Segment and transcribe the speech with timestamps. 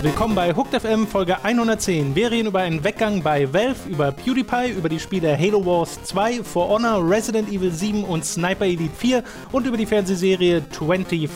[0.00, 2.14] Willkommen bei Hooked FM Folge 110.
[2.14, 6.44] Wir reden über einen Weggang bei Valve, über PewDiePie, über die Spiele Halo Wars 2,
[6.44, 11.28] For Honor, Resident Evil 7 und Sniper Elite 4 und über die Fernsehserie 24.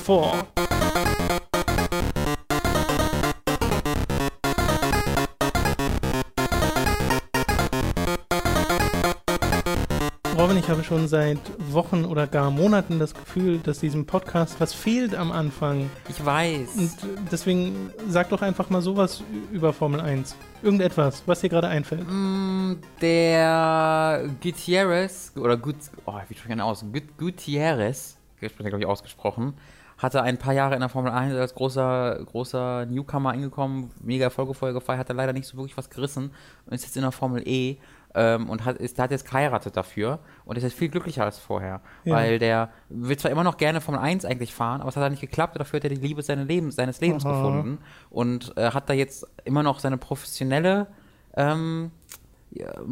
[10.53, 11.39] Robin, ich habe schon seit
[11.73, 15.89] Wochen oder gar Monaten das Gefühl, dass diesem Podcast was fehlt am Anfang.
[16.11, 16.77] Ich weiß.
[16.77, 16.91] Und
[17.33, 20.37] deswegen sag doch einfach mal sowas über Formel 1.
[20.63, 22.07] Irgendetwas, was dir gerade einfällt.
[22.07, 26.83] Mm, der Gutierrez, oder Gut, oh, wie spricht er aus?
[26.83, 29.55] Gut, Gutierrez, ich glaube ich ausgesprochen,
[29.97, 34.53] hatte ein paar Jahre in der Formel 1 als großer, großer Newcomer angekommen, mega Erfolge
[34.53, 36.31] vorher gefeiert, hat er leider nicht so wirklich was gerissen
[36.67, 37.79] und ist jetzt in der Formel E
[38.15, 41.81] ähm, und hat, ist, hat jetzt geheiratet dafür und ist jetzt viel glücklicher als vorher.
[42.05, 42.15] Ja.
[42.15, 45.13] Weil der will zwar immer noch gerne Formel 1 eigentlich fahren, aber es hat halt
[45.13, 47.33] nicht geklappt und dafür hat er die Liebe seines Lebens, seines Lebens Aha.
[47.33, 47.79] gefunden
[48.11, 50.89] und äh, hat da jetzt immer noch seine professionelle,
[51.37, 51.91] ähm,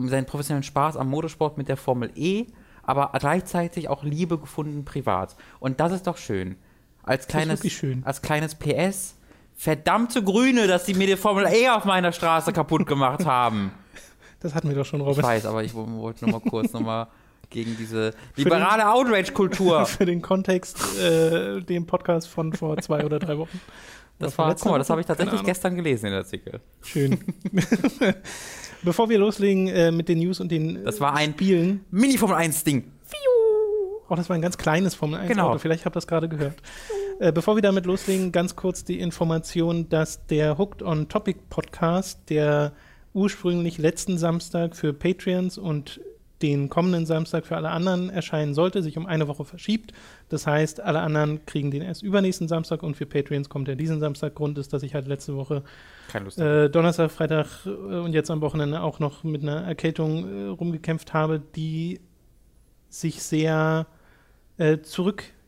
[0.07, 2.47] seinen professionellen Spaß am Motorsport mit der Formel E,
[2.83, 5.37] aber gleichzeitig auch Liebe gefunden privat.
[5.59, 6.57] Und das ist doch schön.
[7.03, 8.03] Als kleines, schön.
[8.05, 9.17] als kleines PS.
[9.55, 13.73] Verdammte Grüne, dass sie mir die Formel E auf meiner Straße kaputt gemacht haben.
[14.41, 15.23] Das hatten wir doch schon, Ich Robin.
[15.23, 17.09] weiß, aber ich wo- wollte nur mal kurz nochmal
[17.51, 19.85] gegen diese liberale Outrage-Kultur.
[19.87, 23.61] Für den Kontext, äh, den Podcast von vor zwei oder drei Wochen.
[24.19, 26.61] Das war, guck mal, das habe ich tatsächlich gestern gelesen, den Artikel.
[26.83, 27.19] Schön.
[28.83, 31.85] Bevor wir loslegen äh, mit den News und den äh, Das war ein Spielen.
[31.91, 32.91] Mini-Formel 1-Ding.
[34.09, 35.51] Oh, das war ein ganz kleines Formel 1 Genau.
[35.51, 35.59] Auto.
[35.59, 36.57] Vielleicht habt ihr das gerade gehört.
[37.21, 42.19] Äh, bevor wir damit loslegen, ganz kurz die Information, dass der Hooked on Topic Podcast,
[42.29, 42.73] der
[43.13, 46.01] ursprünglich letzten Samstag für Patreons und
[46.43, 49.93] den kommenden Samstag für alle anderen erscheinen sollte, sich um eine Woche verschiebt.
[50.29, 54.01] Das heißt, alle anderen kriegen den erst übernächsten Samstag und für Patreons kommt er diesen
[54.01, 54.35] Samstag.
[54.35, 55.63] Grund ist, dass ich halt letzte Woche
[56.39, 61.13] äh, Donnerstag, Freitag äh, und jetzt am Wochenende auch noch mit einer Erkältung äh, rumgekämpft
[61.13, 62.01] habe, die
[62.89, 63.87] sich sehr
[64.57, 64.79] äh,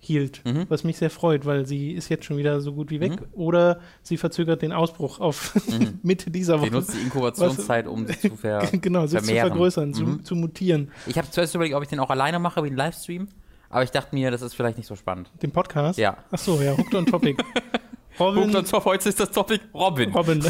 [0.02, 0.66] zurückhielt, Mhm.
[0.68, 3.12] was mich sehr freut, weil sie ist jetzt schon wieder so gut wie weg.
[3.20, 3.26] Mhm.
[3.34, 6.00] Oder sie verzögert den Ausbruch auf Mhm.
[6.02, 6.70] Mitte dieser Die Woche.
[6.72, 9.48] nutzt die Inkubationszeit, um sich zu ver genau, sich zu vermehren.
[9.50, 10.24] vergrößern, zu, Mhm.
[10.24, 10.90] zu mutieren.
[11.06, 13.28] Ich habe zuerst überlegt, ob ich den auch alleine mache, wie einen Livestream.
[13.70, 15.30] Aber ich dachte mir, das ist vielleicht nicht so spannend.
[15.42, 15.98] Den Podcast?
[15.98, 16.18] Ja.
[16.30, 17.42] Ach so, ja, Hooked on Topic.
[18.20, 20.12] Robin, Guckt uns auf, heute ist das Topic Robin.
[20.12, 20.44] Robin.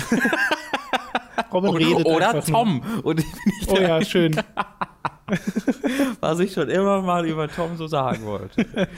[1.53, 2.41] Robin redet Oder.
[2.43, 2.83] Tom.
[3.05, 3.23] Und
[3.69, 4.35] Oh ja, schön.
[6.21, 8.89] was ich schon immer mal über Tom so sagen wollte.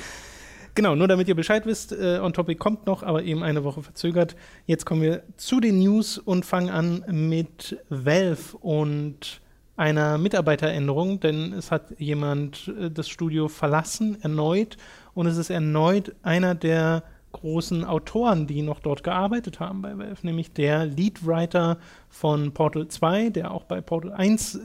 [0.77, 3.83] Genau, nur damit ihr Bescheid wisst, äh, On Topic kommt noch, aber eben eine Woche
[3.83, 4.35] verzögert.
[4.67, 9.41] Jetzt kommen wir zu den News und fangen an mit Valve und
[9.77, 14.77] einer Mitarbeiteränderung, denn es hat jemand äh, das Studio verlassen, erneut,
[15.15, 20.27] und es ist erneut einer der großen Autoren, die noch dort gearbeitet haben bei Valve,
[20.27, 24.61] nämlich der Leadwriter von Portal 2, der auch bei Portal 1 äh,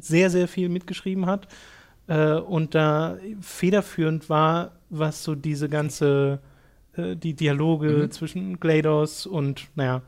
[0.00, 1.48] sehr, sehr viel mitgeschrieben hat
[2.06, 6.40] äh, und da federführend war, was so diese ganze,
[6.96, 8.10] äh, die Dialoge Mhm.
[8.10, 10.02] zwischen GLaDOS und, naja,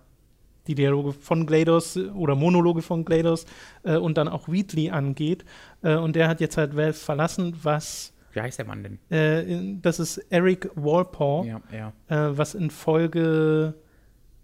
[0.67, 3.47] die Dialoge von GLaDOS oder Monologe von GLaDOS
[3.83, 5.45] äh, und dann auch Wheatley angeht.
[5.83, 8.99] Äh, und der hat jetzt halt Valve verlassen, was, Wie heißt der Mann denn?
[9.11, 11.61] äh, das ist Eric Walpole Ja,
[12.09, 12.29] ja.
[12.31, 13.75] äh, was infolge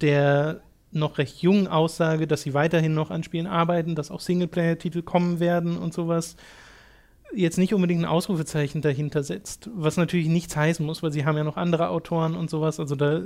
[0.00, 0.60] der
[0.92, 5.38] noch recht jungen Aussage, dass sie weiterhin noch an Spielen arbeiten, dass auch Singleplayer-Titel kommen
[5.38, 6.36] werden und sowas,
[7.34, 9.70] jetzt nicht unbedingt ein Ausrufezeichen dahinter setzt.
[9.74, 12.80] Was natürlich nichts heißen muss, weil sie haben ja noch andere Autoren und sowas.
[12.80, 13.22] Also da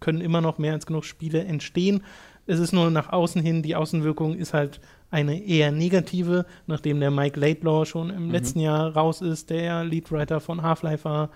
[0.00, 2.02] können immer noch mehr als genug Spiele entstehen.
[2.46, 7.10] Es ist nur nach außen hin, die Außenwirkung ist halt eine eher negative, nachdem der
[7.10, 8.30] Mike Laidlaw schon im Mhm.
[8.30, 11.30] letzten Jahr raus ist, der Leadwriter von Half-Life war.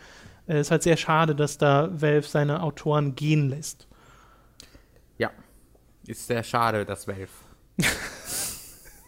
[0.47, 3.87] Es ist halt sehr schade, dass da Valve seine Autoren gehen lässt.
[5.19, 5.31] Ja.
[6.07, 7.29] Ist sehr schade, das Valve.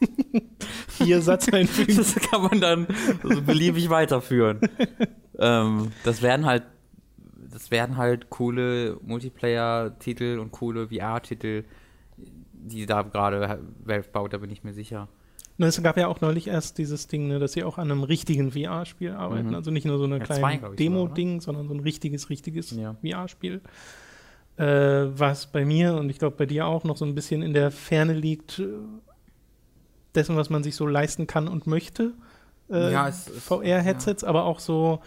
[1.20, 1.97] Satz einfügen.
[1.97, 2.87] Das kann man dann
[3.22, 4.60] so beliebig weiterführen.
[5.38, 6.65] ähm, das werden halt,
[7.53, 11.65] das werden halt coole Multiplayer-Titel und coole VR-Titel,
[12.53, 15.09] die da gerade Valve baut, da bin ich mir sicher.
[15.56, 18.03] Ne, Es gab ja auch neulich erst dieses Ding, ne, dass sie auch an einem
[18.03, 19.51] richtigen VR-Spiel arbeiten.
[19.51, 19.54] Mhm.
[19.54, 22.97] Also nicht nur so eine Ja, kleine Demo-Ding, sondern so ein richtiges, richtiges Ja.
[23.03, 23.60] VR-Spiel.
[24.56, 24.65] Äh,
[25.18, 27.71] was bei mir und ich glaube bei dir auch noch so ein bisschen in der
[27.71, 28.62] Ferne liegt,
[30.15, 32.13] dessen, was man sich so leisten kann und möchte.
[32.71, 35.01] Äh, Ja, VR-Headsets, aber auch so,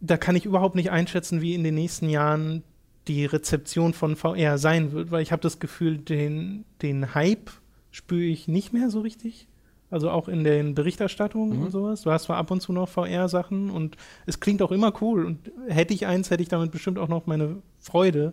[0.00, 2.62] da kann ich überhaupt nicht einschätzen, wie in den nächsten Jahren
[3.08, 7.50] die Rezeption von VR sein wird, weil ich habe das Gefühl, den, den Hype
[7.90, 9.46] spüre ich nicht mehr so richtig.
[9.90, 11.64] Also auch in den Berichterstattungen Mhm.
[11.66, 12.02] und sowas.
[12.02, 13.96] Du hast zwar ab und zu noch VR-Sachen und
[14.26, 17.26] es klingt auch immer cool und hätte ich eins, hätte ich damit bestimmt auch noch
[17.26, 18.32] meine Freude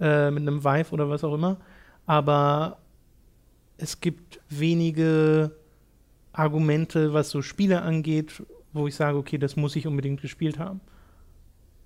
[0.00, 1.56] äh, mit einem Vive oder was auch immer.
[2.04, 2.78] Aber
[3.78, 5.52] es gibt wenige
[6.32, 8.42] Argumente, was so Spiele angeht,
[8.72, 10.80] wo ich sage, okay, das muss ich unbedingt gespielt haben.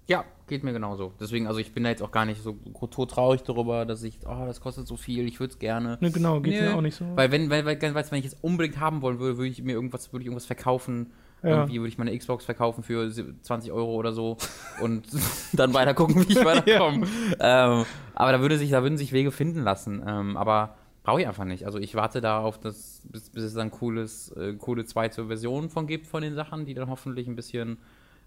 [0.08, 1.12] Ja, geht mir genauso.
[1.20, 2.58] Deswegen, also ich bin da jetzt auch gar nicht so
[2.90, 5.96] tot traurig darüber, dass ich, oh, das kostet so viel, ich würde es gerne.
[6.00, 7.04] Ne, genau, geht nee, mir auch nicht so.
[7.14, 10.12] Weil wenn, weil, weil, wenn ich es unbedingt haben wollen würde, würde ich mir irgendwas,
[10.12, 11.12] würde ich irgendwas verkaufen.
[11.42, 11.50] Ja.
[11.50, 14.36] Irgendwie würde ich meine Xbox verkaufen für 20 Euro oder so
[14.82, 15.06] und
[15.52, 17.06] dann weiter gucken, wie ich weiterkomme.
[17.38, 17.80] ja.
[17.80, 20.02] ähm, aber da würde sich, da würden sich Wege finden lassen.
[20.06, 21.66] Ähm, aber brauche ich einfach nicht.
[21.66, 25.86] Also ich warte darauf, dass, bis, bis es dann cooles, äh, coole zweite Version von
[25.86, 27.78] gibt von den Sachen, die dann hoffentlich ein bisschen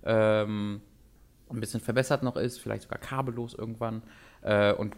[0.03, 0.81] ähm,
[1.49, 4.01] ein bisschen verbessert noch ist, vielleicht sogar kabellos irgendwann
[4.41, 4.95] äh, und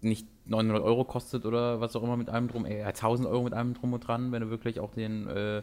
[0.00, 3.52] nicht 900 Euro kostet oder was auch immer mit allem drum, eher 1000 Euro mit
[3.52, 5.62] allem drum und dran, wenn du wirklich auch den, äh,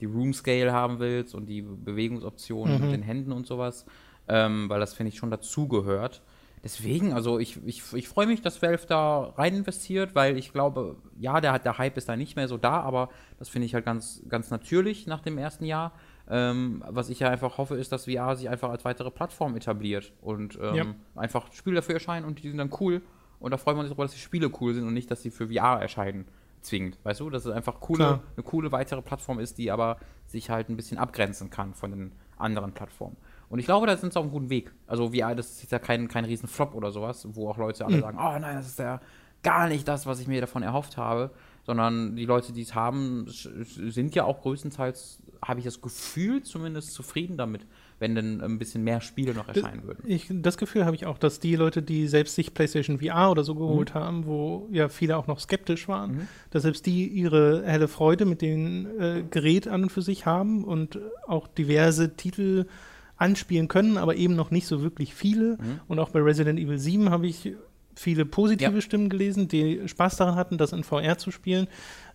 [0.00, 2.80] die Room Scale haben willst und die Bewegungsoptionen mhm.
[2.82, 3.86] mit den Händen und sowas,
[4.28, 6.22] ähm, weil das finde ich schon dazugehört.
[6.62, 10.96] Deswegen, also ich, ich, ich freue mich, dass Valve da rein investiert, weil ich glaube,
[11.18, 13.08] ja, der, der Hype ist da nicht mehr so da, aber
[13.38, 15.92] das finde ich halt ganz, ganz natürlich nach dem ersten Jahr.
[16.28, 20.12] Ähm, was ich ja einfach hoffe, ist, dass VR sich einfach als weitere Plattform etabliert
[20.20, 20.84] und ähm, ja.
[21.16, 23.00] einfach Spiele dafür erscheinen und die sind dann cool.
[23.40, 25.30] Und da freuen wir uns darüber, dass die Spiele cool sind und nicht, dass sie
[25.30, 26.26] für VR erscheinen.
[26.60, 29.96] Zwingend, weißt du, dass es einfach coole, eine coole weitere Plattform ist, die aber
[30.26, 33.16] sich halt ein bisschen abgrenzen kann von den anderen Plattformen.
[33.50, 34.72] Und ich glaube, da sind sie auf einem guten Weg.
[34.86, 37.96] Also VR, das ist ja kein, kein riesen Flop oder sowas, wo auch Leute alle
[37.96, 38.00] mhm.
[38.00, 39.00] sagen, oh nein, das ist ja
[39.42, 41.30] gar nicht das, was ich mir davon erhofft habe.
[41.66, 46.92] Sondern die Leute, die es haben, sind ja auch größtenteils habe ich das Gefühl, zumindest
[46.92, 47.66] zufrieden damit,
[47.98, 50.02] wenn dann ein bisschen mehr Spiele noch erscheinen würden.
[50.06, 53.44] Ich, das Gefühl habe ich auch, dass die Leute, die selbst sich PlayStation VR oder
[53.44, 53.98] so geholt mhm.
[53.98, 56.28] haben, wo ja viele auch noch skeptisch waren, mhm.
[56.50, 60.64] dass selbst die ihre helle Freude mit dem äh, Gerät an und für sich haben
[60.64, 62.66] und auch diverse Titel
[63.20, 65.58] anspielen können, aber eben noch nicht so wirklich viele.
[65.60, 65.80] Mhm.
[65.88, 67.54] Und auch bei Resident Evil 7 habe ich
[67.94, 68.80] viele positive ja.
[68.80, 71.68] Stimmen gelesen, die Spaß daran hatten, das in VR zu spielen.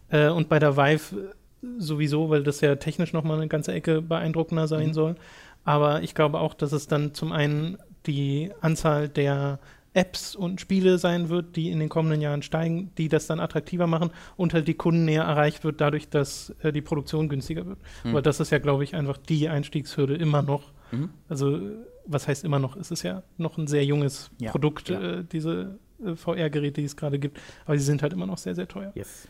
[0.10, 1.36] Äh, und bei der Vive
[1.78, 4.94] sowieso, weil das ja technisch nochmal eine ganze Ecke beeindruckender sein mhm.
[4.94, 5.16] soll.
[5.64, 9.60] Aber ich glaube auch, dass es dann zum einen die Anzahl der
[9.94, 13.88] Apps und Spiele sein wird, die in den kommenden Jahren steigen, die das dann attraktiver
[13.88, 17.80] machen und halt die Kunden näher erreicht wird, dadurch, dass äh, die Produktion günstiger wird.
[18.04, 18.12] Mhm.
[18.12, 20.74] Aber das ist ja, glaube ich, einfach die Einstiegshürde immer noch.
[20.92, 21.10] Mhm.
[21.30, 21.60] Also,
[22.06, 22.76] was heißt immer noch?
[22.76, 24.52] Es ist ja noch ein sehr junges ja.
[24.52, 24.90] Produkt.
[24.90, 27.40] Äh, diese äh, VR-Geräte, die es gerade gibt.
[27.66, 28.92] Aber sie sind halt immer noch sehr, sehr teuer.
[28.96, 29.28] Yes.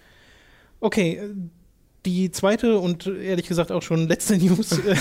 [0.79, 1.35] Okay, äh,
[2.05, 4.95] die zweite und ehrlich gesagt auch schon letzte News äh,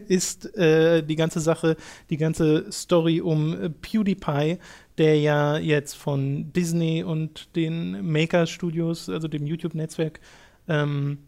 [0.08, 1.76] ist äh, die ganze Sache,
[2.10, 4.58] die ganze Story um äh, PewDiePie,
[4.96, 10.20] der ja jetzt von Disney und den Maker Studios, also dem YouTube-Netzwerk,
[10.68, 11.18] ähm,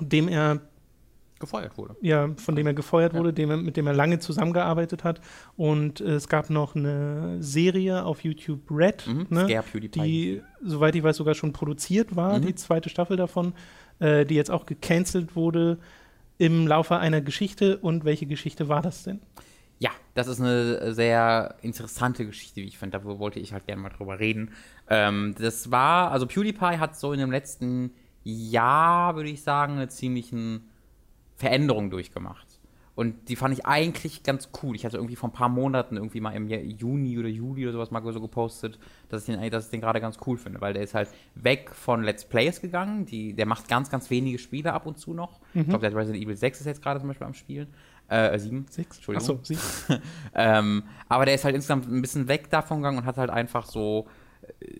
[0.00, 0.60] dem er
[1.42, 1.94] gefeuert wurde.
[2.00, 3.18] Ja, von dem er gefeuert ja.
[3.18, 5.20] wurde, dem mit dem er lange zusammengearbeitet hat.
[5.56, 9.62] Und äh, es gab noch eine Serie auf YouTube Red, mhm, ne,
[9.94, 12.46] die, soweit ich weiß, sogar schon produziert war, mhm.
[12.46, 13.52] die zweite Staffel davon
[14.02, 15.78] äh, die jetzt auch gecancelt wurde
[16.38, 17.78] im Laufe einer Geschichte.
[17.78, 19.20] Und welche Geschichte war das denn?
[19.78, 22.98] Ja, das ist eine sehr interessante Geschichte, wie ich finde.
[22.98, 24.50] Da wollte ich halt gerne mal drüber reden.
[24.88, 27.92] Ähm, das war, also PewDiePie hat so in dem letzten
[28.24, 30.60] Jahr, würde ich sagen, eine ziemliche
[31.36, 32.52] Veränderung durchgemacht.
[32.94, 34.76] Und die fand ich eigentlich ganz cool.
[34.76, 37.90] Ich hatte irgendwie vor ein paar Monaten irgendwie mal im Juni oder Juli oder sowas
[37.90, 38.78] mal so gepostet,
[39.08, 42.26] dass ich den, den gerade ganz cool finde, weil der ist halt weg von Let's
[42.26, 43.06] Plays gegangen.
[43.06, 45.40] Die, der macht ganz, ganz wenige Spiele ab und zu noch.
[45.54, 45.62] Mhm.
[45.62, 47.68] Ich glaube, der hat Resident Evil 6 ist jetzt gerade zum Beispiel am Spielen.
[48.08, 48.66] Äh, 7.
[48.68, 48.96] 6?
[48.96, 49.38] Entschuldigung.
[49.38, 49.54] Achso,
[49.88, 50.02] 7.
[50.34, 53.64] ähm, aber der ist halt insgesamt ein bisschen weg davon gegangen und hat halt einfach
[53.64, 54.06] so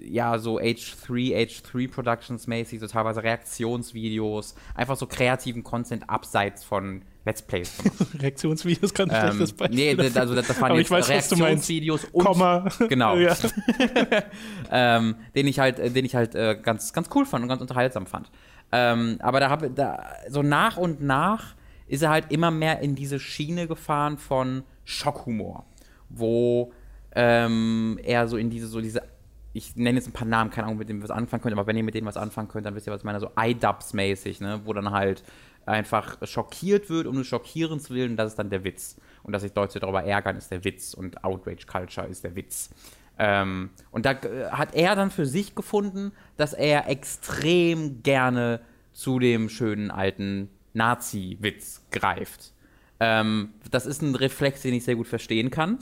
[0.05, 7.03] ja, so H3, H3 Productions mäßig, so teilweise Reaktionsvideos, einfach so kreativen Content abseits von
[7.25, 7.79] Let's Plays
[8.19, 9.95] Reaktionsvideos kann ich ähm, das Beispiel.
[9.97, 12.69] Nee, also das, das waren jetzt weiß, Reaktionsvideos und Komma.
[12.89, 13.17] genau.
[14.71, 18.07] ähm, den ich halt, den ich halt äh, ganz, ganz cool fand und ganz unterhaltsam
[18.07, 18.31] fand.
[18.73, 21.55] Ähm, aber da habe da so nach und nach
[21.87, 25.67] ist er halt immer mehr in diese Schiene gefahren von Schockhumor,
[26.09, 26.73] wo
[27.15, 29.03] ähm, er so in diese so diese
[29.53, 31.67] ich nenne jetzt ein paar Namen, keine Ahnung, mit denen wir was anfangen können, aber
[31.67, 34.43] wenn ihr mit denen was anfangen könnt, dann wisst ihr, was ich meine, so iDubbbz-mäßig,
[34.43, 35.23] ne, wo dann halt
[35.67, 38.97] einfach schockiert wird, um es schockieren zu willen, das ist dann der Witz.
[39.23, 40.95] Und dass sich Leute darüber ärgern, ist der Witz.
[40.95, 42.71] Und Outrage Culture ist der Witz.
[43.19, 48.61] Ähm, und da äh, hat er dann für sich gefunden, dass er extrem gerne
[48.93, 52.53] zu dem schönen alten Nazi-Witz greift.
[53.01, 55.79] Ähm, das ist ein Reflex, den ich sehr gut verstehen kann.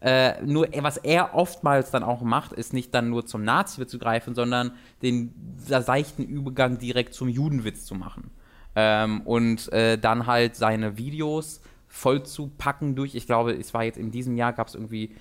[0.00, 3.98] Äh, nur was er oftmals dann auch macht, ist nicht dann nur zum Nazi-Witz zu
[3.98, 4.72] greifen, sondern
[5.02, 8.30] den seichten Übergang direkt zum Judenwitz zu machen
[8.76, 13.84] ähm, und äh, dann halt seine Videos voll zu packen durch, ich glaube, es war
[13.84, 15.16] jetzt in diesem Jahr, gab es irgendwie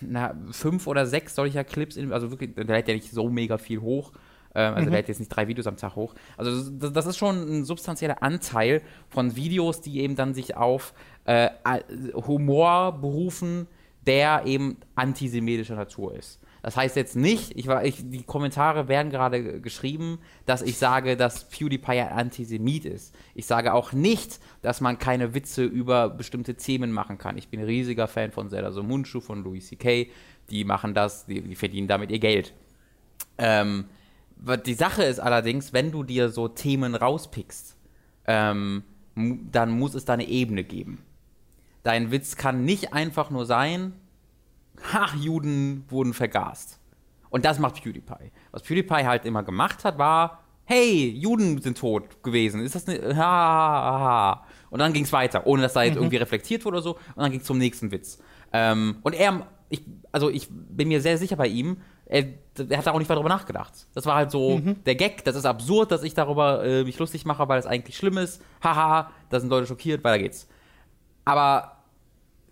[0.00, 3.58] na, fünf oder sechs solcher Clips, in, also wirklich, der lädt ja nicht so mega
[3.58, 4.12] viel hoch.
[4.52, 4.90] Ähm, also mhm.
[4.90, 6.14] der lädt jetzt nicht drei Videos am Tag hoch.
[6.36, 10.92] Also das, das, ist schon ein substanzieller Anteil von Videos, die eben dann sich auf
[11.24, 11.50] äh,
[12.14, 13.68] Humor berufen,
[14.06, 16.40] der eben antisemitischer Natur ist.
[16.62, 21.16] Das heißt jetzt nicht, ich war, ich, die Kommentare werden gerade geschrieben, dass ich sage,
[21.16, 23.14] dass PewDiePie ein Antisemit ist.
[23.34, 27.38] Ich sage auch nicht, dass man keine Witze über bestimmte Themen machen kann.
[27.38, 30.10] Ich bin ein riesiger Fan von Zelda Somunchu, von Louis C.K.
[30.50, 32.52] Die machen das, die, die, verdienen damit ihr Geld.
[33.38, 33.86] Ähm,
[34.66, 37.76] die Sache ist allerdings, wenn du dir so Themen rauspickst,
[38.26, 38.82] ähm,
[39.14, 40.98] dann muss es da eine Ebene geben.
[41.82, 43.94] Dein Witz kann nicht einfach nur sein,
[44.92, 46.78] ha, Juden wurden vergast.
[47.30, 48.32] Und das macht PewDiePie.
[48.50, 52.60] Was PewDiePie halt immer gemacht hat, war, hey, Juden sind tot gewesen.
[52.60, 54.46] Ist das eine, ha, ha, ha.
[54.70, 56.02] Und dann ging es weiter, ohne dass da jetzt mhm.
[56.02, 56.94] irgendwie reflektiert wurde oder so.
[56.94, 58.18] Und dann ging es zum nächsten Witz.
[58.52, 59.82] Ähm, und er, ich,
[60.12, 62.24] also ich bin mir sehr sicher bei ihm, er,
[62.68, 63.86] er hat da auch nicht darüber nachgedacht.
[63.94, 64.82] Das war halt so mhm.
[64.84, 67.96] der Gag, das ist absurd, dass ich darüber äh, mich lustig mache, weil es eigentlich
[67.96, 68.42] schlimm ist.
[68.62, 70.48] Haha, da sind Leute schockiert, weiter geht's.
[71.30, 71.76] Aber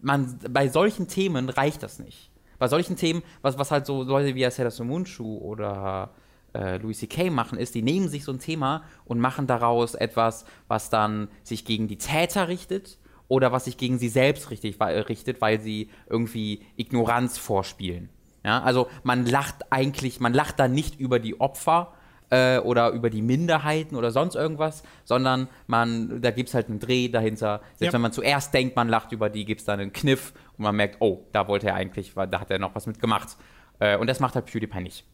[0.01, 2.31] man, bei solchen Themen reicht das nicht.
[2.61, 6.11] Bei solchen Themen, was, was halt so Leute wie Asada Sumunchu oder
[6.55, 7.31] äh, Louis C.K.
[7.31, 11.65] machen, ist, die nehmen sich so ein Thema und machen daraus etwas, was dann sich
[11.65, 16.63] gegen die Täter richtet oder was sich gegen sie selbst richtig, richtet, weil sie irgendwie
[16.77, 18.11] Ignoranz vorspielen.
[18.45, 21.95] Ja, also man lacht eigentlich, man lacht da nicht über die Opfer,
[22.31, 26.81] äh, oder über die Minderheiten oder sonst irgendwas, sondern man, da gibt es halt einen
[26.81, 27.61] Dreh dahinter.
[27.75, 27.93] Selbst ja.
[27.93, 30.77] wenn man zuerst denkt, man lacht über die, gibt es dann einen Kniff und man
[30.77, 33.37] merkt, oh, da wollte er eigentlich, da hat er noch was mitgemacht.
[33.79, 35.05] Äh, und das macht halt PewDiePie nicht.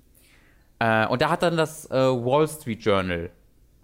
[0.78, 3.30] Äh, und da hat dann das äh, Wall Street Journal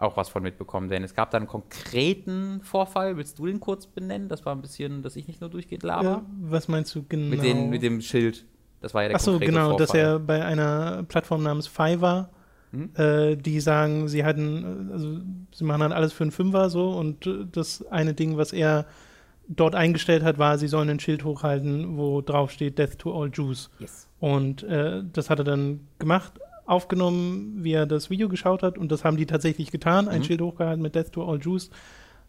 [0.01, 3.17] auch was von mitbekommen, denn es gab da einen konkreten Vorfall.
[3.17, 4.29] Willst du den kurz benennen?
[4.29, 6.05] Das war ein bisschen, dass ich nicht nur durchgeht laber.
[6.05, 7.29] Ja, was meinst du genau?
[7.29, 8.47] Mit, den, mit dem Schild.
[8.81, 9.87] Das war ja der Ach so, genau, Vorfall.
[9.87, 12.31] dass er bei einer Plattform namens Fiverr
[12.73, 12.91] Mhm.
[12.95, 15.19] Äh, die sagen, sie hatten, also
[15.53, 18.87] sie machen dann alles für einen Fünfer so und das eine Ding, was er
[19.49, 23.31] dort eingestellt hat, war, sie sollen ein Schild hochhalten, wo drauf steht Death to all
[23.33, 23.71] Jews.
[23.81, 24.09] Yes.
[24.21, 26.35] Und äh, das hat er dann gemacht,
[26.67, 30.25] aufgenommen, wie er das Video geschaut hat und das haben die tatsächlich getan, ein mhm.
[30.25, 31.71] Schild hochgehalten mit Death to all Jews.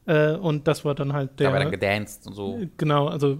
[0.07, 1.49] Äh, und das war dann halt der.
[1.49, 2.59] Aber dann gedanced und so.
[2.77, 3.37] Genau, also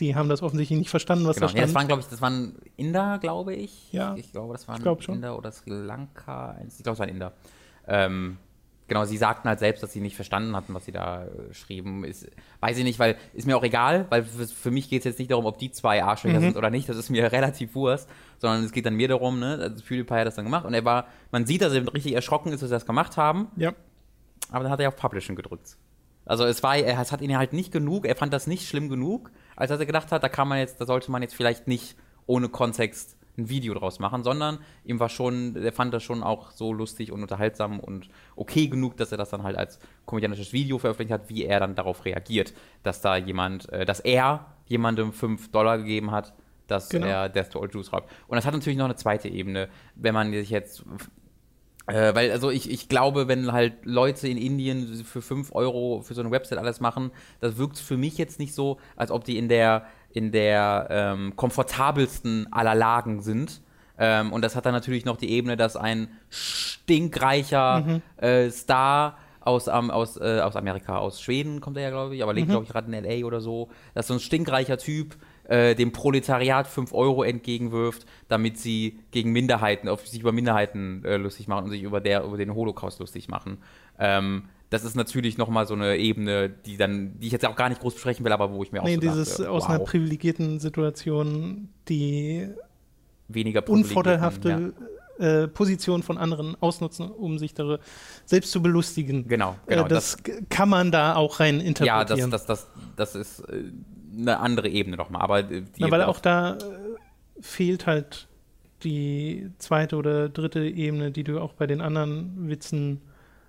[0.00, 1.46] die haben das offensichtlich nicht verstanden, was genau.
[1.46, 1.60] da stand.
[1.60, 3.92] Ja, das waren, glaube ich, das waren Inder, glaube ich.
[3.92, 4.14] Ja.
[4.16, 6.58] Ich, glaube, das waren glaub Inder oder Sri Lanka.
[6.66, 7.32] Ich glaube, es waren Inder.
[7.88, 8.36] Ähm,
[8.88, 12.04] genau, sie sagten halt selbst, dass sie nicht verstanden hatten, was sie da äh, schrieben.
[12.04, 12.28] Ist,
[12.60, 15.18] weiß ich nicht, weil ist mir auch egal, weil für, für mich geht es jetzt
[15.18, 16.44] nicht darum, ob die zwei Arschlöcher mhm.
[16.44, 16.88] sind oder nicht.
[16.88, 20.26] Das ist mir relativ Wurst, sondern es geht dann mir darum, ne, also PewDiePie hat
[20.26, 22.74] das dann gemacht und er war, man sieht, dass er richtig erschrocken ist, dass sie
[22.74, 23.48] das gemacht haben.
[23.56, 23.72] Ja.
[24.50, 25.76] Aber dann hat er auf Publishing gedrückt.
[26.26, 29.30] Also es war, es hat ihn halt nicht genug, er fand das nicht schlimm genug,
[29.54, 31.96] als dass er gedacht hat, da kann man jetzt, da sollte man jetzt vielleicht nicht
[32.26, 36.50] ohne Kontext ein Video draus machen, sondern ihm war schon, er fand das schon auch
[36.50, 40.78] so lustig und unterhaltsam und okay genug, dass er das dann halt als komödiantisches Video
[40.78, 45.50] veröffentlicht hat, wie er dann darauf reagiert, dass da jemand, äh, dass er jemandem 5
[45.50, 46.34] Dollar gegeben hat,
[46.66, 47.06] dass genau.
[47.06, 48.10] er Death to All Jews schreibt.
[48.26, 50.84] Und das hat natürlich noch eine zweite Ebene, wenn man sich jetzt
[51.86, 56.14] äh, weil, also ich, ich glaube, wenn halt Leute in Indien für 5 Euro für
[56.14, 59.38] so eine Website alles machen, das wirkt für mich jetzt nicht so, als ob die
[59.38, 63.60] in der, in der ähm, komfortabelsten aller Lagen sind.
[63.98, 68.02] Ähm, und das hat dann natürlich noch die Ebene, dass ein stinkreicher mhm.
[68.16, 69.16] äh, Star
[69.46, 72.48] aus, ähm, aus, äh, aus Amerika, aus Schweden kommt er ja, glaube ich, aber lebt,
[72.48, 72.52] mhm.
[72.52, 73.24] glaube ich, gerade in L.A.
[73.26, 78.98] oder so, dass so ein stinkreicher Typ äh, dem Proletariat 5 Euro entgegenwirft, damit sie
[79.12, 82.54] gegen Minderheiten, auf sich über Minderheiten äh, lustig machen und sich über, der, über den
[82.54, 83.58] Holocaust lustig machen.
[83.98, 87.68] Ähm, das ist natürlich nochmal so eine Ebene, die dann, die ich jetzt auch gar
[87.68, 89.70] nicht groß besprechen will, aber wo ich mir nee, auch so dieses dachte, aus wow.
[89.70, 92.48] einer privilegierten Situation die
[93.28, 94.86] weniger unvorteilhafte ja.
[95.18, 97.78] Äh, Position von anderen ausnutzen, um sich da
[98.24, 99.28] selbst zu belustigen.
[99.28, 99.84] Genau, genau.
[99.84, 102.18] Äh, das, das, kann man da auch rein interpretieren.
[102.18, 103.72] Ja, das, das, das, das ist äh,
[104.16, 105.22] eine andere Ebene nochmal.
[105.22, 106.60] Aber die ja, weil auch da äh,
[107.40, 108.28] fehlt halt
[108.82, 113.00] die zweite oder dritte Ebene, die du auch bei den anderen Witzen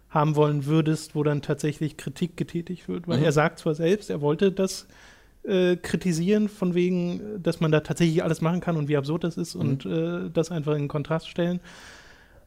[0.09, 3.07] haben wollen würdest, wo dann tatsächlich Kritik getätigt wird.
[3.07, 3.25] Weil mhm.
[3.25, 4.87] er sagt zwar selbst, er wollte das
[5.47, 9.37] äh, kritisieren, von wegen, dass man da tatsächlich alles machen kann und wie absurd das
[9.37, 9.61] ist mhm.
[9.61, 11.59] und äh, das einfach in Kontrast stellen.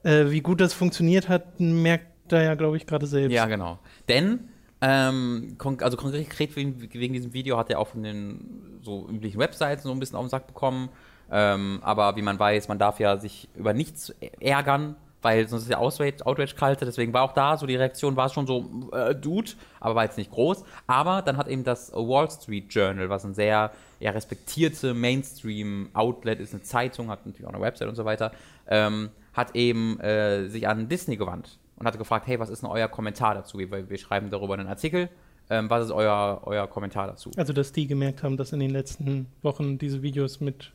[0.02, 3.34] Äh, wie gut das funktioniert hat, merkt er ja, glaube ich, gerade selbst.
[3.34, 3.78] Ja, genau.
[4.08, 4.48] Denn
[4.80, 9.82] ähm, also konkret wegen, wegen, diesem Video hat er auch von den so üblichen Websites
[9.82, 10.88] so ein bisschen auf den Sack bekommen.
[11.30, 15.70] Ähm, aber wie man weiß, man darf ja sich über nichts ärgern, weil sonst ist
[15.70, 19.14] ja Outrage, Outrage kalte, deswegen war auch da so die Reaktion war schon so, äh,
[19.14, 20.64] Dude, aber war jetzt nicht groß.
[20.86, 26.54] Aber dann hat eben das Wall Street Journal, was ein sehr ja, respektierte Mainstream-Outlet ist,
[26.54, 28.32] eine Zeitung, hat natürlich auch eine Website und so weiter,
[28.66, 32.70] ähm, hat eben äh, sich an Disney gewandt und hat gefragt, hey, was ist denn
[32.70, 33.58] euer Kommentar dazu?
[33.58, 35.08] Wir, wir schreiben darüber einen Artikel.
[35.48, 37.30] Ähm, was ist euer, euer Kommentar dazu?
[37.36, 40.72] Also, dass die gemerkt haben, dass in den letzten Wochen diese Videos mit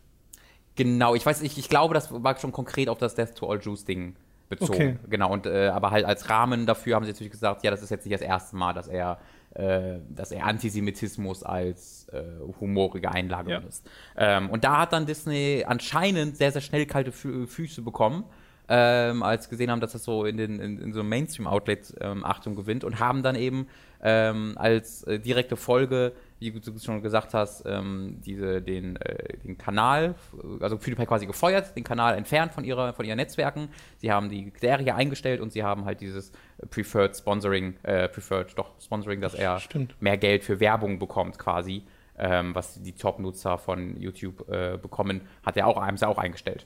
[0.75, 3.61] Genau, ich weiß, ich, ich glaube, das war schon konkret auf das Death to All
[3.61, 4.15] Jews Ding
[4.49, 4.73] bezogen.
[4.73, 4.95] Okay.
[5.09, 7.89] Genau, und äh, aber halt als Rahmen dafür haben sie natürlich gesagt, ja, das ist
[7.89, 9.19] jetzt nicht das erste Mal, dass er,
[9.53, 12.23] äh, dass er Antisemitismus als äh,
[12.59, 13.59] humorige Einlage ja.
[13.59, 13.87] benutzt.
[14.17, 18.25] Ähm, und da hat dann Disney anscheinend sehr, sehr schnell kalte Fü Füße bekommen.
[18.67, 22.25] Ähm, als gesehen haben, dass das so in, den, in, in so einem Mainstream-Outlet ähm,
[22.25, 23.67] Achtung gewinnt und haben dann eben
[24.01, 29.57] ähm, als äh, direkte Folge wie du schon gesagt hast, ähm, diese, den, äh, den
[29.57, 30.15] Kanal,
[30.59, 33.69] also PewDiePie quasi gefeuert, den Kanal entfernt von, ihrer, von ihren Netzwerken.
[33.97, 36.31] Sie haben die Serie eingestellt und sie haben halt dieses
[36.69, 39.95] Preferred Sponsoring, äh, Preferred, doch, Sponsoring, dass er Stimmt.
[40.01, 41.83] mehr Geld für Werbung bekommt quasi,
[42.17, 46.65] ähm, was die Top-Nutzer von YouTube äh, bekommen, hat er auch, haben sie auch eingestellt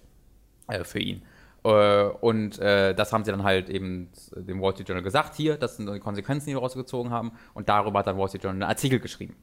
[0.67, 1.21] äh, für ihn.
[1.63, 5.57] Äh, und äh, das haben sie dann halt eben dem Wall Street Journal gesagt, hier,
[5.57, 7.31] das sind die Konsequenzen, die wir rausgezogen haben.
[7.53, 9.35] Und darüber hat dann Wall Street Journal einen Artikel geschrieben.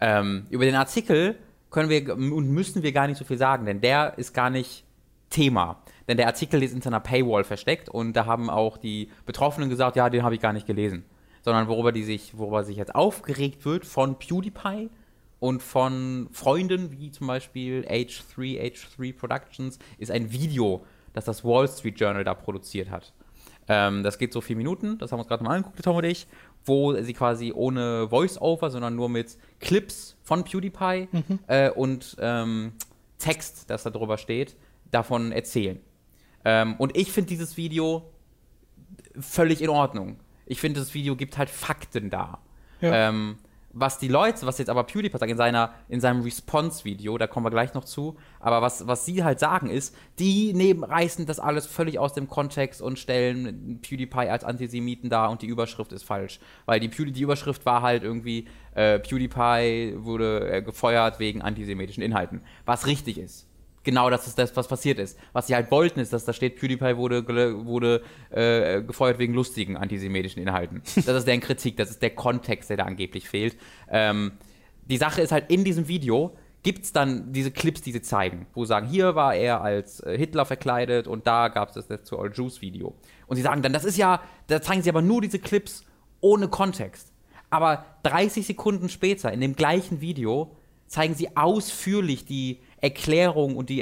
[0.00, 1.36] Ähm, über den Artikel
[1.70, 4.84] können wir und müssen wir gar nicht so viel sagen, denn der ist gar nicht
[5.30, 5.82] Thema.
[6.06, 9.96] Denn der Artikel ist in seiner Paywall versteckt und da haben auch die Betroffenen gesagt,
[9.96, 11.04] ja, den habe ich gar nicht gelesen.
[11.42, 14.88] Sondern worüber die sich, worüber sich jetzt aufgeregt wird von PewDiePie
[15.38, 20.84] und von Freunden wie zum Beispiel H3, H3 Productions, ist ein Video,
[21.18, 23.12] das das Wall Street Journal da produziert hat.
[23.68, 26.04] Ähm, das geht so vier Minuten, das haben wir uns gerade mal angeguckt, Tom und
[26.04, 26.26] ich,
[26.64, 31.38] wo sie quasi ohne Voice-Over, sondern nur mit Clips von PewDiePie mhm.
[31.48, 32.72] äh, und ähm,
[33.18, 34.56] Text, das da drüber steht,
[34.90, 35.80] davon erzählen.
[36.44, 38.10] Ähm, und ich finde dieses Video
[39.18, 40.18] völlig in Ordnung.
[40.46, 42.38] Ich finde, das Video gibt halt Fakten da.
[42.80, 43.08] Ja.
[43.08, 43.38] Ähm,
[43.80, 47.46] was die Leute, was jetzt aber PewDiePie sagt in, seiner, in seinem Response-Video, da kommen
[47.46, 51.40] wir gleich noch zu, aber was, was sie halt sagen ist, die nehmen, reißen das
[51.40, 56.04] alles völlig aus dem Kontext und stellen PewDiePie als Antisemiten dar und die Überschrift ist
[56.04, 56.40] falsch.
[56.66, 62.42] Weil die, die Überschrift war halt irgendwie, äh, PewDiePie wurde äh, gefeuert wegen antisemitischen Inhalten.
[62.64, 63.47] Was richtig ist
[63.88, 65.18] genau das ist das, was passiert ist.
[65.32, 67.26] Was sie halt wollten, ist, dass da steht, PewDiePie wurde,
[67.64, 70.82] wurde äh, gefeuert wegen lustigen antisemitischen Inhalten.
[71.08, 73.56] Das ist deren Kritik, das ist der Kontext, der da angeblich fehlt.
[73.90, 74.32] Ähm,
[74.84, 78.46] die Sache ist halt, in diesem Video gibt es dann diese Clips, die sie zeigen,
[78.52, 81.86] wo sie sagen, hier war er als äh, Hitler verkleidet und da gab es das
[81.86, 82.94] Death to All Jews Video.
[83.26, 85.86] Und sie sagen dann, das ist ja, da zeigen sie aber nur diese Clips
[86.20, 87.10] ohne Kontext.
[87.48, 90.54] Aber 30 Sekunden später, in dem gleichen Video,
[90.88, 93.80] zeigen sie ausführlich die Erklärung und die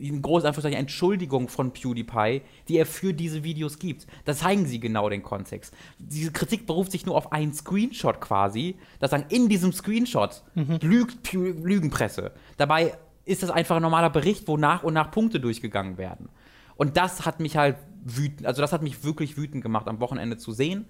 [0.00, 4.06] in großen Anführungszeichen Entschuldigung von PewDiePie, die er für diese Videos gibt.
[4.24, 5.74] Da zeigen sie genau den Kontext.
[5.98, 10.78] Diese Kritik beruft sich nur auf einen Screenshot quasi, das sagen, in diesem Screenshot mhm.
[10.82, 12.32] lügt Lügenpresse.
[12.56, 16.28] Dabei ist das einfach ein normaler Bericht, wo nach und nach Punkte durchgegangen werden.
[16.76, 20.38] Und das hat mich halt wütend, also das hat mich wirklich wütend gemacht, am Wochenende
[20.38, 20.86] zu sehen,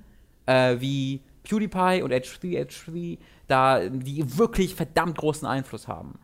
[0.47, 3.19] äh, wie PewDiePie und H3, H3
[3.49, 6.15] da die wirklich verdammt großen Einfluss haben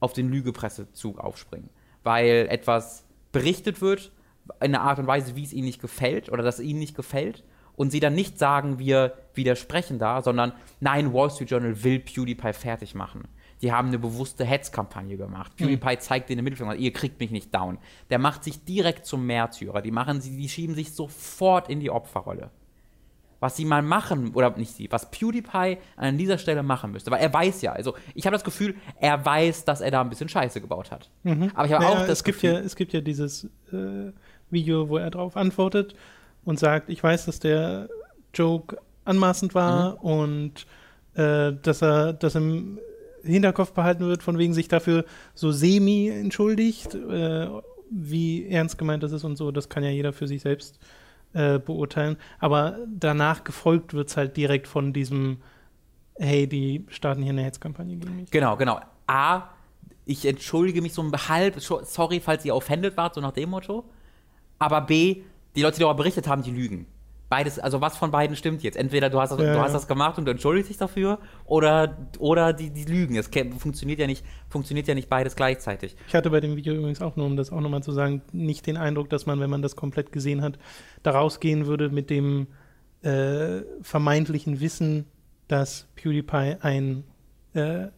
[0.00, 1.70] auf den Lügepressezug aufspringen.
[2.02, 4.12] Weil etwas berichtet wird
[4.60, 6.96] in einer Art und Weise, wie es ihnen nicht gefällt oder dass es ihnen nicht
[6.96, 7.44] gefällt
[7.76, 12.52] und sie dann nicht sagen, wir widersprechen da, sondern nein, Wall Street Journal will PewDiePie
[12.52, 13.28] fertig machen.
[13.60, 15.52] Die haben eine bewusste Hetzkampagne gemacht.
[15.52, 15.64] Mhm.
[15.64, 16.00] PewDiePie mhm.
[16.00, 17.78] zeigt den Mittelfinger, ihr kriegt mich nicht down.
[18.10, 19.82] Der macht sich direkt zum Märtyrer.
[19.82, 22.50] Die machen sie, die schieben sich sofort in die Opferrolle
[23.40, 27.10] was sie mal machen, oder nicht sie, was PewDiePie an dieser Stelle machen müsste.
[27.10, 30.10] Weil er weiß ja, also ich habe das Gefühl, er weiß, dass er da ein
[30.10, 31.08] bisschen Scheiße gebaut hat.
[31.22, 31.50] Mhm.
[31.54, 32.50] Aber ich habe naja, auch das es Gefühl.
[32.50, 34.12] Gibt ja, es gibt ja dieses äh,
[34.50, 35.94] Video, wo er darauf antwortet
[36.44, 37.88] und sagt, ich weiß, dass der
[38.34, 39.98] Joke anmaßend war mhm.
[40.00, 40.66] und
[41.14, 42.78] äh, dass er das im
[43.22, 47.48] Hinterkopf behalten wird, von wegen sich dafür so semi entschuldigt, äh,
[47.90, 49.50] wie ernst gemeint das ist und so.
[49.50, 50.78] Das kann ja jeder für sich selbst
[51.32, 52.16] äh, beurteilen.
[52.38, 55.38] Aber danach gefolgt wird es halt direkt von diesem,
[56.16, 58.30] hey, die starten hier eine Hetzkampagne gegen mich.
[58.30, 58.80] Genau, genau.
[59.06, 59.42] A,
[60.04, 63.84] ich entschuldige mich so halb, sorry, falls ihr offended wart, so nach dem Motto.
[64.58, 65.22] Aber B,
[65.54, 66.86] die Leute, die darüber berichtet haben, die lügen
[67.28, 68.76] beides, also was von beiden stimmt jetzt?
[68.76, 69.54] Entweder du hast das, ja.
[69.54, 73.16] du hast das gemacht und du entschuldigst dich dafür oder, oder die, die lügen.
[73.16, 75.96] Es funktioniert ja, nicht, funktioniert ja nicht beides gleichzeitig.
[76.06, 78.66] Ich hatte bei dem Video übrigens auch nur, um das auch nochmal zu sagen, nicht
[78.66, 80.58] den Eindruck, dass man, wenn man das komplett gesehen hat,
[81.02, 82.48] da rausgehen würde mit dem
[83.02, 85.06] äh, vermeintlichen Wissen,
[85.46, 87.04] dass PewDiePie ein
[87.54, 87.88] äh,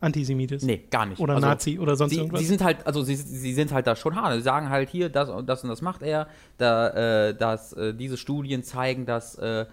[0.00, 0.64] Antisemit ist.
[0.64, 1.20] Nee, gar nicht.
[1.20, 2.40] Oder Also, Nazi oder sonst Sie, irgendwas.
[2.40, 4.34] sie sind halt, also sie, sie sind halt da schon hart.
[4.34, 6.26] Sie sagen halt hier, das und das und das macht er.
[6.58, 9.66] Da, äh, dass äh, diese Studien zeigen, dass äh,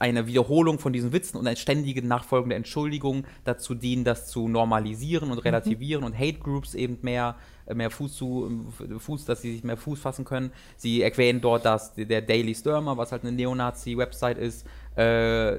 [0.00, 5.30] eine Wiederholung von diesen Witzen und eine ständige nachfolgende Entschuldigung dazu dienen, das zu normalisieren
[5.30, 7.36] und relativieren und Hate Groups eben mehr,
[7.72, 8.64] mehr Fuß zu
[8.98, 10.50] Fuß, dass sie sich mehr Fuß fassen können.
[10.76, 15.54] Sie erwähnen dort, dass der Daily Stürmer, was halt eine Neonazi-Website ist, äh,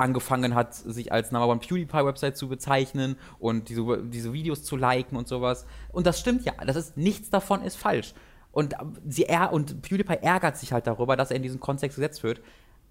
[0.00, 5.16] angefangen hat, sich als Number One PewDiePie-Website zu bezeichnen und diese, diese Videos zu liken
[5.16, 5.66] und sowas.
[5.92, 6.52] Und das stimmt ja.
[6.66, 8.14] Das ist, nichts davon ist falsch.
[8.52, 11.96] Und, äh, sie er und PewDiePie ärgert sich halt darüber, dass er in diesen Kontext
[11.96, 12.40] gesetzt wird.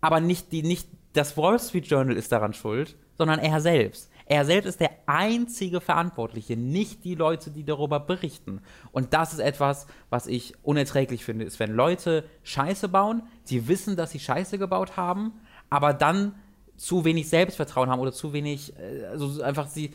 [0.02, 4.10] Aber nicht, die, nicht das Wall Street Journal ist daran schuld, sondern er selbst.
[4.26, 8.62] Er selbst ist der einzige Verantwortliche, nicht die Leute, die darüber berichten.
[8.91, 13.95] Und das ist etwas, was ich unerträglich finde, ist, wenn Leute Scheiße bauen, die wissen,
[13.95, 15.34] dass sie Scheiße gebaut haben,
[15.72, 16.36] aber dann
[16.80, 19.94] zu wenig Selbstvertrauen haben oder zu wenig, äh, also einfach sie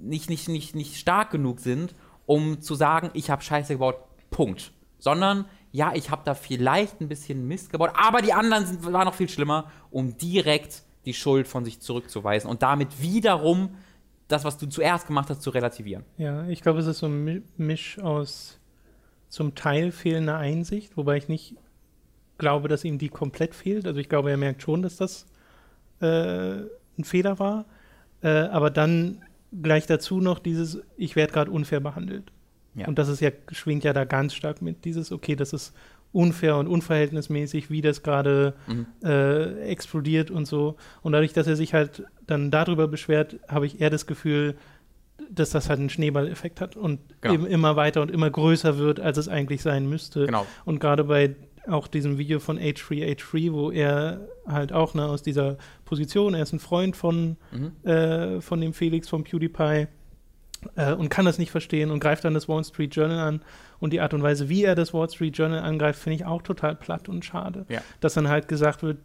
[0.00, 3.96] nicht, nicht, nicht, nicht stark genug sind, um zu sagen, ich habe Scheiße gebaut,
[4.30, 4.72] Punkt.
[4.98, 9.06] Sondern, ja, ich habe da vielleicht ein bisschen Mist gebaut, aber die anderen sind, waren
[9.06, 13.76] noch viel schlimmer, um direkt die Schuld von sich zurückzuweisen und damit wiederum
[14.28, 16.04] das, was du zuerst gemacht hast, zu relativieren.
[16.18, 18.60] Ja, ich glaube, es ist so ein Mi- Misch aus
[19.28, 21.56] zum Teil fehlender Einsicht, wobei ich nicht
[22.38, 23.86] glaube, dass ihm die komplett fehlt.
[23.86, 25.26] Also ich glaube, er merkt schon, dass das
[26.00, 26.62] äh,
[26.98, 27.64] ein Fehler war.
[28.22, 29.22] Äh, aber dann
[29.62, 32.24] gleich dazu noch dieses, ich werde gerade unfair behandelt.
[32.74, 32.86] Ja.
[32.86, 35.74] Und das ist ja, schwingt ja da ganz stark mit, dieses, okay, das ist
[36.12, 38.86] unfair und unverhältnismäßig, wie das gerade Mhm.
[39.04, 40.76] äh, explodiert und so.
[41.02, 44.56] Und dadurch, dass er sich halt dann darüber beschwert, habe ich eher das Gefühl,
[45.30, 47.34] dass das halt einen Schneeballeffekt hat und Genau.
[47.34, 50.26] eben immer weiter und immer größer wird, als es eigentlich sein müsste.
[50.26, 50.46] Genau.
[50.64, 51.36] Und gerade bei
[51.68, 56.52] auch diesem Video von H3H3, wo er halt auch ne, aus dieser Position, er ist
[56.52, 57.88] ein Freund von, Mhm.
[57.88, 59.86] äh, von dem Felix vom PewDiePie
[60.76, 63.42] äh, und kann das nicht verstehen und greift dann das Wall Street Journal an.
[63.78, 66.42] Und die Art und Weise, wie er das Wall Street Journal angreift, finde ich auch
[66.42, 67.64] total platt und schade.
[67.68, 67.80] Ja.
[68.00, 68.98] Dass dann halt gesagt wird,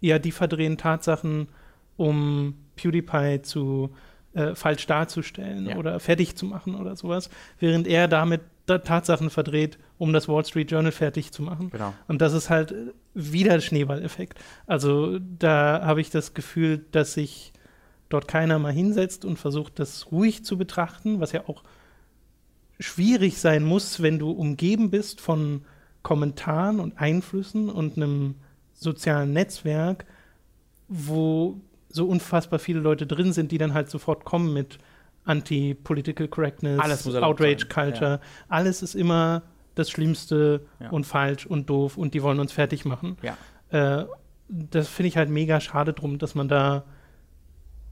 [0.00, 1.48] ja, die verdrehen Tatsachen,
[1.96, 3.90] um PewDiePie zu
[4.34, 5.76] äh, falsch darzustellen Ja.
[5.76, 10.44] oder fertig zu machen oder sowas, während er damit da Tatsachen verdreht, um das Wall
[10.44, 11.70] Street Journal fertig zu machen.
[11.70, 11.92] Genau.
[12.06, 12.74] Und das ist halt
[13.14, 14.38] wieder Schneeballeffekt.
[14.66, 17.52] Also da habe ich das Gefühl, dass sich
[18.08, 21.62] dort keiner mal hinsetzt und versucht, das ruhig zu betrachten, was ja auch
[22.80, 25.64] schwierig sein muss, wenn du umgeben bist von
[26.02, 28.36] Kommentaren und Einflüssen und einem
[28.72, 30.06] sozialen Netzwerk,
[30.86, 34.78] wo so unfassbar viele Leute drin sind, die dann halt sofort kommen mit
[35.24, 38.20] Anti-Political Correctness, Alles muss erlaubt Outrage sein, Culture.
[38.48, 39.42] Alles ist immer
[39.78, 40.90] das Schlimmste Ja.
[40.90, 43.16] und falsch und doof und die wollen uns fertig machen.
[43.22, 43.36] Ja.
[44.00, 44.06] Äh,
[44.48, 46.84] das finde ich halt mega schade drum, dass man da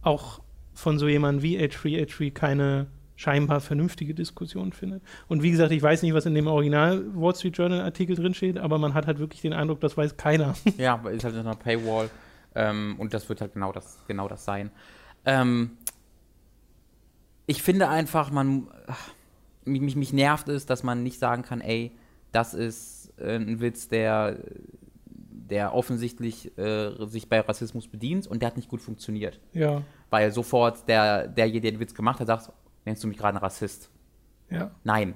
[0.03, 0.41] auch
[0.73, 2.87] von so jemandem wie H3H3 keine
[3.19, 5.03] scheinbar vernünftige Diskussion findet.
[5.27, 8.59] Und wie gesagt, ich weiß nicht, was in dem Original Wall Street Journal Artikel drinsteht,
[8.59, 10.55] aber man hat halt wirklich den Eindruck, das weiß keiner.
[10.77, 12.11] Ja, aber ist halt in einer Paywall.
[12.55, 14.71] Ähm, und das wird halt genau das, genau das sein.
[15.25, 15.73] Ähm,
[17.47, 18.69] ich finde einfach, man.
[18.87, 19.11] ach,
[19.67, 21.93] Mich, mich, mich nervt es, dass man nicht sagen kann, ey,
[22.33, 24.39] das ist äh, ein Witz, der,
[25.07, 29.41] der offensichtlich äh, sich bei Rassismus bedient und der hat nicht gut funktioniert.
[29.53, 32.53] ja, Weil sofort der, derjenige, der den Witz gemacht hat, sagt,
[32.85, 33.91] nennst du mich gerade einen Rassist?
[34.51, 34.71] ja.
[34.85, 35.15] Nein,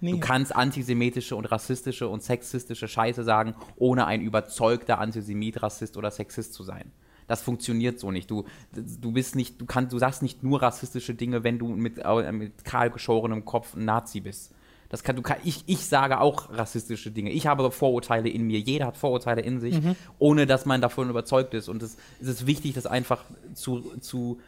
[0.00, 0.12] Nee.
[0.12, 6.10] Du kannst antisemitische und rassistische und sexistische Scheiße sagen, ohne ein überzeugter Antisemit, Rassist oder
[6.10, 6.92] Sexist zu sein.
[7.26, 8.30] Das funktioniert so nicht.
[8.30, 11.98] Du, du bist nicht, du kannst, du sagst nicht nur rassistische Dinge, wenn du mit,
[11.98, 14.52] äh, mit kahl geschorenem Kopf ein Nazi bist.
[14.88, 17.30] Das kann, du kann, ich, ich sage auch rassistische Dinge.
[17.30, 18.60] Ich habe Vorurteile in mir.
[18.60, 19.80] Jeder hat Vorurteile in sich,
[20.18, 21.68] ohne dass man davon überzeugt ist.
[21.68, 24.38] Und es, es ist wichtig, das einfach zu, zu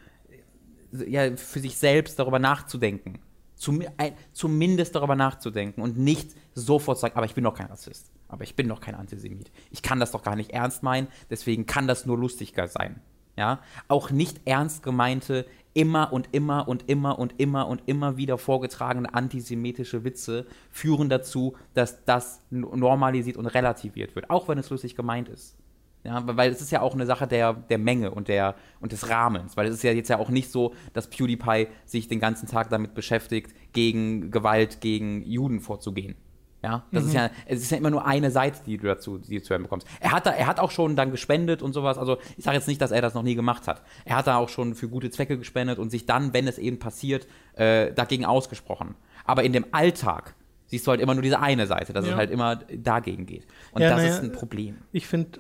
[0.93, 3.19] ja, für sich selbst darüber nachzudenken.
[3.57, 8.09] Zum, ein, zumindest darüber nachzudenken und nicht sofort sagen, aber ich bin doch kein Rassist,
[8.29, 9.51] aber ich bin doch kein Antisemit.
[9.71, 13.01] Ich kann das doch gar nicht ernst meinen, deswegen kann das nur lustiger sein.
[13.37, 13.61] Ja?
[13.89, 19.15] Auch nicht ernst gemeinte, immer und immer und immer und immer und immer wieder vorgetragene
[19.15, 25.29] antisemitische Witze führen dazu, dass das normalisiert und relativiert wird, auch wenn es lustig gemeint
[25.29, 25.57] ist.
[26.05, 28.93] Ja, weil- weil es ist ja auch eine Sache der, der Menge und, der, und
[28.93, 29.57] des Rahmens.
[29.57, 32.71] Weil es ist ja jetzt ja auch nicht so, dass PewDiePie sich den ganzen Tag
[32.71, 36.15] damit beschäftigt, gegen Gewalt gegen Juden vorzugehen.
[36.63, 39.37] Ja, das ist ja, es ist ja immer nur eine Seite, die du dazu, die
[39.39, 39.87] du zu hören bekommst.
[40.01, 41.99] Er hat da, er hat auch schon dann gespendet und sowas.
[41.99, 43.83] Also ich sage jetzt nicht, dass er das noch nie gemacht hat.
[44.05, 46.81] Er hat da auch schon für gute Zwecke gespendet und sich dann, wenn es eben
[46.81, 48.97] passiert, äh, dagegen ausgesprochen.
[49.25, 50.35] Aber in dem Alltag
[50.67, 52.13] siehst du halt immer nur diese eine Seite, dass Ja.
[52.13, 53.47] es halt immer dagegen geht.
[53.71, 54.79] Und Ja, das naja, ist ein Problem.
[54.91, 55.39] Ich finde,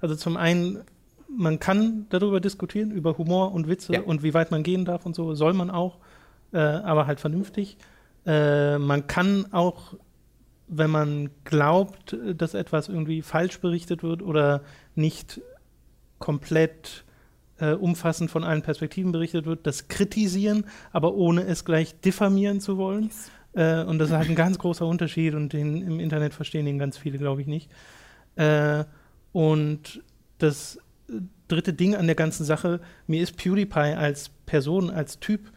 [0.00, 0.82] also zum einen
[1.28, 4.00] man kann darüber diskutieren, über Humor und Witze Ja.
[4.02, 5.98] und wie weit man gehen darf und so, soll man auch,
[6.52, 7.78] äh, aber halt vernünftig.
[8.24, 9.94] Äh, man kann auch,
[10.68, 14.62] wenn man glaubt, dass etwas irgendwie falsch berichtet wird oder
[14.94, 15.40] nicht
[16.18, 17.04] komplett
[17.58, 22.76] äh, umfassend von allen Perspektiven berichtet wird, das kritisieren, aber ohne es gleich diffamieren zu
[22.76, 23.10] wollen.
[23.54, 26.78] Äh, und das ist halt ein ganz großer Unterschied und den im Internet verstehen den
[26.78, 27.70] ganz viele, glaube ich, nicht.
[28.36, 28.84] Äh,
[29.32, 30.02] und
[30.38, 30.78] das
[31.48, 35.52] dritte Ding an der ganzen Sache, mir ist PewDiePie als Person, als Typ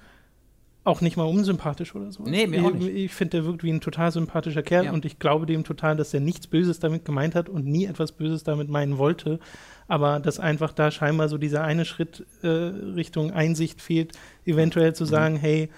[0.89, 2.23] auch nicht mal unsympathisch oder so.
[2.23, 2.87] Nee, mir auch nicht.
[2.89, 4.91] Ich, ich finde, der wirkt wie ein total sympathischer Kerl Ja.
[4.91, 8.11] und ich glaube dem total, dass er nichts Böses damit gemeint hat und nie etwas
[8.11, 9.39] Böses damit meinen wollte.
[9.87, 14.11] Aber dass einfach da scheinbar so dieser eine Schritt äh, Richtung Einsicht fehlt,
[14.45, 14.95] eventuell Mhm.
[14.95, 15.69] zu sagen, hey,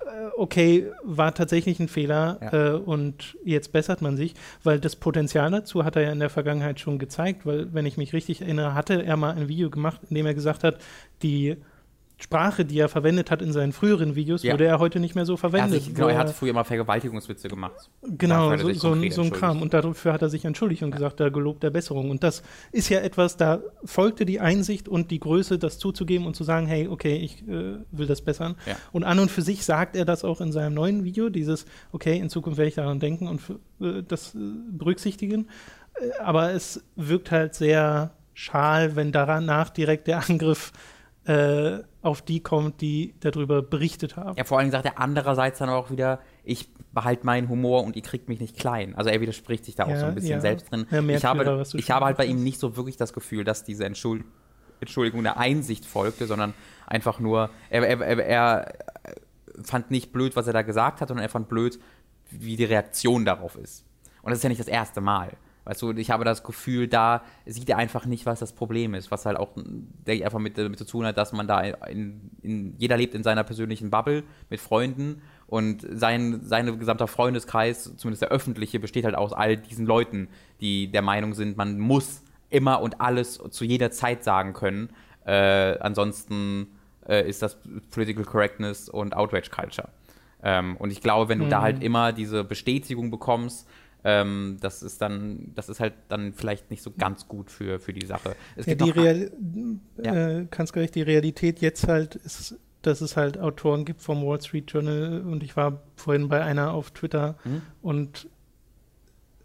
[0.00, 2.52] äh, okay, war tatsächlich ein Fehler Ja.
[2.52, 6.30] äh, und jetzt bessert man sich, weil das Potenzial dazu hat er ja in der
[6.30, 10.00] Vergangenheit schon gezeigt, weil, wenn ich mich richtig erinnere, hatte er mal ein Video gemacht,
[10.08, 10.78] in dem er gesagt hat,
[11.22, 11.56] die
[12.20, 14.52] Sprache, die er verwendet hat in seinen früheren Videos, Ja.
[14.52, 15.82] würde er heute nicht mehr so Er verwendet.
[15.82, 17.90] sich, genau, er hat früher mal Vergewaltigungswitze gemacht.
[18.02, 19.30] Genau, er so, so, ein, so ein.
[19.30, 19.62] Kram.
[19.62, 22.10] Und dafür hat er sich entschuldigt und gesagt, da gelobt der Besserung.
[22.10, 26.36] Und das ist ja etwas, da folgte die Einsicht und die Größe, das zuzugeben und
[26.36, 28.56] zu sagen, hey, okay, ich äh, will das bessern.
[28.66, 28.76] Ja.
[28.92, 32.18] Und an und für sich sagt er das auch in seinem neuen Video, dieses, okay,
[32.18, 33.40] in Zukunft werde ich daran denken und
[33.80, 34.38] äh, das äh,
[34.70, 35.48] berücksichtigen.
[35.94, 40.72] Äh, aber es wirkt halt sehr schal, wenn danach direkt der Angriff
[41.24, 44.36] äh, auf die kommt, die darüber berichtet haben.
[44.36, 48.02] Ja, vor allem sagt er andererseits dann auch wieder, ich behalte meinen Humor und ihr
[48.02, 48.94] kriegt mich nicht klein.
[48.96, 50.40] Also er widerspricht sich da auch Ja, so ein bisschen ja.
[50.40, 50.86] selbst drin.
[50.90, 53.64] Ja, ich habe, du ich habe halt bei ihm nicht so wirklich das Gefühl, dass
[53.64, 54.24] diese Entschuld
[54.80, 56.54] Entschuldigung der Einsicht folgte, sondern
[56.86, 58.74] einfach nur, er, er, er, er
[59.62, 61.78] fand nicht blöd, was er da gesagt hat, sondern er fand blöd,
[62.30, 63.84] wie die Reaktion darauf ist.
[64.22, 65.32] Und das ist ja nicht das erste Mal.
[65.64, 69.10] Weißt du, ich habe das Gefühl, da sieht er einfach nicht, was das Problem ist,
[69.10, 72.30] was halt auch denke ich, einfach mit, damit zu tun hat, dass man da in,
[72.42, 78.22] in, jeder lebt in seiner persönlichen Bubble mit Freunden und sein, sein gesamter Freundeskreis, zumindest
[78.22, 80.28] der öffentliche, besteht halt aus all diesen Leuten,
[80.60, 84.90] die der Meinung sind, man muss immer und alles zu jeder Zeit sagen können.
[85.24, 86.68] Äh, ansonsten
[87.06, 87.58] äh, ist das
[87.90, 89.88] Political Correctness und Outrage Culture.
[90.42, 93.68] Ähm, und ich glaube, wenn du da halt immer diese Bestätigung bekommst,
[94.04, 97.92] ähm, das ist dann, das ist halt dann vielleicht nicht so ganz gut für, für
[97.92, 98.34] die Sache.
[98.56, 99.30] Es Ja, die Real
[100.02, 100.14] Ja.
[100.40, 104.40] äh, ganz gerecht, die Realität jetzt halt ist, dass es halt Autoren gibt vom Wall
[104.40, 107.62] Street Journal und ich war vorhin bei einer auf Twitter Mhm.
[107.82, 108.28] und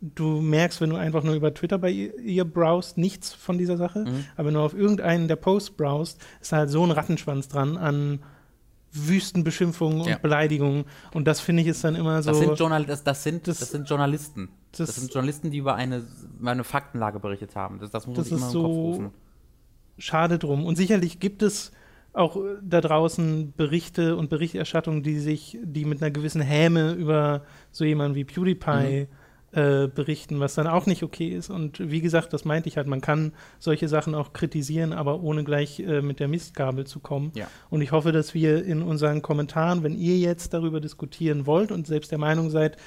[0.02, 3.78] du merkst, wenn du einfach nur über Twitter bei ihr, ihr browst, nichts von dieser
[3.78, 4.26] Sache, Mhm.
[4.36, 7.78] aber wenn du auf irgendeinen der Posts browst, ist da halt so ein Rattenschwanz dran
[7.78, 8.20] an
[8.96, 10.18] Wüstenbeschimpfungen und Ja.
[10.18, 13.48] Beleidigungen und das finde ich ist dann immer so Das sind, Journal das, das, sind,
[13.48, 14.50] Das- das, sind Journalisten.
[14.72, 16.04] Das, das- sind Journalisten, die über eine,
[16.40, 17.80] über eine Faktenlage berichtet haben.
[17.80, 19.12] Das, das muss man sich immer im Kopf so- rufen.
[19.98, 20.66] schade drum.
[20.66, 21.72] Und sicherlich gibt es
[22.14, 27.44] auch äh, da draußen Berichte und Berichterstattung, die sich, die mit einer gewissen Häme über
[27.72, 29.08] so jemanden wie PewDiePie
[29.56, 31.50] äh, berichten, was dann auch nicht okay ist.
[31.50, 35.44] Und wie gesagt, das meinte ich halt, man kann solche Sachen auch kritisieren, aber ohne
[35.44, 37.32] gleich äh, mit der Mistgabel zu kommen.
[37.36, 37.48] Ja.
[37.70, 41.88] Und ich hoffe, dass wir in unseren Kommentaren, wenn ihr jetzt darüber diskutieren wollt und
[41.88, 42.78] selbst der Meinung seid,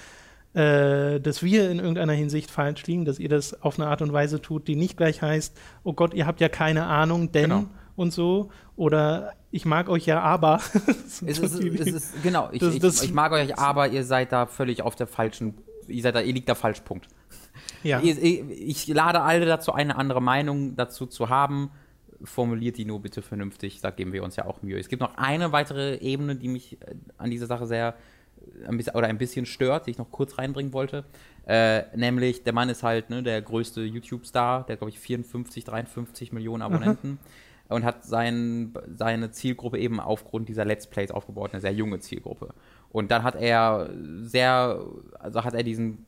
[0.55, 4.13] äh, dass wir in irgendeiner Hinsicht falsch liegen, dass ihr das auf eine Art und
[4.13, 7.65] Weise tut, die nicht gleich heißt, oh Gott, ihr habt ja keine Ahnung, denn Genau.
[7.97, 8.51] und so.
[8.77, 10.61] Oder ich mag euch ja, aber.
[11.07, 14.33] Es ist, es ist, genau, ich, Das- ich, das- ich mag euch, aber ihr seid
[14.33, 15.55] da völlig auf der falschen,
[15.89, 17.09] ihr seid da, ihr liegt da falsch, Punkt.
[17.83, 18.01] ja.
[18.03, 21.71] Ich, ich, lade alle dazu, eine andere Meinung dazu zu haben.
[22.25, 24.79] Formuliert die nur bitte vernünftig, da geben wir uns ja auch Mühe.
[24.79, 27.95] Es gibt noch eine weitere Ebene, die mich äh, an dieser Sache sehr
[28.41, 31.05] äh, ein bisschen, oder ein bisschen stört, die ich noch kurz reinbringen wollte.
[31.47, 36.33] Äh, nämlich, der Mann ist halt ne, der größte YouTube-Star, der glaube ich, 54, 53
[36.33, 37.19] Millionen Abonnenten
[37.69, 42.55] und hat sein, seine Zielgruppe eben aufgrund dieser Let's Plays aufgebaut, eine sehr junge Zielgruppe.
[42.91, 43.91] Und dann hat er
[44.23, 44.81] sehr,
[45.19, 46.05] also hat er diesen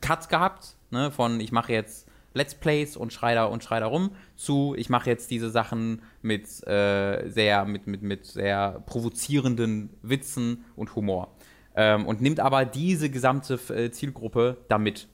[0.00, 3.86] Cut gehabt, ne, von ich mache jetzt Let's Plays und schrei da und schrei da
[3.86, 9.90] rum, zu ich mache jetzt diese Sachen mit äh, sehr, mit, mit, mit sehr provozierenden
[10.02, 11.34] Witzen und Humor.
[11.74, 15.08] Ähm, und nimmt aber diese gesamte äh, Zielgruppe damit.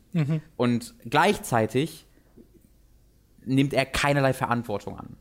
[0.57, 2.07] Und gleichzeitig
[3.45, 5.17] nimmt er keinerlei Verantwortung an.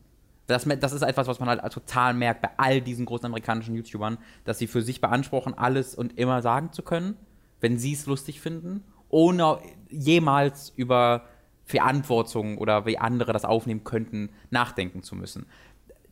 [0.48, 4.16] Das, das ist etwas, was man halt total merkt bei all diesen großen amerikanischen YouTubern,
[4.44, 7.16] dass sie für sich beanspruchen, alles und immer sagen zu können,
[7.60, 9.58] wenn sie es lustig finden, ohne
[9.90, 11.26] jemals über
[11.66, 15.44] Verantwortung oder wie andere das aufnehmen könnten, nachdenken zu müssen.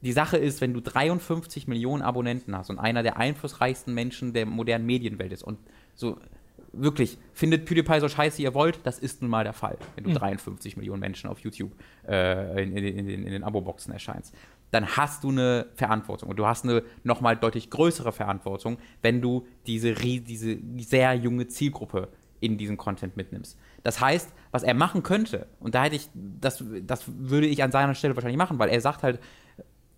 [0.02, 4.44] Die Sache ist, wenn du 53 Millionen Abonnenten hast und einer der einflussreichsten Menschen der
[4.44, 5.58] modernen Medienwelt ist und
[5.94, 6.18] so
[6.72, 10.10] wirklich, findet PewDiePie so scheiße, ihr wollt, das ist nun mal der Fall, wenn du
[10.10, 10.14] Mhm.
[10.14, 11.72] 53 Millionen Menschen auf YouTube
[12.08, 14.34] äh, in, in, in, den- in den Abo-Boxen erscheinst.
[14.72, 19.46] Dann hast du eine Verantwortung und du hast eine nochmal deutlich größere Verantwortung, wenn du
[19.66, 22.08] diese, diese sehr junge Zielgruppe
[22.40, 23.58] in diesen Content mitnimmst.
[23.82, 27.70] Das heißt, was er machen könnte, und da hätte ich, das, das würde ich an
[27.72, 29.20] seiner Stelle wahrscheinlich machen, weil er sagt halt,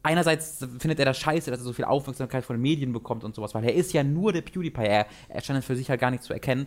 [0.03, 3.35] einerseits findet er das scheiße, dass er so viel Aufmerksamkeit von den Medien bekommt und
[3.35, 4.83] sowas, weil er ist ja nur der PewDiePie.
[4.83, 6.67] Er, er scheint für sich halt gar nicht zu erkennen.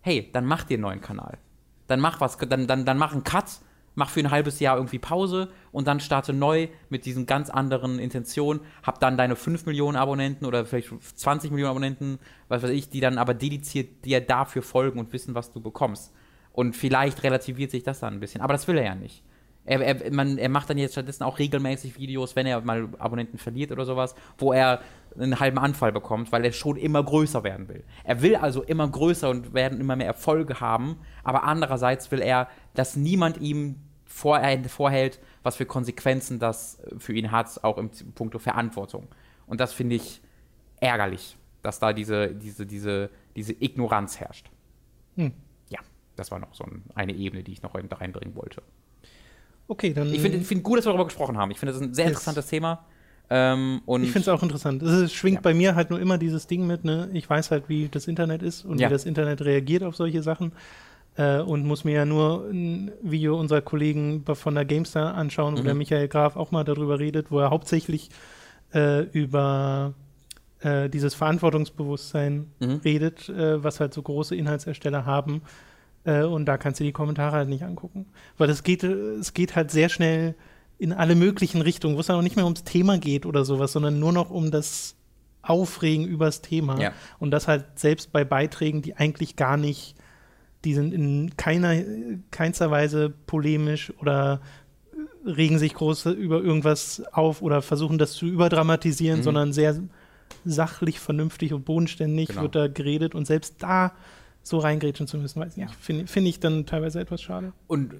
[0.00, 1.38] Hey, dann mach dir einen neuen Kanal.
[1.86, 3.60] Dann mach was, dann, dann, dann mach einen Cut,
[3.94, 7.98] mach für ein halbes Jahr irgendwie Pause und dann starte neu mit diesen ganz anderen
[7.98, 8.60] Intentionen.
[8.82, 13.00] Hab dann deine 5 Millionen Abonnenten oder vielleicht 20 Millionen Abonnenten, was weiß ich, die
[13.00, 16.12] dann aber dediziert dir dafür folgen und wissen, was du bekommst.
[16.52, 18.40] Und vielleicht relativiert sich das dann ein bisschen.
[18.40, 19.22] Aber das will er ja nicht.
[19.68, 23.36] Er, er, man, er macht dann jetzt stattdessen auch regelmäßig Videos, wenn er mal Abonnenten
[23.38, 24.80] verliert oder sowas, wo er
[25.14, 27.84] einen halben Anfall bekommt, weil er schon immer größer werden will.
[28.04, 32.48] Er will also immer größer und werden immer mehr Erfolge haben, aber andererseits will er,
[32.74, 33.76] dass niemand ihm
[34.06, 39.08] vor, vorhält, was für Konsequenzen das für ihn hat, auch im Punkto Verantwortung.
[39.46, 40.20] Und das finde ich
[40.80, 44.50] ärgerlich, dass da diese, diese, diese, diese Ignoranz herrscht.
[45.16, 45.32] Hm.
[45.68, 45.80] Ja,
[46.16, 48.62] das war noch so ein, eine Ebene, die ich noch rein- reinbringen wollte.
[49.68, 50.12] Okay, dann.
[50.12, 51.50] Ich finde find gut, dass wir darüber gesprochen haben.
[51.50, 52.12] Ich finde, das ist ein sehr Yes.
[52.12, 52.84] interessantes Thema.
[53.30, 54.82] Ähm, Ich finde es auch interessant.
[54.82, 55.40] Es schwingt Ja.
[55.42, 57.10] bei mir halt nur immer dieses Ding mit, ne?
[57.12, 58.88] Ich weiß halt, wie das Internet ist und Ja.
[58.88, 60.52] wie das Internet reagiert auf solche Sachen.
[61.16, 65.60] Äh, und muss mir ja nur ein Video unserer Kollegen von der GameStar anschauen, wo
[65.60, 65.64] Mhm.
[65.64, 68.08] der Michael Graf auch mal darüber redet, wo er hauptsächlich
[68.72, 69.94] äh, über
[70.60, 72.80] äh, dieses Verantwortungsbewusstsein Mhm.
[72.84, 75.42] redet, äh, was halt so große Inhaltsersteller haben.
[76.04, 78.06] Äh, und da kannst du die Kommentare halt nicht angucken.
[78.36, 80.34] Weil es geht, äh, es geht halt sehr schnell
[80.78, 83.72] in alle möglichen Richtungen, wo es dann auch nicht mehr ums Thema geht oder sowas,
[83.72, 84.94] sondern nur noch um das
[85.42, 86.80] Aufregen übers Thema.
[86.80, 86.92] Ja.
[87.18, 89.96] Und das halt selbst bei Beiträgen, die eigentlich gar nicht,
[90.64, 91.74] die sind in keiner,
[92.30, 94.40] keinster Weise polemisch oder
[95.26, 99.24] regen sich groß über irgendwas auf oder versuchen das zu überdramatisieren, Mhm.
[99.24, 99.76] sondern sehr
[100.44, 102.42] sachlich, vernünftig und bodenständig Genau.
[102.42, 103.92] wird da geredet und selbst da
[104.48, 105.66] so reingrätschen zu müssen, weiß ich Ja.
[105.66, 105.76] nicht.
[105.78, 107.52] Finde finde ich dann teilweise etwas schade.
[107.66, 107.96] Und äh,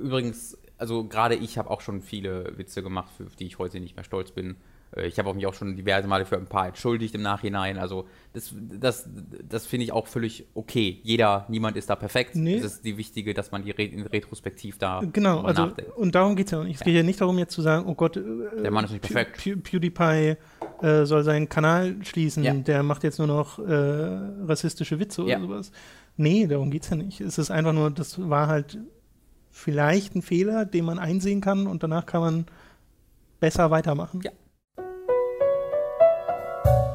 [0.00, 3.96] übrigens, also gerade ich habe auch schon viele Witze gemacht, für die ich heute nicht
[3.96, 4.56] mehr stolz bin.
[4.94, 7.78] Äh, Ich habe auch mich auch schon diverse Male für ein paar entschuldigt im Nachhinein.
[7.78, 9.08] Also das, das,
[9.48, 11.00] das finde ich auch völlig okay.
[11.02, 12.34] Jeder, niemand ist da perfekt.
[12.36, 12.56] Nee.
[12.56, 15.96] Es ist die wichtige, dass man die Re in Retrospektiv da Genau, also nachdenkt.
[15.96, 16.76] und darum geht es ja auch nicht.
[16.76, 18.22] Es geht ja nicht darum, jetzt zu sagen, oh Gott, äh,
[18.62, 19.40] Der Mann ist nicht Pew- perfekt.
[19.40, 20.36] Pew- PewDiePie
[20.82, 22.52] äh, soll seinen Kanal schließen, Ja.
[22.54, 23.72] der macht jetzt nur noch äh,
[24.46, 25.38] rassistische Witze Ja.
[25.38, 25.72] oder sowas.
[26.16, 27.20] Nee, darum geht es ja nicht.
[27.20, 28.78] Es ist einfach nur, das war halt
[29.50, 32.46] vielleicht ein Fehler, den man einsehen kann und danach kann man
[33.40, 34.20] besser weitermachen.
[34.22, 34.30] Ja.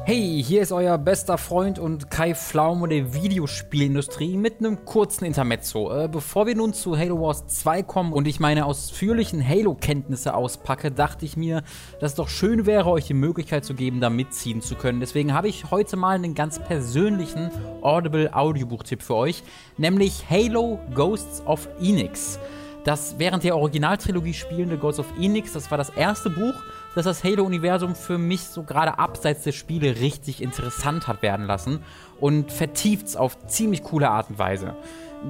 [0.04, 5.92] Hey, hier ist euer bester Freund und Kai Pflaume der Videospielindustrie mit einem kurzen Intermezzo.
[5.96, 10.90] Äh, bevor wir nun zu Halo Wars 2 kommen und ich meine ausführlichen Halo-Kenntnisse auspacke,
[10.90, 11.62] dachte ich mir,
[12.00, 14.98] dass es doch schön wäre, euch die Möglichkeit zu geben, da mitziehen zu können.
[14.98, 19.44] Deswegen habe ich heute mal einen ganz persönlichen Audible-Audiobuchtipp für euch,
[19.78, 22.40] nämlich Halo Ghosts of Enix.
[22.82, 26.54] Das während der Originaltrilogie spielende Ghosts of Enix, das war das erste Buch,
[26.94, 31.80] das das Halo-Universum für mich so gerade abseits der Spiele richtig interessant hat werden lassen
[32.20, 34.76] und vertiefts auf ziemlich coole Art und Weise.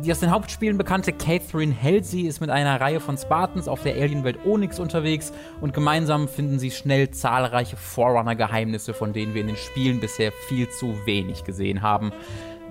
[0.01, 3.95] Die aus den Hauptspielen bekannte Catherine Halsey ist mit einer Reihe von Spartans auf der
[3.95, 9.57] Alienwelt Onyx unterwegs und gemeinsam finden sie schnell zahlreiche Forerunner-Geheimnisse, von denen wir in den
[9.57, 12.11] Spielen bisher viel zu wenig gesehen haben.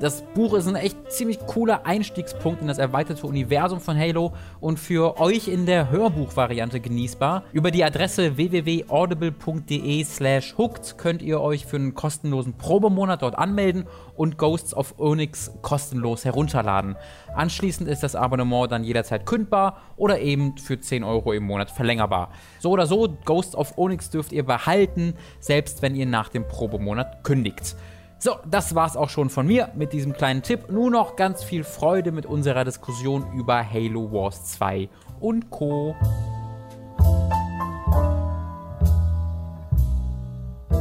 [0.02, 4.80] Das Buch ist ein echt ziemlich cooler Einstiegspunkt in das erweiterte Universum von Halo und
[4.80, 7.44] für euch in der Hörbuchvariante genießbar.
[7.54, 13.86] Über die Adresse www.audible.de slash hooked könnt ihr euch für einen kostenlosen Probemonat dort anmelden
[14.16, 16.96] und Ghosts of Onyx kostenlos herunterladen.
[17.36, 22.32] Anschließend ist das Abonnement dann jederzeit kündbar oder eben für 10 Euro im Monat verlängerbar.
[22.58, 27.24] So oder so, Ghosts of Onyx dürft ihr behalten, selbst wenn ihr nach dem Probemonat
[27.24, 27.76] kündigt.
[28.24, 30.70] So, das war's auch schon von mir mit diesem kleinen Tipp.
[30.70, 34.88] Nur noch ganz viel Freude mit unserer Diskussion über Halo Wars 2
[35.20, 35.96] und Co.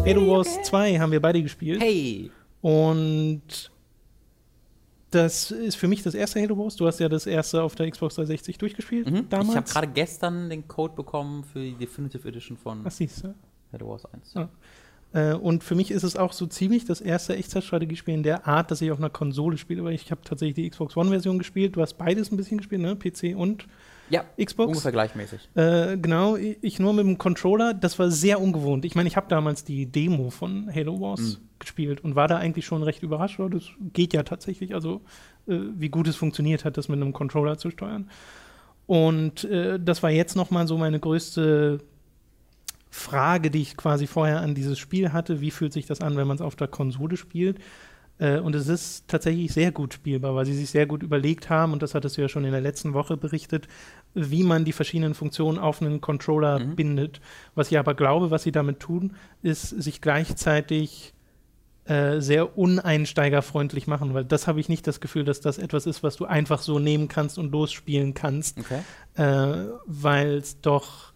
[0.04, 1.80] Halo Wars 2 haben wir beide gespielt.
[1.82, 2.30] Hey!
[2.60, 3.70] Und
[5.10, 6.76] das ist für mich das erste Halo Wars.
[6.76, 9.28] Du hast ja das erste auf der Xbox 360 durchgespielt Mhm.
[9.30, 9.48] damals.
[9.48, 13.34] Ich habe gerade gestern den Code bekommen für die Definitive Edition von du?
[13.72, 14.34] Halo Wars 1.
[14.34, 14.48] Ja.
[15.12, 18.70] Äh, und für mich ist es auch so ziemlich das erste Echtzeitstrategiespiel in der Art,
[18.70, 21.74] dass ich auf einer Konsole spiele, weil ich habe tatsächlich die Xbox One-Version gespielt.
[21.76, 22.94] Du hast beides ein bisschen gespielt, ne?
[22.96, 23.66] PC und
[24.08, 24.68] Ja, Xbox.
[24.68, 25.48] ungefähr gleichmäßig.
[25.54, 27.74] Äh, genau, ich nur mit dem Controller.
[27.74, 28.84] Das war sehr ungewohnt.
[28.84, 31.36] Ich meine, ich habe damals die Demo von Halo Wars Mhm.
[31.58, 33.40] gespielt und war da eigentlich schon recht überrascht.
[33.40, 34.74] Oh, das geht ja tatsächlich.
[34.74, 35.00] Also,
[35.48, 38.08] äh, wie gut es funktioniert hat, das mit einem Controller zu steuern.
[38.86, 41.78] Und äh, das war jetzt noch mal so meine größte
[42.90, 45.40] Frage, die ich quasi vorher an dieses Spiel hatte.
[45.40, 47.58] Wie fühlt sich das an, wenn man es auf der Konsole spielt?
[48.18, 51.72] Äh, und es ist tatsächlich sehr gut spielbar, weil sie sich sehr gut überlegt haben,
[51.72, 53.68] und das hattest du ja schon in der letzten Woche berichtet,
[54.14, 56.76] wie man die verschiedenen Funktionen auf einen Controller Mhm.
[56.76, 57.20] bindet.
[57.54, 61.14] Was ich aber glaube, was sie damit tun, ist sich gleichzeitig
[61.86, 66.02] äh, sehr uneinsteigerfreundlich machen, weil das habe ich nicht das Gefühl, dass das etwas ist,
[66.02, 68.80] was du einfach so nehmen kannst und losspielen kannst Okay.
[69.14, 71.09] äh, weil es doch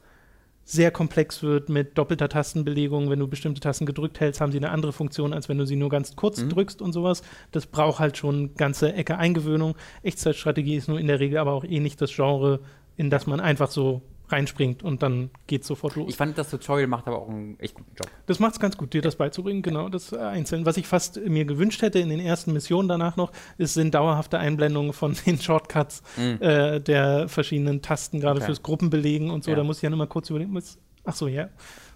[0.65, 3.11] sehr komplex wird mit doppelter Tastenbelegung.
[3.11, 5.77] Wenn du bestimmte Tasten gedrückt hältst, haben sie eine andere Funktion, als wenn du sie
[5.77, 6.49] nur ganz kurz Mhm.
[6.51, 7.23] drückst und sowas.
[7.53, 9.75] Das braucht halt schon ganze Ecke Eingewöhnung.
[10.03, 12.61] Echtzeitstrategie ist nur in der Regel aber auch eh nicht das Genre,
[12.97, 16.07] in das man einfach so reinspringt und dann geht sofort los.
[16.09, 18.09] Ich fand, das Tutorial macht aber auch einen echt guten Job.
[18.27, 20.65] Das macht es ganz gut, dir das beizubringen, genau, das äh, einzeln.
[20.65, 24.39] Was ich fast mir gewünscht hätte in den ersten Missionen danach noch, ist, sind dauerhafte
[24.39, 26.39] Einblendungen von den Shortcuts Mhm.
[26.41, 28.47] äh, der verschiedenen Tasten, gerade Okay.
[28.47, 29.51] fürs Gruppenbelegen und so.
[29.51, 29.57] Ja.
[29.59, 31.49] Da muss ich ja immer kurz überlegen, was, ach so, ja,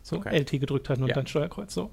[0.03, 0.37] so Okay.
[0.39, 1.15] LT gedrückt hatten und Ja.
[1.15, 1.91] dann Steuerkreuz, so.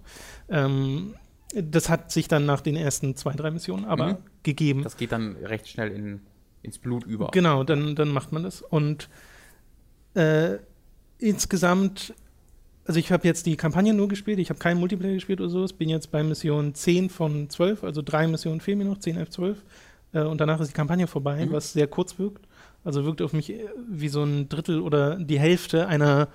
[0.49, 1.15] Ähm,
[1.53, 4.17] das hat sich dann nach den ersten zwei, drei Missionen aber Mhm.
[4.43, 4.83] gegeben.
[4.83, 6.21] Das geht dann recht schnell in,
[6.61, 7.29] ins Blut über.
[7.31, 8.61] Genau, dann, dann macht man das.
[8.61, 9.09] Und
[10.15, 10.57] äh,
[11.19, 12.13] insgesamt,
[12.85, 15.65] also ich habe jetzt die Kampagne nur gespielt, ich habe keinen Multiplayer gespielt oder so.
[15.65, 19.17] Ich bin jetzt bei Mission 10 von 12, also drei Missionen fehlen mir noch, 10,
[19.17, 19.57] 11, 12.
[20.13, 21.51] Äh, und danach ist die Kampagne vorbei, Mhm.
[21.51, 22.45] was sehr kurz wirkt.
[22.83, 26.27] Also wirkt auf mich äh, wie so ein Drittel oder die Hälfte einer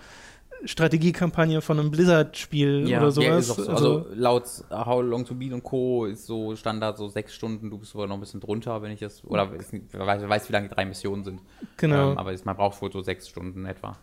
[0.65, 3.27] Strategiekampagne von einem Blizzard-Spiel Ja, oder sowas.
[3.27, 3.71] ja, ist auch so.
[3.71, 6.07] Also, laut How Long to Beat und Co.
[6.07, 9.01] ist so Standard so sechs Stunden, du bist sogar noch ein bisschen drunter, wenn ich
[9.01, 11.41] das, oder ist weiß, weiß, wie lange die drei Missionen sind.
[11.77, 12.13] genau.
[12.13, 13.97] Ähm, aber es- man braucht wohl so sechs Stunden etwa.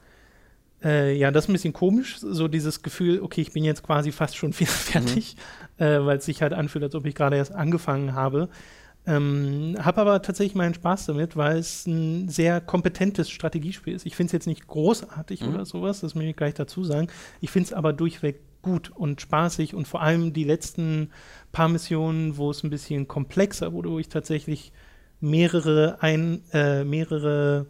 [0.83, 4.11] Äh, ja, das ist ein bisschen komisch, so dieses Gefühl, okay, ich bin jetzt quasi
[4.11, 5.35] fast schon wieder fertig,
[5.77, 8.49] äh, weil es sich halt anfühlt, als ob ich gerade erst angefangen habe.
[9.07, 14.05] Ähm, habe aber tatsächlich meinen Spaß damit, weil es ein sehr kompetentes Strategiespiel ist.
[14.05, 15.47] Ich finde es jetzt nicht großartig Mhm.
[15.47, 17.07] oder sowas, das will ich gleich dazu sagen.
[17.39, 21.11] Ich finde es aber durchweg gut und spaßig und vor allem die letzten
[21.53, 24.73] paar Missionen, wo es ein bisschen komplexer wurde, wo ich tatsächlich
[25.21, 27.67] mehrere, ein, äh, mehrere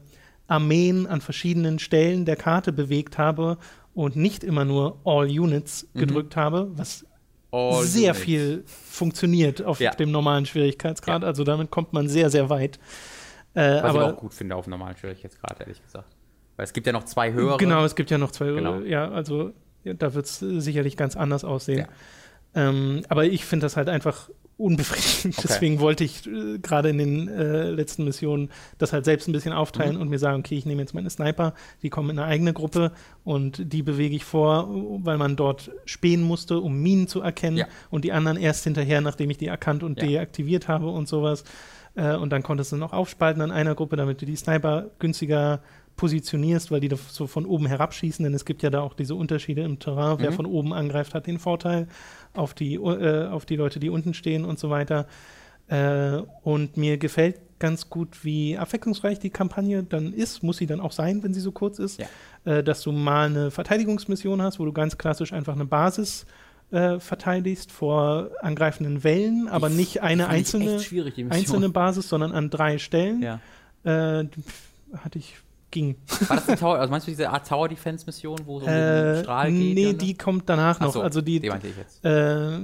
[0.47, 3.57] Armeen an verschiedenen Stellen der Karte bewegt habe
[3.93, 5.99] und nicht immer nur All Units Mhm.
[5.99, 7.05] gedrückt habe, was
[7.51, 9.91] All sehr viel funktioniert auf Ja.
[9.91, 11.23] dem normalen Schwierigkeitsgrad.
[11.23, 12.77] Also damit kommt man sehr, sehr weit.
[13.53, 16.07] Äh, Was aber ich auch gut finde auf normalen Schwierigkeitsgrad, ehrlich gesagt.
[16.57, 17.57] Weil es gibt ja noch zwei höhere.
[17.57, 18.47] genau, es gibt ja noch zwei.
[18.47, 18.79] Genau.
[18.81, 19.51] Ja, also
[19.83, 21.79] ja, da wird es sicherlich ganz anders aussehen.
[22.55, 22.69] Ja.
[22.69, 25.37] Ähm, aber ich finde das halt einfach unbefriedigend.
[25.37, 25.47] Okay.
[25.49, 29.53] Deswegen wollte ich äh, gerade in den äh, letzten Missionen das halt selbst ein bisschen
[29.53, 30.01] aufteilen Mhm.
[30.01, 31.53] und mir sagen, okay, ich nehme jetzt meine Sniper,
[31.83, 32.91] die kommen in eine eigene Gruppe
[33.23, 34.67] und die bewege ich vor,
[35.03, 37.67] weil man dort spähen musste, um Minen zu erkennen Ja.
[37.91, 40.07] und die anderen erst hinterher, nachdem ich die erkannt und Ja.
[40.07, 41.43] deaktiviert habe und sowas.
[41.95, 45.61] Äh, und dann konntest du noch aufspalten an einer Gruppe, damit du die Sniper günstiger
[45.97, 49.15] positionierst, weil die da so von oben herabschießen, denn es gibt ja da auch diese
[49.15, 50.17] Unterschiede im Terrain.
[50.19, 50.35] Wer Mhm.
[50.35, 51.87] von oben angreift, hat den Vorteil
[52.33, 55.07] auf die, äh, auf die Leute, die unten stehen und so weiter.
[55.67, 60.79] Äh, und mir gefällt ganz gut, wie abwechslungsreich die Kampagne dann ist, muss sie dann
[60.79, 62.05] auch sein, wenn sie so kurz ist, Ja.
[62.45, 66.25] äh, dass du mal eine Verteidigungsmission hast, wo du ganz klassisch einfach eine Basis
[66.69, 70.79] äh, verteidigst vor angreifenden Wellen, aber nicht eine ich einzelne,
[71.29, 73.21] einzelne Basis, sondern an drei Stellen.
[73.23, 73.39] Ja.
[73.83, 74.27] Äh,
[74.97, 75.35] hatte ich,
[75.71, 75.95] ging.
[76.27, 78.73] War das die Tower, also meinst du diese Art Tower Defense Mission, wo so ein
[78.73, 79.75] Äh, Strahl geht?
[79.75, 79.93] nee, ne?
[79.93, 80.93] die kommt danach noch.
[80.93, 82.03] So, also die, die meinte ich jetzt.
[82.05, 82.59] Äh,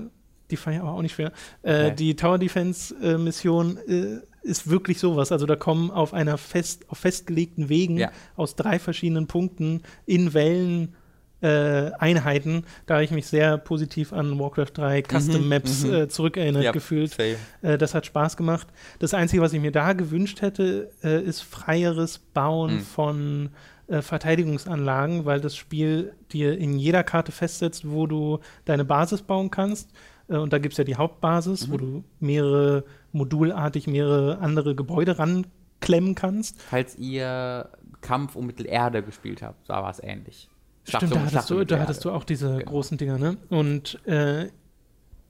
[0.52, 1.32] die fand ich aber auch nicht schwer.
[1.64, 1.92] Äh.
[1.94, 5.32] Die Tower Defense Mission äh, ist wirklich sowas.
[5.32, 8.12] Also da kommen auf einer fest, auf festgelegten Wegen Ja.
[8.36, 10.96] aus drei verschiedenen Punkten in Wellen
[11.44, 12.64] äh, Einheiten.
[12.86, 15.94] Da habe ich mich sehr positiv an Warcraft 3 Custom Mhm, Maps mhm.
[15.94, 17.16] äh, zurückerinnert Ja, gefühlt.
[17.62, 18.68] Äh, das hat Spaß gemacht.
[19.00, 22.80] Das Einzige, was ich mir da gewünscht hätte, äh, ist freieres Bauen Mhm.
[22.82, 23.50] von
[23.88, 29.52] äh, Verteidigungsanlagen, weil das Spiel dir in jeder Karte festsetzt, wo du deine Basis bauen
[29.52, 29.90] kannst.
[30.30, 35.20] Äh, und da gibt es ja die Hauptbasis, wo du mehrere modulartig mehrere andere Gebäude
[35.20, 36.62] ranklemmen kannst.
[36.62, 37.70] Falls ihr
[38.02, 40.50] Kampf um Mittelerde gespielt habt, da war es ähnlich.
[40.86, 42.72] Stimmt, da hattest, du, da hattest du auch diese Genau.
[42.72, 43.38] großen Dinger, ne?
[43.50, 44.50] Und äh,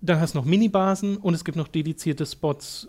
[0.02, 2.88] dann hast du noch Minibasen und es gibt noch dedizierte Spots,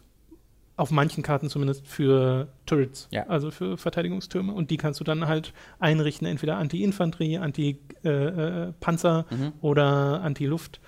[0.77, 3.29] auf manchen Karten zumindest, für Turrets, Ja.
[3.29, 4.53] also für Verteidigungstürme.
[4.53, 9.53] Und die kannst du dann halt einrichten, entweder Anti-Infanterie, Anti-Panzer Mhm.
[9.61, 10.81] oder Anti-Luft.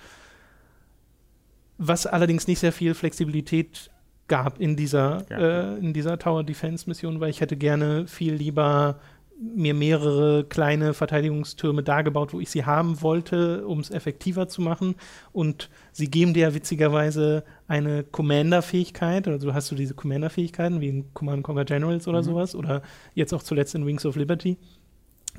[1.77, 3.89] Was allerdings nicht sehr viel Flexibilität
[4.27, 5.37] gab in dieser, Ja.
[5.37, 8.99] äh, in dieser Tower Defense Mission, weil ich hätte gerne viel lieber
[9.39, 14.61] mir mehrere kleine Verteidigungstürme da gebaut, wo ich sie haben wollte, um es effektiver zu
[14.63, 14.95] machen.
[15.31, 21.13] Und sie geben dir ja witzigerweise eine Commander-Fähigkeit, also hast du diese Commander-Fähigkeiten wie in
[21.13, 22.25] Command Conquer Generals oder Mhm.
[22.25, 22.81] sowas, oder
[23.13, 24.57] jetzt auch zuletzt in Wings of Liberty.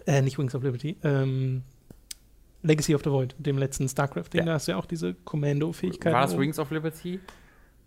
[0.07, 1.63] Äh, nicht Wings of Liberty, ähm,
[2.63, 4.47] Legacy of the Void, dem letzten StarCraft-Ding, Ja.
[4.47, 6.15] da hast du ja auch diese Commando-Fähigkeiten.
[6.15, 6.39] War das.
[6.39, 7.19] Wings of Liberty?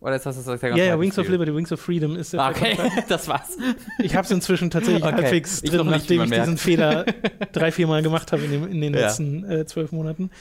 [0.02, 1.30] Oder ist das das, Ja, ja, Wings of?
[1.30, 2.76] Liberty, Wings of Freedom ist der Ah, okay,
[3.08, 3.56] das war's.
[4.00, 5.14] Ich habe es inzwischen tatsächlich Okay.
[5.14, 7.06] halbwegs Ich drin, noch nicht, nachdem ich diesen Fehler
[7.54, 9.02] drei, vier Mal gemacht habe in, dem, in den Ja.
[9.02, 10.32] letzten äh, zwölf Monaten.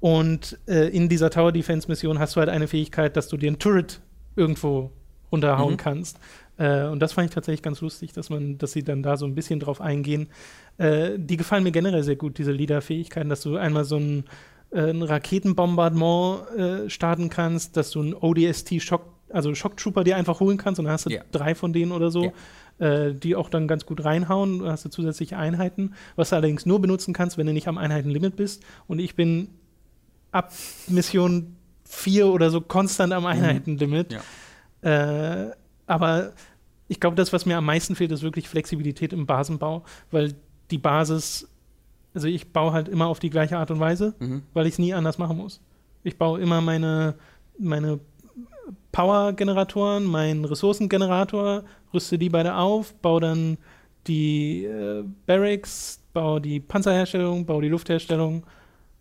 [0.00, 3.50] Und äh, in dieser Tower Defense Mission hast du halt eine Fähigkeit, dass du dir
[3.50, 4.00] ein Turret
[4.36, 4.90] irgendwo
[5.32, 5.78] runterhauen Mhm.
[5.78, 6.18] kannst.
[6.58, 9.24] Äh, und das fand ich tatsächlich ganz lustig, dass man, dass sie dann da so
[9.26, 10.28] ein bisschen drauf eingehen.
[10.78, 14.24] Äh, die gefallen mir generell sehr gut, diese Leader-Fähigkeiten, dass du einmal so ein,
[14.74, 20.58] äh, ein Raketenbombardement äh, starten kannst, dass du ein ODST-Shock, also Shock-Trooper dir einfach holen
[20.58, 21.22] kannst und dann hast du Ja.
[21.32, 22.32] drei von denen oder so,
[22.78, 24.58] äh, die auch dann ganz gut reinhauen.
[24.58, 27.78] Du hast du zusätzliche Einheiten, was du allerdings nur benutzen kannst, wenn du nicht am
[27.78, 28.62] Einheitenlimit bist.
[28.86, 29.48] Und ich bin
[30.32, 30.52] ab
[30.88, 34.12] Mission 4 oder so konstant am Einheitenlimit.
[34.12, 34.20] Ja.
[35.46, 35.52] Äh,
[35.86, 36.32] aber
[36.88, 40.34] ich glaube, das, was mir am meisten fehlt, ist wirklich Flexibilität im Basenbau, weil
[40.70, 41.48] die Basis,
[42.14, 44.42] also ich baue halt immer auf die gleiche Art und Weise, Mhm.
[44.54, 45.60] weil ich es nie anders machen muss.
[46.02, 47.14] Ich baue immer meine,
[47.58, 47.98] meine
[48.92, 53.58] Power-Generatoren, meinen Ressourcengenerator, rüste die beide auf, baue dann
[54.06, 58.44] die äh, Barracks, baue die Panzerherstellung, baue die Luftherstellung.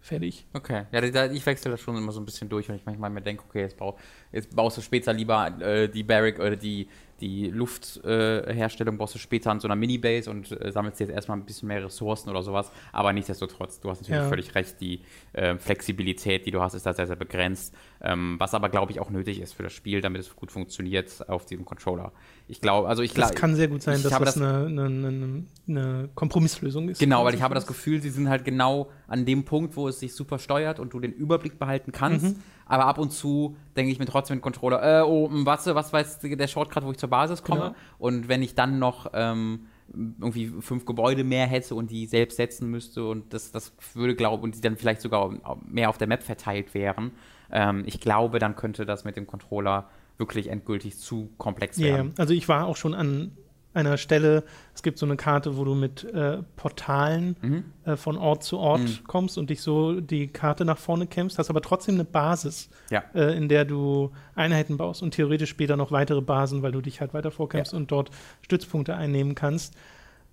[0.02, 0.46] Fertig.
[0.54, 3.22] Okay, ja, ich wechsle das schon immer so ein bisschen durch, weil ich manchmal mir
[3.22, 3.98] denke, okay, jetzt, bau,
[4.34, 6.88] jetzt baust du später lieber äh, die Barrack oder die,
[7.22, 11.38] die Luftherstellung äh, baust du später an so einer Minibase und äh, sammelst jetzt erstmal
[11.38, 12.72] ein bisschen mehr Ressourcen oder sowas.
[12.92, 14.30] Aber nichtsdestotrotz, du hast natürlich Ja.
[14.30, 15.02] völlig recht, die
[15.34, 17.74] äh, Flexibilität, die du hast, ist da sehr, sehr begrenzt.
[18.02, 21.28] Ähm, was aber, glaube ich, auch nötig ist für das Spiel, damit es gut funktioniert
[21.30, 22.12] auf diesem Controller.
[22.50, 23.36] Ich glaube, also ich Das glaube.
[23.36, 27.00] kann sehr gut sein, dass das, das- eine, eine, eine, eine Kompromisslösung ist.
[27.00, 30.00] Genau, weil ich habe das Gefühl, sie sind halt genau an dem Punkt, wo es
[30.02, 32.26] sich super steuert und du den Überblick behalten kannst.
[32.36, 32.44] Mhm.
[32.66, 35.66] Aber ab und zu denke ich mir trotzdem mit dem Controller, äh, oh, m, was,
[35.68, 37.62] was war jetzt der Shortcut, wo ich zur Basis komme?
[37.62, 37.76] Genau.
[38.00, 42.70] Und wenn ich dann noch ähm, irgendwie fünf Gebäude mehr hätte und die selbst setzen
[42.70, 45.32] müsste und das, das würde, glaube und die dann vielleicht sogar
[45.66, 47.12] mehr auf der Map verteilt wären,
[47.52, 52.14] ähm, ich glaube, dann könnte das mit dem Controller wirklich endgültig zu komplex werden.
[52.18, 53.32] also ich war auch schon an
[53.74, 54.44] einer Stelle,
[54.76, 57.64] es gibt so eine Karte, wo du mit äh, Portalen Mhm.
[57.86, 59.00] äh, von Ort zu Ort Mhm.
[59.08, 63.04] kommst und dich so die Karte nach vorne kämpfst, hast aber trotzdem eine Basis, Ja.
[63.16, 67.02] äh, in der du Einheiten baust und theoretisch später noch weitere Basen, weil du dich
[67.02, 68.12] halt weiter vorkämpfst und dort
[68.42, 69.76] Stützpunkte einnehmen kannst.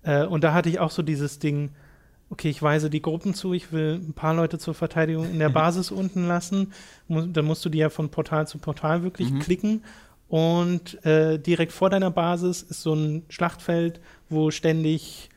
[0.03, 1.69] Äh, und da hatte ich auch so dieses Ding,
[2.29, 5.49] okay, ich weise die Gruppen zu, ich will ein paar Leute zur Verteidigung in der
[5.65, 6.71] Basis unten lassen.
[7.07, 9.39] Mu dann musst du die ja von Portal zu Portal wirklich Mhm.
[9.39, 9.83] klicken.
[10.31, 15.29] Und äh, direkt vor deiner Basis ist so ein Schlachtfeld, wo ständig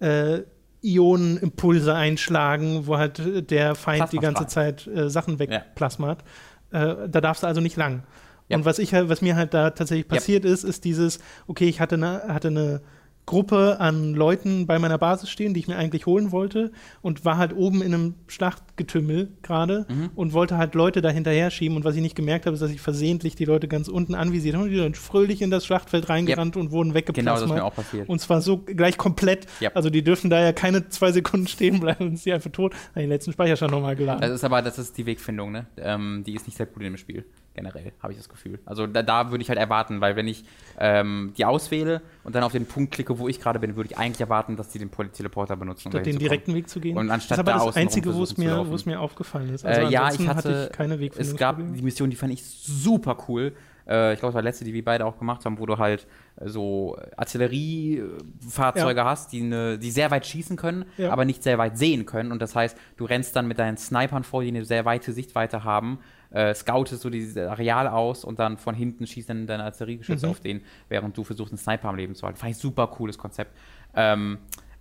[0.00, 0.40] äh,
[0.82, 6.24] Ionenimpulse einschlagen, wo halt äh, der Feind die ganze Zeit äh, Sachen wegplasmat.
[6.72, 8.02] Äh, da darfst du also nicht lang.
[8.50, 8.58] Ja.
[8.58, 10.16] Und was ich halt, was mir halt da tatsächlich Ja.
[10.18, 12.82] passiert ist, ist dieses, okay, ich hatte eine, hatte eine
[13.26, 17.38] Gruppe an Leuten bei meiner Basis stehen, die ich mir eigentlich holen wollte und war
[17.38, 20.10] halt oben in einem Schlachtgetümmel gerade Mhm.
[20.14, 22.70] und wollte halt Leute da hinterher schieben und was ich nicht gemerkt habe, ist, dass
[22.70, 26.08] ich versehentlich die Leute ganz unten anvisiert habe und die dann fröhlich in das Schlachtfeld
[26.08, 28.08] reingerannt und wurden Genau, das ist mir auch passiert.
[28.08, 29.46] Und zwar so gleich komplett.
[29.60, 29.70] Ja.
[29.74, 32.74] Also die dürfen da ja keine zwei Sekunden stehen bleiben und sind einfach tot.
[32.74, 34.20] Hab Den letzten Speicherstand nochmal geladen.
[34.20, 35.66] Das ist aber, das ist die Wegfindung, ne?
[35.78, 37.24] Ähm, die ist nicht sehr gut in dem Spiel,
[37.54, 38.58] generell, habe ich das Gefühl.
[38.66, 40.44] Also da, da würde ich halt erwarten, weil wenn ich
[40.78, 43.98] ähm, die auswähle und dann auf den Punkt klicke, wo ich gerade bin, würde ich
[43.98, 45.88] eigentlich erwarten, dass die den Teleporter benutzen.
[45.88, 46.96] um Statt dahin den direkten Weg zu gehen.
[46.96, 48.70] Und anstatt das ist aber da das Einzige, wo es mir, laufen.
[48.70, 49.64] wo es mir aufgefallen ist.
[49.64, 53.16] Äh, Also ja, ansonsten ich hatte, keine es gab die Mission, die fand ich super
[53.28, 53.52] cool.
[53.86, 55.78] Äh, ich glaube, das war die letzte, die wir beide auch gemacht haben, wo du
[55.78, 59.04] halt äh, so Artilleriefahrzeuge Ja.
[59.06, 61.10] hast, die, ne, die sehr weit schießen können, Ja.
[61.10, 62.32] aber nicht sehr weit sehen können.
[62.32, 65.64] Und das heißt, du rennst dann mit deinen Snipern vor, die eine sehr weite Sichtweite
[65.64, 65.98] haben,
[66.34, 70.30] äh, scoutest so dieses Areal aus und dann von hinten schießt dann deine Artilleriegeschütze Mhm.
[70.30, 72.38] auf den, während du versuchst, einen Sniper am Leben zu halten.
[72.38, 73.56] Fand ich super cooles Konzept.
[73.94, 74.38] Ähm,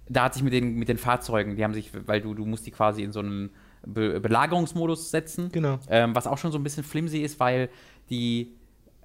[0.09, 2.65] da hatte ich mit den, mit den Fahrzeugen, die haben sich, weil du, du musst
[2.65, 3.51] die quasi in so einen
[3.85, 5.49] Be Belagerungsmodus setzen.
[5.51, 5.77] Genau.
[5.89, 7.69] Ähm, was auch schon so ein bisschen flimsy ist, weil
[8.09, 8.53] die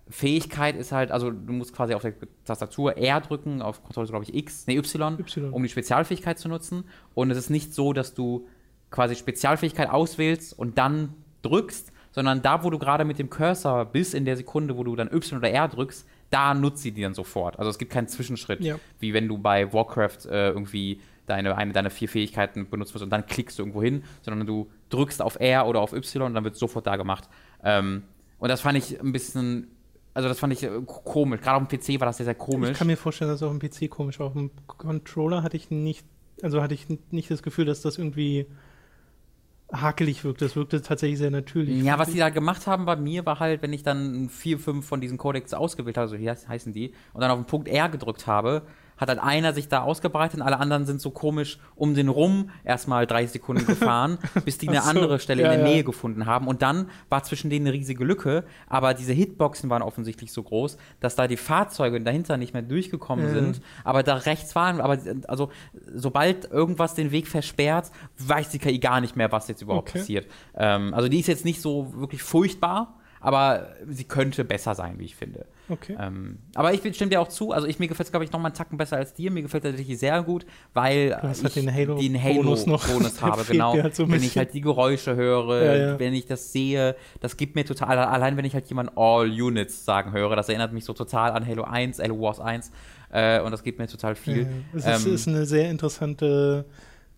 [0.08, 4.24] Fähigkeit ist halt, also du musst quasi auf der Tastatur R drücken, auf Kontrolle glaube
[4.24, 5.52] ich X, nee Y, Y.
[5.52, 6.84] um die Spezialfähigkeit zu nutzen.
[7.14, 8.46] Und es ist nicht so, dass du
[8.90, 14.14] quasi Spezialfähigkeit auswählst und dann drückst, sondern da, wo du gerade mit dem Cursor bist,
[14.14, 17.14] in der Sekunde, wo du dann Y oder R drückst, da nutzt sie die dann
[17.14, 17.58] sofort.
[17.58, 18.76] Also es gibt keinen Zwischenschritt, Ja.
[18.98, 23.10] wie wenn du bei Warcraft äh, irgendwie deine, eine deiner vier Fähigkeiten benutzt wirst und
[23.10, 26.44] dann klickst du irgendwo hin, sondern du drückst auf R oder auf Y und dann
[26.44, 27.28] wird sofort da gemacht.
[27.62, 28.02] Ähm,
[28.38, 29.68] und das fand ich ein bisschen,
[30.14, 31.40] Also das fand ich äh, komisch.
[31.40, 32.70] Gerade auf dem PC war das sehr, sehr komisch.
[32.70, 34.26] Ich kann mir vorstellen, dass es auch im PC komisch war.
[34.28, 36.04] Auf dem Controller hatte ich nicht,
[36.42, 38.46] also hatte ich nicht das Gefühl, dass das irgendwie
[39.72, 40.42] hakelig wirkt.
[40.42, 41.82] Das wirkte tatsächlich sehr natürlich.
[41.82, 44.86] Ja, was die da gemacht haben bei mir war halt, wenn ich dann vier, fünf
[44.86, 47.88] von diesen Codecs ausgewählt habe, so hier heißen die, und dann auf den Punkt R
[47.88, 48.62] gedrückt habe,
[48.98, 52.50] hat halt einer sich da ausgebreitet und alle anderen sind so komisch um den rum
[52.64, 55.72] erstmal 30 Sekunden gefahren, bis die eine so, andere Stelle ja, in der ja.
[55.74, 56.46] Nähe gefunden haben.
[56.48, 60.76] Und dann war zwischen denen eine riesige Lücke, aber diese Hitboxen waren offensichtlich so groß,
[61.00, 63.32] dass da die Fahrzeuge dahinter nicht mehr durchgekommen Ja.
[63.32, 63.60] sind.
[63.84, 65.50] Aber da rechts waren, aber also
[65.94, 69.98] sobald irgendwas den Weg versperrt, weiß die KI gar nicht mehr, was jetzt überhaupt Okay.
[70.00, 70.26] passiert.
[70.56, 75.04] Ähm, also die ist jetzt nicht so wirklich furchtbar, aber sie könnte besser sein, wie
[75.04, 75.46] ich finde.
[75.68, 75.96] Okay.
[76.00, 78.38] Ähm, aber ich stimme dir auch zu, also ich, mir gefällt es, glaube ich, noch
[78.40, 79.30] mal einen Tacken besser als dir.
[79.30, 82.86] Mir gefällt es tatsächlich sehr gut, weil hast ich halt den Halo- den Bonus noch.
[82.86, 83.74] Halo-Bonus Der habe, genau.
[83.76, 84.38] halt so wenn ich bisschen.
[84.40, 85.98] halt die Geräusche höre, Ja, ja.
[85.98, 89.84] wenn ich das sehe, das gibt mir total, allein wenn ich halt jemand All Units
[89.84, 92.70] sagen höre, das erinnert mich so total an Halo 1, Halo Wars 1
[93.10, 94.42] äh, und das gibt mir total viel.
[94.42, 96.64] Ja, es ist, Ähm, ist eine sehr interessante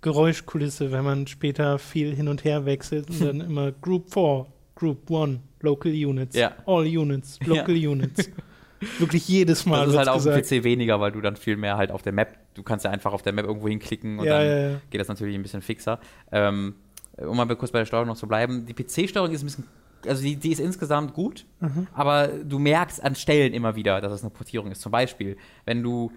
[0.00, 5.10] Geräuschkulisse, wenn man später viel hin und her wechselt und dann immer Group 4, Group
[5.10, 6.52] 1, Local Units, Ja.
[6.66, 8.30] All Units, Local Units.
[8.98, 10.40] Wirklich jedes Mal das ist halt auf dem.
[10.40, 13.12] PC weniger, weil du dann viel mehr halt auf der Map, du kannst ja einfach
[13.12, 14.80] auf der Map irgendwo hinklicken und Ja, dann ja, ja.
[14.88, 16.00] geht das natürlich ein bisschen fixer.
[16.32, 16.76] Ähm,
[17.18, 19.64] um mal kurz bei der Steuerung noch zu bleiben, die PC-Steuerung ist ein bisschen,
[20.06, 21.88] also die, die ist insgesamt gut, Mhm.
[21.92, 24.80] aber du merkst an Stellen immer wieder, dass es eine Portierung ist.
[24.80, 25.36] Zum Beispiel,
[25.66, 26.10] wenn du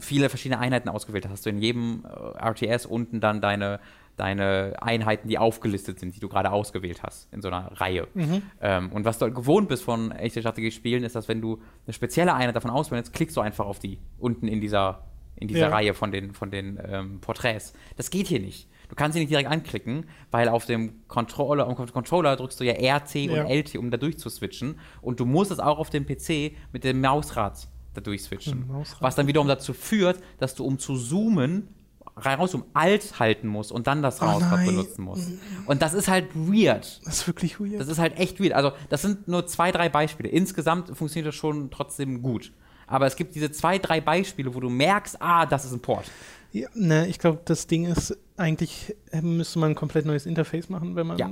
[0.00, 3.78] viele verschiedene Einheiten ausgewählt hast, hast du in jedem äh, RTS unten dann deine,
[4.16, 8.08] deine Einheiten, die aufgelistet sind, die du gerade ausgewählt hast, in so einer Reihe.
[8.14, 8.42] Mhm.
[8.60, 11.92] Ähm, und was du halt gewohnt bist von echten Strategiespielen, ist, dass wenn du eine
[11.92, 15.04] spezielle Einheit davon auswählst, klickst du einfach auf die unten in dieser,
[15.36, 15.68] in dieser Ja.
[15.68, 17.74] Reihe von den, von den ähm, Porträts.
[17.96, 18.68] Das geht hier nicht.
[18.88, 22.64] Du kannst sie nicht direkt anklicken, weil auf dem Controller, auf dem Controller drückst du
[22.64, 23.42] ja RC Ja.
[23.44, 24.78] und LT, um da durchzuswitchen.
[25.02, 28.64] Und du musst es auch auf dem PC mit dem Mausrad da durchswitchen.
[29.00, 31.68] Was dann wiederum dazu führt, dass du, um zu zoomen,
[32.16, 34.66] raus um Alt halten musst und dann das Oh Mausrad nein.
[34.66, 35.30] benutzen musst.
[35.66, 37.00] Und das ist halt weird.
[37.04, 37.78] Das ist wirklich weird.
[37.80, 38.54] Das ist halt echt weird.
[38.54, 40.28] Also, das sind nur zwei, drei Beispiele.
[40.30, 42.52] Insgesamt funktioniert das schon trotzdem gut.
[42.86, 46.04] Aber es gibt diese zwei, drei Beispiele, wo du merkst, ah, das ist ein Port.
[46.52, 50.68] Ja, ne, ich glaube, das Ding ist, eigentlich äh, müsste man ein komplett neues Interface
[50.70, 51.28] machen, wenn man Ja.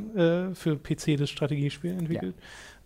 [0.49, 2.35] äh, für PC das Strategiespiel entwickelt.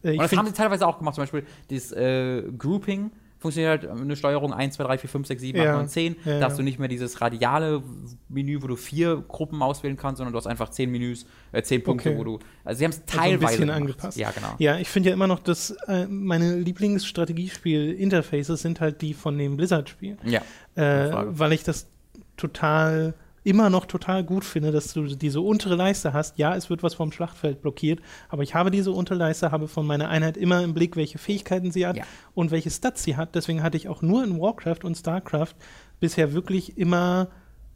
[0.05, 1.15] Äh, ich Und das haben sie teilweise auch gemacht.
[1.17, 5.41] Zum Beispiel das äh, Grouping funktioniert halt eine Steuerung 1, 2, 3, 4, 5, 6,
[5.43, 5.77] 7, 8, Ja.
[5.77, 6.17] 9, 10.
[6.25, 7.83] Ja, da hast du nicht mehr dieses radiale
[8.29, 11.83] Menü, wo du vier Gruppen auswählen kannst, sondern du hast einfach zehn Menüs, äh, zehn
[11.83, 12.19] Punkte, Okay.
[12.19, 12.39] wo du.
[12.65, 14.19] Also sie haben es Also ein teilweise bisschen angepasst.
[14.19, 14.55] Ja, genau.
[14.59, 19.57] Ja, ich finde ja immer noch, dass äh, meine Lieblingsstrategiespiel-Interfaces sind halt die von dem
[19.57, 20.17] Blizzard-Spiel.
[20.25, 20.41] Ja.
[20.75, 21.89] Äh, weil ich das
[22.37, 23.15] total,
[23.49, 26.39] immer noch total gut finde, dass du diese untere Leiste hast.
[26.39, 29.87] Ja, es wird was vom Schlachtfeld blockiert, aber ich habe diese untere Leiste, habe von
[29.87, 32.05] meiner Einheit immer im Blick, welche Fähigkeiten sie hat Ja.
[32.35, 33.35] und welche Stats sie hat.
[33.35, 35.55] Deswegen hatte ich auch nur in Warcraft und Starcraft
[36.01, 37.29] bisher wirklich immer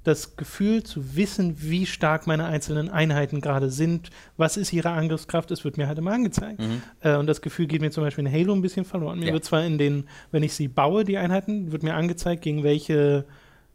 [0.05, 5.51] das Gefühl zu wissen, wie stark meine einzelnen Einheiten gerade sind, was ist ihre Angriffskraft,
[5.53, 6.59] es wird mir halt immer angezeigt.
[6.61, 6.83] Mhm.
[7.03, 9.21] Äh, und das Gefühl geht mir zum Beispiel in Halo ein bisschen verloren.
[9.21, 9.33] Mir Ja.
[9.33, 13.25] wird zwar in den, wenn ich sie baue, die Einheiten, wird mir angezeigt, gegen welche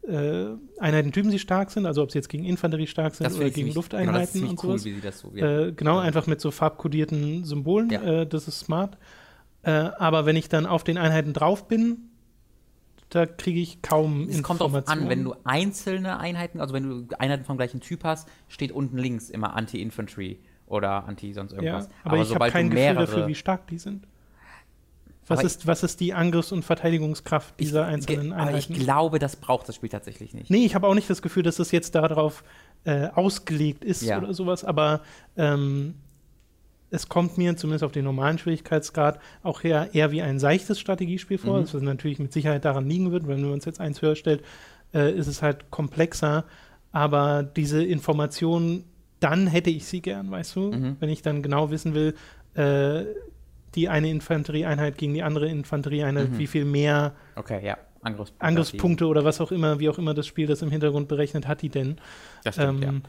[0.08, 3.50] äh, Einheitentypen sie stark sind, also ob sie jetzt gegen Infanterie stark sind Das oder
[3.50, 5.32] gegen genau, Lufteinheiten ziemlich und cool, so.
[5.34, 5.66] Ja.
[5.66, 7.90] Äh, genau, einfach mit so farbkodierten Symbolen.
[7.90, 8.02] Ja.
[8.02, 8.96] Äh, das ist smart.
[9.62, 12.08] Äh, aber wenn ich dann auf den Einheiten drauf bin,
[13.10, 15.02] da kriege ich kaum Es kommt drauf Informationen.
[15.04, 18.98] an, wenn du einzelne Einheiten, also wenn du Einheiten vom gleichen Typ hast, steht unten
[18.98, 21.88] links immer Anti-Infantry oder Anti sonst ja, irgendwas.
[22.04, 24.06] aber, ich habe kein Gefühl dafür, wie stark die sind.
[25.30, 28.74] Was ist, was ist die Angriffs- und Verteidigungskraft dieser einzelnen ge- aber ich Einheiten?
[28.84, 30.50] glaube, das braucht das Spiel tatsächlich nicht.
[30.50, 32.42] Nee, ich habe auch nicht das Gefühl, dass das jetzt darauf
[32.84, 34.18] äh, ausgelegt ist Ja.
[34.18, 35.00] oder sowas, aber
[35.36, 35.94] ähm,
[36.90, 41.36] es kommt mir zumindest auf den normalen Schwierigkeitsgrad auch eher, eher wie ein seichtes Strategiespiel
[41.38, 41.66] vor, Mhm.
[41.70, 44.42] das natürlich mit Sicherheit daran liegen wird, wenn wir uns jetzt eins höher stellt,
[44.94, 46.44] äh, ist es halt komplexer,
[46.92, 48.84] aber diese Informationen,
[49.20, 50.96] dann hätte ich sie gern, weißt du, Mhm.
[51.00, 52.14] wenn ich dann genau wissen will,
[52.54, 53.04] äh,
[53.78, 56.38] die eine Infanterieeinheit gegen die andere Infanterieeinheit, Mhm.
[56.38, 57.78] wie viel mehr Okay, ja.
[58.02, 58.44] Angriffspunkte.
[58.46, 61.62] Angriffspunkte oder was auch immer, wie auch immer das Spiel das im Hintergrund berechnet, hat
[61.62, 61.96] die denn.
[62.44, 63.02] Das stimmt, Ähm,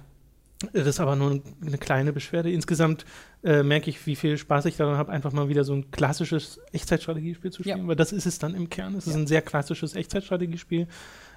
[0.74, 2.52] Das ist aber nur eine kleine Beschwerde.
[2.52, 3.06] Insgesamt
[3.46, 6.60] äh, merke ich, wie viel Spaß ich daran habe, einfach mal wieder so ein klassisches
[6.74, 7.88] Echtzeitstrategiespiel zu spielen, Ja.
[7.88, 8.94] weil das ist es dann im Kern.
[8.96, 9.20] Es ist Ja.
[9.22, 10.88] ein sehr klassisches Echtzeitstrategiespiel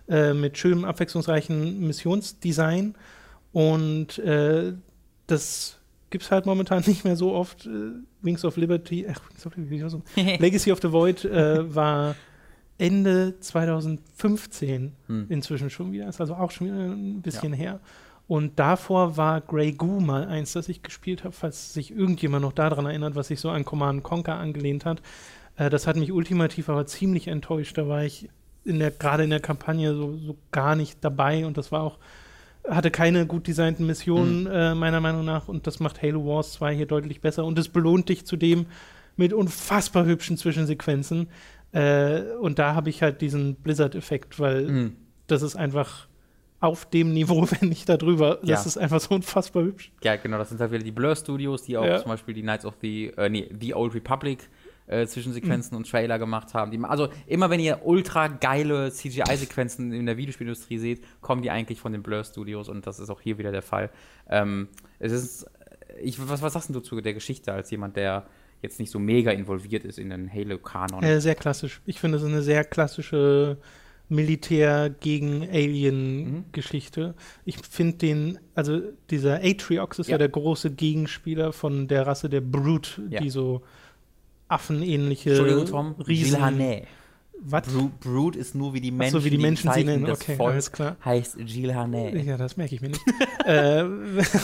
[0.09, 2.97] äh, mit schönem, abwechslungsreichen Missionsdesign
[3.53, 4.73] und äh,
[5.29, 5.79] das
[6.13, 7.67] gibt es halt momentan nicht mehr so oft.
[7.67, 7.91] Äh,
[8.21, 10.03] Wings of Liberty, ach, Wings of Liberty, so.
[10.15, 10.37] ja.
[10.39, 12.15] Legacy of the Void äh, war
[12.79, 15.27] Ende 2015 Hm.
[15.29, 17.81] inzwischen schon wieder, ist also auch schon wieder ein bisschen her.
[18.29, 22.53] Und davor war Grey Goo mal eins, das ich gespielt habe, falls sich irgendjemand noch
[22.53, 25.03] daran erinnert, was sich so an Command Conquer angelehnt hat.
[25.57, 27.77] Äh, das hat mich ultimativ aber ziemlich enttäuscht.
[27.77, 28.29] Da war ich
[28.65, 31.99] in der, gerade in der Kampagne so, so gar nicht dabei und das war auch,
[32.69, 35.49] hatte keine gut designten Missionen, äh, meiner Meinung nach.
[35.49, 37.45] Und das macht Halo Wars 2 hier deutlich besser.
[37.45, 38.67] Und es belohnt dich zudem
[39.17, 41.29] mit unfassbar hübschen Zwischensequenzen.
[41.73, 44.97] Äh, und da habe ich halt diesen Blizzard-Effekt, weil Mhm.
[45.27, 46.07] das ist einfach
[46.61, 48.37] auf dem Niveau, wenn nicht darüber.
[48.43, 48.67] Das Ja.
[48.67, 49.91] ist einfach so unfassbar hübsch.
[50.05, 51.99] Ja, genau, das sind halt wieder die Blur Studios, die auch Ja.
[52.01, 54.49] zum Beispiel die Knights of the, äh, nee, The Old Republic
[54.87, 56.71] äh, Zwischensequenzen und Trailer gemacht haben.
[56.71, 61.81] Die, also immer wenn ihr ultra geile CGI-Sequenzen in der Videospielindustrie seht, kommen die eigentlich
[61.81, 63.91] von den Blur Studios und das ist auch hier wieder der Fall.
[64.29, 64.69] Ähm,
[64.99, 65.47] es ist,
[66.01, 68.27] ich, was, was sagst du zu der Geschichte als jemand, der
[68.61, 71.03] jetzt nicht so mega involviert ist in den Halo-Kanon?
[71.03, 71.81] Äh, sehr klassisch.
[71.87, 73.59] Ich finde, es ist eine sehr klassische
[74.09, 77.15] Militär gegen Alien-Geschichte.
[77.45, 78.81] Ich finde den, also
[79.11, 80.13] dieser Atriox ist ja.
[80.13, 80.19] Ja.
[80.19, 83.21] der große Gegenspieler von der Rasse der Brute, Ja.
[83.21, 83.63] die so
[84.53, 85.95] affenähnliche Entschuldigung, Tom.
[86.07, 86.39] Riesen.
[87.45, 87.67] Was?
[87.67, 90.09] Bru Brood ist nur wie die Menschen, so, wie die Menschen sie nennen.
[90.09, 90.97] Okay, Volks alles klar.
[91.05, 92.17] heißt Gilhané.
[92.23, 93.03] Ja, das merke ich mir nicht.
[93.45, 93.83] äh,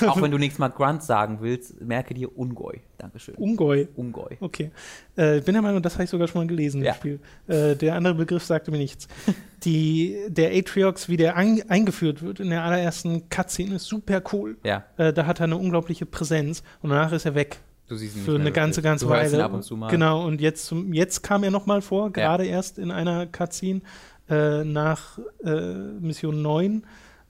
[0.08, 2.80] Auch wenn du nächstes Mal Grunt sagen willst, merke dir Ungoi.
[2.96, 3.36] Dankeschön.
[3.36, 3.86] Ungoi.
[3.94, 4.36] Ungoi.
[4.40, 4.72] Okay.
[5.16, 6.90] Äh, ich bin der Meinung, das habe ich sogar schon mal gelesen Ja.
[6.90, 7.20] im Spiel.
[7.46, 9.06] Äh, der andere Begriff sagte mir nichts.
[9.64, 14.56] Die, der Atriox, wie der ein, eingeführt wird in der allerersten Cutscene, ist super cool.
[14.64, 17.58] Ja, Äh, da hat er eine unglaubliche Präsenz und danach ist er weg
[17.88, 19.44] du siehst ihn nicht für mehr eine ganze, ganze du hörst ihn Weile.
[19.44, 19.88] ab und zu mal.
[19.90, 23.80] Genau, und jetzt, zum- jetzt kam er nochmal vor, gerade erst in einer Cutscene
[24.30, 25.60] äh, nach äh,
[26.00, 26.82] Mission 9.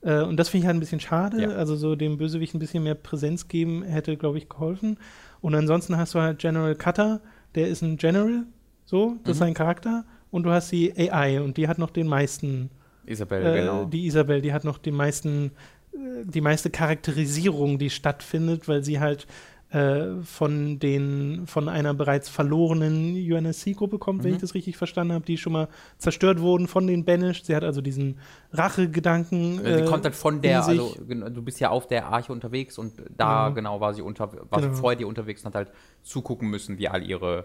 [0.03, 1.43] Äh, und das finde ich halt ein bisschen schade.
[1.43, 1.49] Ja.
[1.51, 4.99] Also so dem Bösewicht ein bisschen mehr Präsenz geben hätte, glaube ich, geholfen.
[5.41, 7.21] Und ansonsten hast du halt General Cutter,
[7.55, 8.43] der ist ein General,
[8.85, 9.45] so, das ist Mhm.
[9.45, 10.05] sein Charakter.
[10.31, 12.71] Und du hast die AI und die hat noch den meisten
[13.07, 13.85] Isabel, äh, genau.
[13.87, 15.53] Die Isabel, die hat noch die meisten,
[15.95, 19.27] äh, die meiste Charakterisierung, die stattfindet, weil sie halt
[19.71, 24.37] äh, von den, von einer bereits verlorenen UNSC-Gruppe kommt, wenn Mhm.
[24.37, 27.45] ich das richtig verstanden habe, die schon mal zerstört wurden von den Banished.
[27.47, 28.19] Sie hat also diesen
[28.53, 29.65] Rachegedanken.
[29.65, 32.79] Äh, sie äh, kommt halt von der, also du bist ja auf der Arche unterwegs
[32.79, 33.55] und da Genau.
[33.55, 34.75] genau war sie unter, war Genau.
[34.75, 37.45] sie vor dir unterwegs und hat halt zugucken müssen, wie all ihre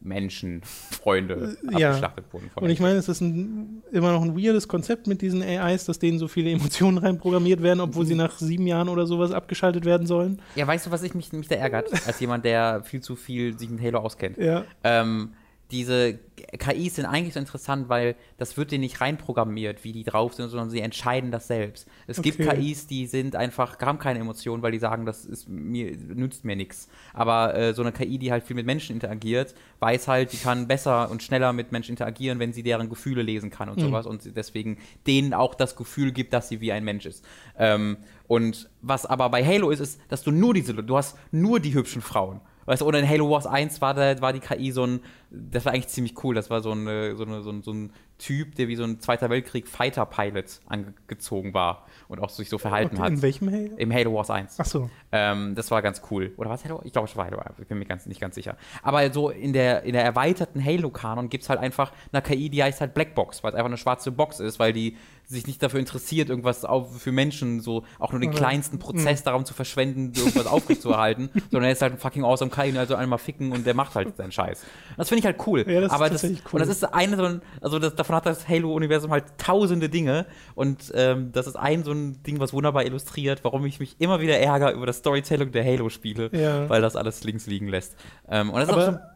[0.00, 1.88] Menschen, Freunde Äh, ja.
[1.88, 2.50] abgeschlachtet wurden.
[2.52, 5.86] Von Und ich meine, es ist ein, immer noch ein weirdes Konzept mit diesen AIs,
[5.86, 9.84] dass denen so viele Emotionen reinprogrammiert werden, obwohl sie nach sieben Jahren oder sowas abgeschaltet
[9.84, 10.40] werden sollen.
[10.56, 13.58] ja, weißt du, was ich mich, mich da ärgert, als jemand, der viel zu viel
[13.58, 14.36] sich mit Halo auskennt?
[14.36, 14.64] Ja.
[14.82, 15.32] ähm,
[15.70, 16.18] diese
[16.58, 20.48] KIs sind eigentlich so interessant, weil das wird dir nicht reinprogrammiert, wie die drauf sind,
[20.50, 21.88] sondern sie entscheiden das selbst.
[22.06, 22.56] Es gibt Okay.
[22.60, 26.54] KIs, die sind einfach, haben keine Emotionen, weil die sagen, das ist mir, nützt mir
[26.54, 26.88] nichts.
[27.12, 30.68] Aber äh, so eine KI, die halt viel mit Menschen interagiert, weiß halt, die kann
[30.68, 33.82] besser und schneller mit Menschen interagieren, wenn sie deren Gefühle lesen kann und Mhm.
[33.82, 37.24] sowas und deswegen denen auch das Gefühl gibt, dass sie wie ein Mensch ist.
[37.58, 37.96] Ähm,
[38.28, 41.74] und was aber bei Halo ist, ist, dass du nur diese, du hast nur die
[41.74, 42.40] hübschen Frauen.
[42.66, 45.00] Weißt du, oder in Halo Wars 1 war, da, war die KI so ein,
[45.30, 46.34] das war eigentlich ziemlich cool.
[46.34, 49.00] Das war so, eine, so, eine, so, ein, so ein Typ, der wie so ein
[49.00, 53.10] Zweiter Weltkrieg Fighter-Pilot angezogen war und auch sich so verhalten Und hat.
[53.10, 53.76] in welchem Halo?
[53.76, 54.56] Im Halo Wars 1.
[54.58, 54.90] Ach so.
[55.12, 56.32] Ähm, das war ganz cool.
[56.36, 56.80] Oder was Halo?
[56.84, 57.40] Ich glaube, es war Halo.
[57.60, 58.56] Ich bin mir ganz, nicht ganz sicher.
[58.82, 62.62] Aber so in der, in der erweiterten Halo-Kanon gibt es halt einfach eine KI, die
[62.62, 64.96] heißt halt Blackbox, weil es einfach eine schwarze Box ist, weil die
[65.34, 69.22] sich nicht dafür interessiert, irgendwas auf, für Menschen so auch nur den Oder- kleinsten Prozess
[69.22, 73.18] darum zu verschwenden, irgendwas aufrechtzuerhalten, sondern er ist halt ein fucking awesome KI, also einmal
[73.18, 74.64] ficken und der macht halt seinen Scheiß.
[74.96, 75.64] Das finde ich halt cool.
[75.68, 76.60] Ja, das ist Aber das, tatsächlich Und cool.
[76.60, 80.92] das ist eine so ein, also das, davon hat das Halo-Universum halt tausende Dinge und
[80.94, 84.38] ähm, das ist ein so ein Ding, was wunderbar illustriert, warum ich mich immer wieder
[84.38, 86.68] ärgere über das Storytelling der Halo-Spiele, Ja.
[86.68, 87.96] weil das alles links liegen lässt.
[88.28, 89.13] Ähm, und das ist auch so, Aber,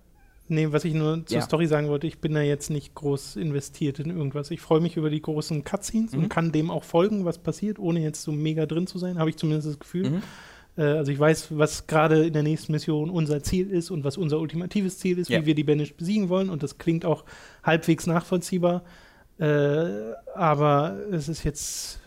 [0.49, 1.42] nee, was ich nur zur Ja.
[1.42, 4.51] Story sagen wollte, ich bin da jetzt nicht groß investiert in irgendwas.
[4.51, 6.18] Ich freue mich über die großen Cutscenes Mhm.
[6.24, 9.30] und kann dem auch folgen, was passiert, ohne jetzt so mega drin zu sein, habe
[9.30, 10.11] ich zumindest das Gefühl.
[10.11, 10.22] Mhm.
[10.76, 14.16] Äh, also ich weiß, was gerade in der nächsten Mission unser Ziel ist und was
[14.16, 15.40] unser ultimatives Ziel ist, Ja.
[15.42, 17.24] wie wir die Banish besiegen wollen und das klingt auch
[17.64, 18.82] halbwegs nachvollziehbar.
[19.38, 19.86] Äh,
[20.34, 22.01] aber es ist jetzt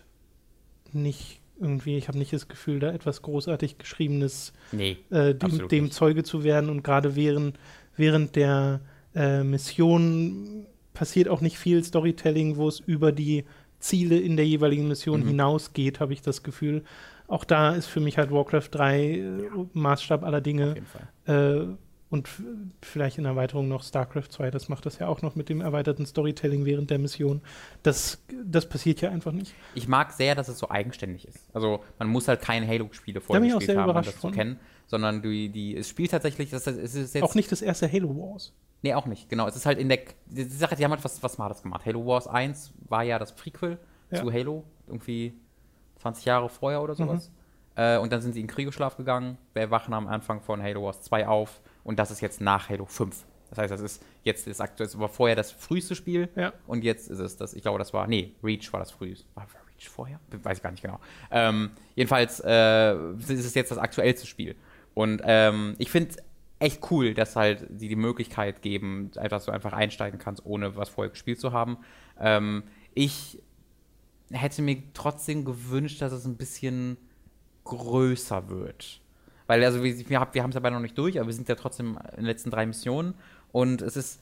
[0.93, 4.97] nicht irgendwie, ich habe nicht das Gefühl, da etwas großartig Geschriebenes nee.
[5.11, 5.91] äh, dem, dem.
[5.91, 6.69] Zeuge zu werden.
[6.69, 7.57] Und gerade während,
[7.97, 8.81] während der
[9.15, 13.45] äh, Mission passiert auch nicht viel Storytelling, wo es über die
[13.79, 15.27] Ziele in der jeweiligen Mission Mhm.
[15.27, 16.83] hinausgeht, habe ich das Gefühl.
[17.27, 19.21] Auch da ist für mich halt Warcraft 3 äh,
[19.73, 20.75] Maßstab aller Dinge.
[21.25, 21.61] Äh,
[22.09, 22.27] und
[22.81, 26.05] vielleicht in Erweiterung noch StarCraft 2, das macht das ja auch noch mit dem erweiterten
[26.05, 27.39] Storytelling während der Mission.
[27.83, 29.55] Das, das passiert ja einfach nicht.
[29.75, 31.49] Ich mag sehr, dass es so eigenständig ist.
[31.53, 35.49] Also man muss halt keine Halo-Spiele vorher gespielt haben, um das zu kennen, sondern die,
[35.49, 38.53] die, es spielt tatsächlich, das, es ist jetzt Auch nicht das erste Halo Wars.
[38.81, 39.29] Nee, auch nicht.
[39.29, 39.47] Genau.
[39.47, 39.99] Es ist halt in der.
[40.25, 41.85] Die Sache, die haben halt was, was das gemacht?
[41.85, 43.77] Halo Wars 1 war ja das Prequel
[44.09, 44.21] Ja.
[44.21, 44.63] zu Halo.
[44.87, 45.33] Irgendwie
[45.97, 47.29] 20 Jahre vorher oder sowas.
[47.29, 47.35] Mhm.
[47.75, 49.37] Äh, und dann sind sie in Kriegsschlaf gegangen.
[49.53, 51.61] Wir wachen am Anfang von Halo Wars 2 auf.
[51.83, 53.23] Und das ist jetzt nach Halo 5.
[53.49, 56.53] Das heißt, das ist jetzt das aktuell, war vorher das früheste Spiel Ja.
[56.67, 59.25] und jetzt ist es das, ich glaube, das war, nee, Reach war das früheste.
[59.35, 60.19] War Reach vorher?
[60.41, 60.99] Weiß ich gar nicht genau.
[61.31, 64.55] Ähm, jedenfalls äh, ist es jetzt das aktuellste Spiel.
[64.93, 66.15] Und ähm, ich finde
[66.59, 70.89] echt cool, dass halt die die Möglichkeit geben, dass du einfach einsteigen kannst, ohne was
[70.89, 71.77] vorher gespielt zu haben.
[72.19, 72.63] Ähm,
[72.93, 73.39] ich
[74.31, 76.97] hätte mir trotzdem gewünscht, dass es ein bisschen
[77.63, 79.01] größer wird.
[79.47, 81.33] Weil, also, wir, wir, hab- wir haben es ja beide noch nicht durch, aber wir
[81.33, 83.15] sind ja trotzdem in den letzten drei Missionen.
[83.51, 84.21] Und es ist,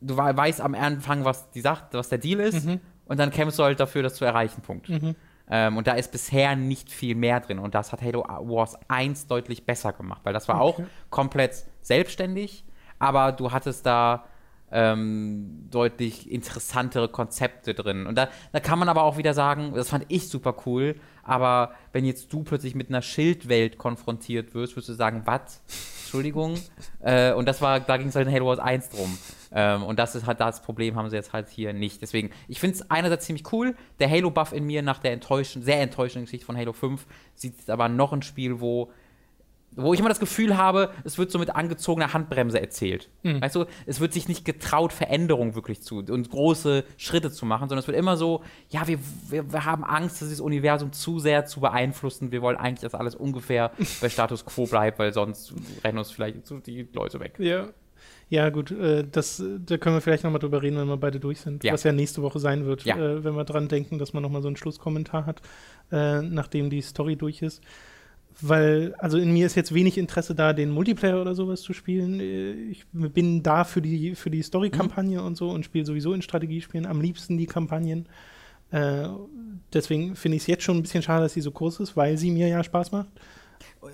[0.00, 2.66] du wei- weißt am Anfang, was die sagt, was der Deal ist.
[3.06, 4.62] Und dann kämpfst du halt dafür, das zu erreichen.
[4.62, 4.88] Punkt.
[5.54, 7.58] Ähm, und da ist bisher nicht viel mehr drin.
[7.58, 10.80] Und das hat Halo Wars 1 deutlich besser gemacht, weil das war auch
[11.10, 12.64] komplett selbstständig,
[12.98, 14.24] aber du hattest da
[14.70, 18.06] ähm, deutlich interessantere Konzepte drin.
[18.06, 21.74] Und da, da kann man aber auch wieder sagen, das fand ich super cool, aber
[21.92, 25.60] wenn jetzt du plötzlich mit einer Schildwelt konfrontiert wirst, wirst du sagen, was?
[26.12, 26.58] Entschuldigung.
[27.00, 29.16] äh, und das war, da ging es halt in Halo Wars 1 drum.
[29.54, 32.02] Ähm, und das ist halt das Problem, haben sie jetzt halt hier nicht.
[32.02, 33.74] Deswegen, ich finde es einerseits ziemlich cool.
[33.98, 37.88] Der Halo-Buff in mir nach der enttäuschenden, sehr enttäuschenden Geschichte von Halo 5 sieht aber
[37.88, 38.90] noch ein Spiel, wo
[39.76, 43.08] wo ich immer das Gefühl habe, es wird so mit angezogener Handbremse erzählt.
[43.22, 47.68] Weißt du, es wird sich nicht getraut, Veränderungen wirklich zu und große Schritte zu machen,
[47.68, 48.98] sondern es wird immer so, ja, wir,
[49.28, 52.32] wir, wir haben Angst, dieses Universum zu sehr zu beeinflussen.
[52.32, 56.36] Wir wollen eigentlich, dass alles ungefähr bei Status quo bleibt, weil sonst rennen uns vielleicht
[56.66, 57.34] die Leute weg.
[57.38, 57.68] Ja.
[58.28, 61.40] Ja, gut, äh, das, da können wir vielleicht nochmal drüber reden, wenn wir beide durch
[61.40, 61.64] sind.
[61.64, 61.74] Ja.
[61.74, 62.96] Was ja nächste Woche sein wird, Ja.
[62.96, 65.42] äh, wenn wir dran denken, dass man nochmal so einen Schlusskommentar hat,
[65.92, 67.62] äh, nachdem die Story durch ist.
[68.40, 72.18] Weil, also in mir ist jetzt wenig Interesse da, den Multiplayer oder sowas zu spielen.
[72.70, 75.26] Ich bin da für die, für die Story-Kampagne Mhm.
[75.26, 78.06] und so und spiele sowieso in Strategiespielen am liebsten die Kampagnen.
[78.70, 79.06] Äh,
[79.72, 82.16] deswegen finde ich es jetzt schon ein bisschen schade, dass sie so kurz ist, weil
[82.16, 83.08] sie mir ja Spaß macht.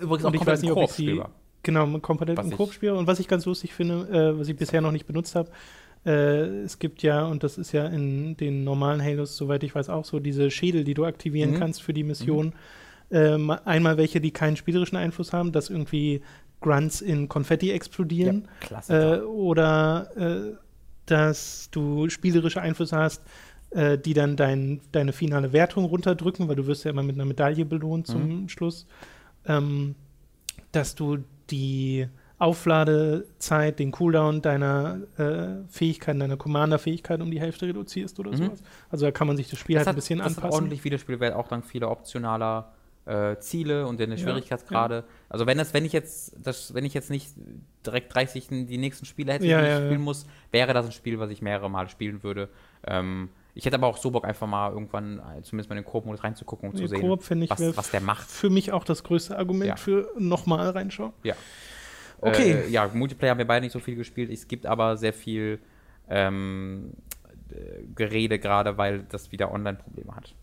[0.00, 1.20] Übrigens Und ich weiß nicht, ob ich sie
[1.64, 2.94] genau komplett im ich- Koop spiele.
[2.94, 5.50] Und was ich ganz lustig finde, äh, was ich bisher noch nicht benutzt habe,
[6.06, 9.88] äh, es gibt ja, und das ist ja in den normalen Halos, soweit ich weiß,
[9.88, 11.58] auch so, diese Schädel, die du aktivieren Mhm.
[11.58, 12.52] kannst für die Mission.
[13.10, 16.22] Ähm, einmal welche, die keinen spielerischen Einfluss haben, dass irgendwie
[16.60, 18.48] Grunts in Konfetti explodieren.
[18.60, 19.18] Klassiker.
[19.18, 20.54] Äh, oder äh,
[21.06, 23.22] dass du spielerische Einflüsse hast,
[23.70, 27.24] äh, die dann dein, deine finale Wertung runterdrücken, weil du wirst ja immer mit einer
[27.24, 28.86] Medaille belohnt zum Schluss.
[29.46, 29.94] Ähm,
[30.72, 31.18] dass du
[31.50, 32.06] die
[32.38, 38.36] Aufladezeit, den Cooldown deiner äh, Fähigkeiten, deiner Commander-Fähigkeit um die Hälfte reduzierst oder Mhm.
[38.36, 38.62] sowas.
[38.90, 40.54] Also da kann man sich das Spiel das halt hat, ein bisschen das hat anpassen.
[40.54, 42.72] ordentlich Wiederspielwert, auch dank vieler optionaler
[43.08, 45.04] äh, Ziele und in den Ja, Schwierigkeitsgrade.
[45.28, 47.30] Also wenn das, wenn ich jetzt, das, wenn ich jetzt nicht
[47.86, 49.86] direkt 30 die nächsten Spiele hätte, Ja, die ich ja, ja.
[49.86, 52.48] spielen muss, wäre das ein Spiel, was ich mehrere Male spielen würde.
[52.86, 55.90] Ähm, ich hätte aber auch so Bock, einfach mal irgendwann äh, zumindest mal in den
[55.90, 58.28] Koop-Modus reinzugucken, um zu sehen, ich, was, was der macht.
[58.30, 59.76] Für mich auch das größte Argument Ja.
[59.76, 61.12] für nochmal reinschauen.
[61.24, 61.34] Ja.
[62.20, 62.52] Okay.
[62.52, 64.30] Äh, ja, Multiplayer haben wir beide nicht so viel gespielt.
[64.30, 65.60] Es gibt aber sehr viel
[66.08, 66.92] ähm,
[67.50, 70.34] äh, Gerede gerade, weil das wieder Online-Probleme hat.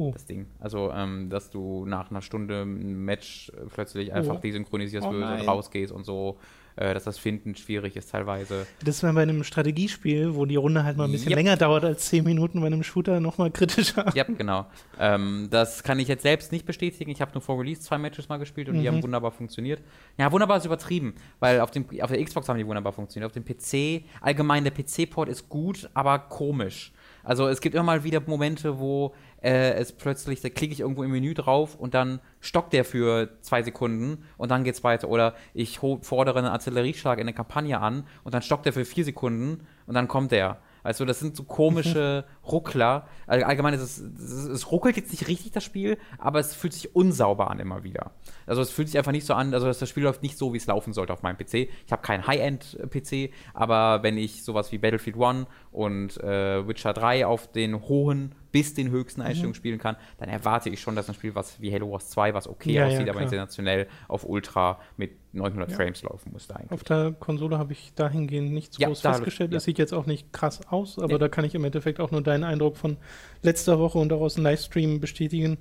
[0.00, 0.10] Oh.
[0.12, 0.46] Das Ding.
[0.60, 4.40] Also, ähm, dass du nach einer Stunde ein Match äh, plötzlich einfach Oh.
[4.42, 6.38] desynchronisierst Oh und rausgehst und so,
[6.76, 8.66] äh, dass das Finden schwierig ist teilweise.
[8.84, 11.36] Das ist bei einem Strategiespiel, wo die Runde halt mal ein bisschen Yep.
[11.36, 14.06] länger dauert als 10 Minuten, bei einem Shooter nochmal kritischer.
[14.14, 14.66] ja, genau.
[14.98, 17.10] Ähm, das kann ich jetzt selbst nicht bestätigen.
[17.10, 18.94] Ich habe nur vor Release zwei Matches mal gespielt und die Mhm.
[18.94, 19.82] haben wunderbar funktioniert.
[20.16, 23.26] Ja, wunderbar ist übertrieben, weil auf, dem, auf der Xbox haben die wunderbar funktioniert.
[23.26, 26.92] Auf dem PC, allgemein der PC-Port ist gut, aber komisch.
[27.24, 31.02] Also es gibt immer mal wieder Momente, wo äh, es plötzlich, da klicke ich irgendwo
[31.02, 35.08] im Menü drauf und dann stockt der für zwei Sekunden und dann geht's weiter.
[35.08, 39.04] Oder ich fordere einen Artillerieschlag in der Kampagne an und dann stockt der für vier
[39.04, 40.58] Sekunden und dann kommt der.
[40.82, 43.06] Also das sind so komische Ruckler.
[43.26, 46.94] All- Allgemein ist es, es, ruckelt jetzt nicht richtig das Spiel, aber es fühlt sich
[46.94, 48.12] unsauber an immer wieder.
[48.46, 50.56] Also es fühlt sich einfach nicht so an, also das Spiel läuft nicht so, wie
[50.56, 51.54] es laufen sollte auf meinem PC.
[51.86, 57.26] Ich habe keinen High-End-PC, aber wenn ich sowas wie Battlefield 1 und äh, Witcher 3
[57.26, 61.14] auf den hohen bis den höchsten Einstellungen spielen kann, dann erwarte ich schon, dass ein
[61.14, 63.20] Spiel was wie Halo Wars 2, was okay Ja, ja, aussieht, aber klar.
[63.22, 65.76] nicht sensationell auf Ultra mit 900 Ja.
[65.76, 66.72] Frames laufen muss da eigentlich.
[66.72, 69.52] Auf der Konsole habe ich dahingehend nichts Ja, groß festgestellt.
[69.52, 69.54] ja.
[69.58, 72.22] Das sieht jetzt auch nicht krass aus, aber da kann ich im Endeffekt auch nur
[72.30, 72.96] deinen Eindruck von
[73.42, 75.58] letzter Woche und daraus einen Livestream bestätigen.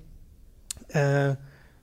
[0.90, 1.36] Äh,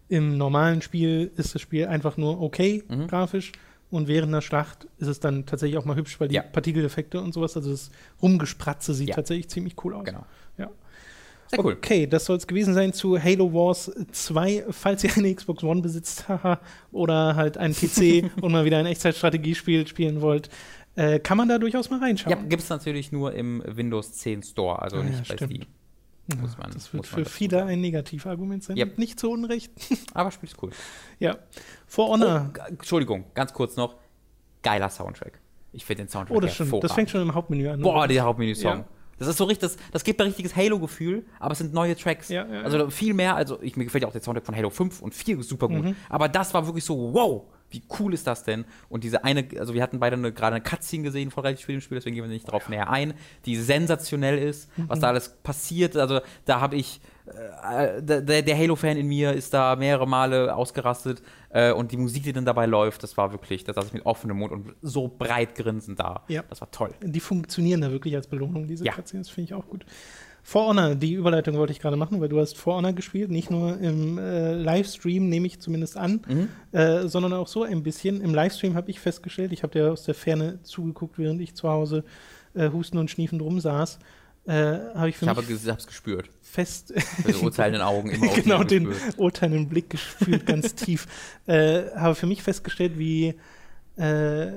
[0.08, 3.08] Im normalen Spiel ist das Spiel einfach nur okay, Mhm.
[3.08, 3.52] grafisch.
[3.90, 6.42] Und während der Schlacht ist es dann tatsächlich auch mal hübsch, weil die Ja.
[6.42, 7.90] Partikeleffekte und sowas, also das
[8.22, 9.14] Rumgespratze sieht Ja.
[9.16, 10.04] tatsächlich ziemlich cool aus.
[10.04, 10.24] Genau.
[10.58, 10.70] Ja.
[11.48, 11.74] Sehr cool.
[11.74, 14.64] Okay, das soll es gewesen sein zu Halo Wars 2.
[14.70, 16.60] Falls ihr eine Xbox One besitzt, haha,
[16.92, 20.50] oder halt einen PC und mal wieder ein Echtzeitstrategiespiel spielen wollt,
[20.96, 22.48] äh, kann man da durchaus mal Ja, reinschauen.
[22.48, 25.52] gibt es natürlich nur im Windows 10 Store, also Ah, ja, nicht bei stimmt.
[25.52, 26.40] Steam.
[26.40, 28.76] Muss man, das wird für viele ein Negativargument sein.
[28.76, 28.98] Yep.
[28.98, 29.70] Nicht zu Unrecht.
[30.14, 30.70] Aber Spiel ist cool.
[31.20, 31.36] ja.
[31.86, 32.50] For Honor.
[32.52, 33.94] Oh, Entschuldigung, ganz kurz noch.
[34.62, 35.38] Geiler Soundtrack.
[35.72, 36.82] Ich finde den Soundtrack Oh, das, stimmt.
[36.82, 37.80] das fängt schon im Hauptmenü an.
[37.80, 38.78] Boah, der Hauptmenü-Song.
[38.78, 38.84] Ja.
[39.18, 42.28] Das ist so richtig, das, das gibt ein richtiges Halo-Gefühl, aber es sind neue Tracks.
[42.28, 44.68] Ja, ja, also viel mehr, also ich, mir gefällt ja auch der Soundtrack von Halo
[44.68, 45.84] 5 und 4 super gut.
[45.84, 45.96] Mhm.
[46.08, 48.64] Aber das war wirklich so, wow, wie cool ist das denn?
[48.88, 51.80] Und diese eine, also wir hatten beide eine, gerade eine Cutscene gesehen von relativ im
[51.80, 53.14] Spiel, deswegen gehen wir nicht drauf näher ein,
[53.44, 55.02] die sensationell ist, was Mhm.
[55.02, 55.96] da alles passiert.
[55.96, 61.22] Also da habe ich, äh, der, der Halo-Fan in mir ist da mehrere Male ausgerastet
[61.50, 64.06] äh, und die Musik, die dann dabei läuft, das war wirklich, da saß ich mit
[64.06, 66.24] offenem Mund und so breit grinsend da.
[66.28, 66.44] Ja.
[66.48, 66.94] Das war toll.
[67.02, 68.92] Die funktionieren da wirklich als Belohnung, diese Ja.
[68.92, 69.84] Cutscenes, finde ich auch gut.
[70.48, 73.50] For Honor, die Überleitung wollte ich gerade machen, weil du hast For Honor gespielt, nicht
[73.50, 76.48] nur im äh, Livestream, nehme ich zumindest an, Mhm.
[76.70, 78.20] äh, sondern auch so ein bisschen.
[78.20, 81.68] Im Livestream habe ich festgestellt, ich habe dir aus der Ferne zugeguckt, während ich zu
[81.68, 82.04] Hause
[82.54, 83.98] äh, husten und schniefend rumsaß,
[84.46, 84.52] äh,
[84.94, 86.30] habe ich für Ich habe mich hab's gespürt.
[86.42, 86.94] fest
[87.26, 89.18] Mit so urteilenden Augen immer genau den gespürt.
[89.18, 91.08] urteilenden Blick gefühlt ganz tief.
[91.46, 93.34] Äh, habe für mich festgestellt, wie
[93.96, 94.52] äh,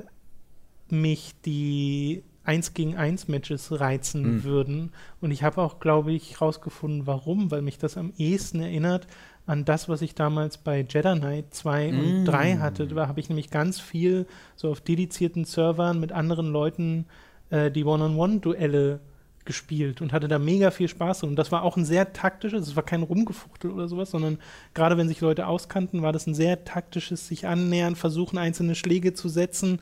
[0.91, 4.43] mich die 1 gegen 1 Matches reizen Mhm.
[4.43, 4.91] würden.
[5.21, 9.07] Und ich habe auch, glaube ich, rausgefunden, warum, weil mich das am ehesten erinnert
[9.45, 12.25] an das, was ich damals bei Jedi Knight 2 und Mm.
[12.25, 12.87] 3 hatte.
[12.87, 17.05] Da habe ich nämlich ganz viel so auf dedizierten Servern mit anderen Leuten
[17.49, 18.99] äh, die One-on-One-Duelle
[19.45, 21.23] gespielt und hatte da mega viel Spaß.
[21.23, 24.37] Und das war auch ein sehr taktisches, es war kein Rumgefuchtel oder sowas, sondern
[24.75, 29.13] gerade wenn sich Leute auskannten, war das ein sehr taktisches sich annähern, versuchen einzelne Schläge
[29.15, 29.79] zu setzen.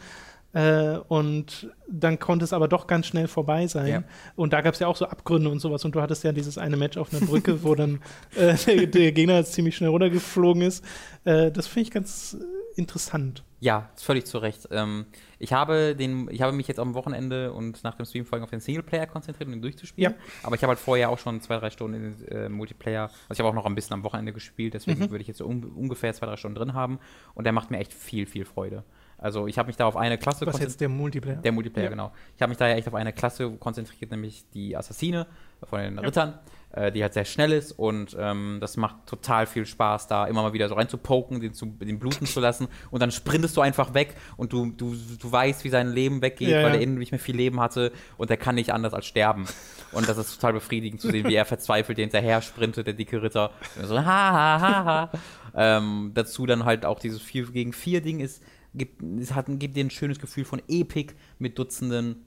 [0.58, 3.88] Äh, und dann konnte es aber doch ganz schnell vorbei sein.
[3.88, 4.04] Ja.
[4.36, 5.86] Und da gab es ja auch so Abgründe und sowas.
[5.86, 8.02] Und du hattest ja dieses eine Match auf einer Brücke, wo dann
[8.36, 10.84] äh, der, der Gegner ziemlich schnell runtergeflogen ist.
[11.26, 12.38] Äh, das finde ich ganz
[12.76, 13.44] interessant.
[13.60, 14.68] Ja, völlig zu Recht.
[14.72, 15.06] Ähm,
[15.38, 18.44] ich, habe den, ich habe mich jetzt am Wochenende und nach dem Stream vor allem
[18.44, 20.14] auf den Singleplayer konzentriert, um ihn durchzuspielen.
[20.14, 20.18] Ja.
[20.42, 23.34] Aber ich habe halt vorher auch schon zwei, drei Stunden in den äh, Multiplayer, also
[23.34, 25.10] ich habe auch noch ein bisschen am Wochenende gespielt, deswegen Mhm.
[25.12, 27.00] würde ich jetzt so un ungefähr zwei, drei Stunden drin haben.
[27.34, 28.84] Und der macht mir echt viel, viel Freude.
[29.20, 30.70] Also ich habe mich da auf eine Klasse Was konzentriert.
[30.70, 31.38] jetzt der Multiplayer?
[31.38, 31.90] Der Multiplayer, Ja.
[31.90, 32.12] genau.
[32.36, 35.26] Ich habe mich da ja echt auf eine Klasse konzentriert, nämlich die Assassine
[35.64, 36.38] von den Rittern,
[36.72, 40.44] äh, die halt sehr schnell ist und ähm, das macht total viel Spaß, da immer
[40.44, 43.96] mal wieder so reinzupoken, den, zu, den bluten zu lassen und dann sprintest du einfach
[43.96, 47.12] weg und du, du, du weißt, wie sein Leben weggeht, Ja, weil er innen nicht
[47.12, 49.48] mehr viel Leben hatte und er kann nicht anders als sterben.
[49.94, 53.50] Und das ist total befriedigend zu sehen, wie er verzweifelt hinterher sprintet, der dicke Ritter.
[53.80, 55.10] Und so, ha, ha, ha, ha.
[55.56, 58.44] ähm, dazu dann halt auch dieses 4 gegen 4 Ding ist,
[58.78, 62.26] gibt, es hat, gibt dir ein schönes Gefühl von Epik mit Dutzenden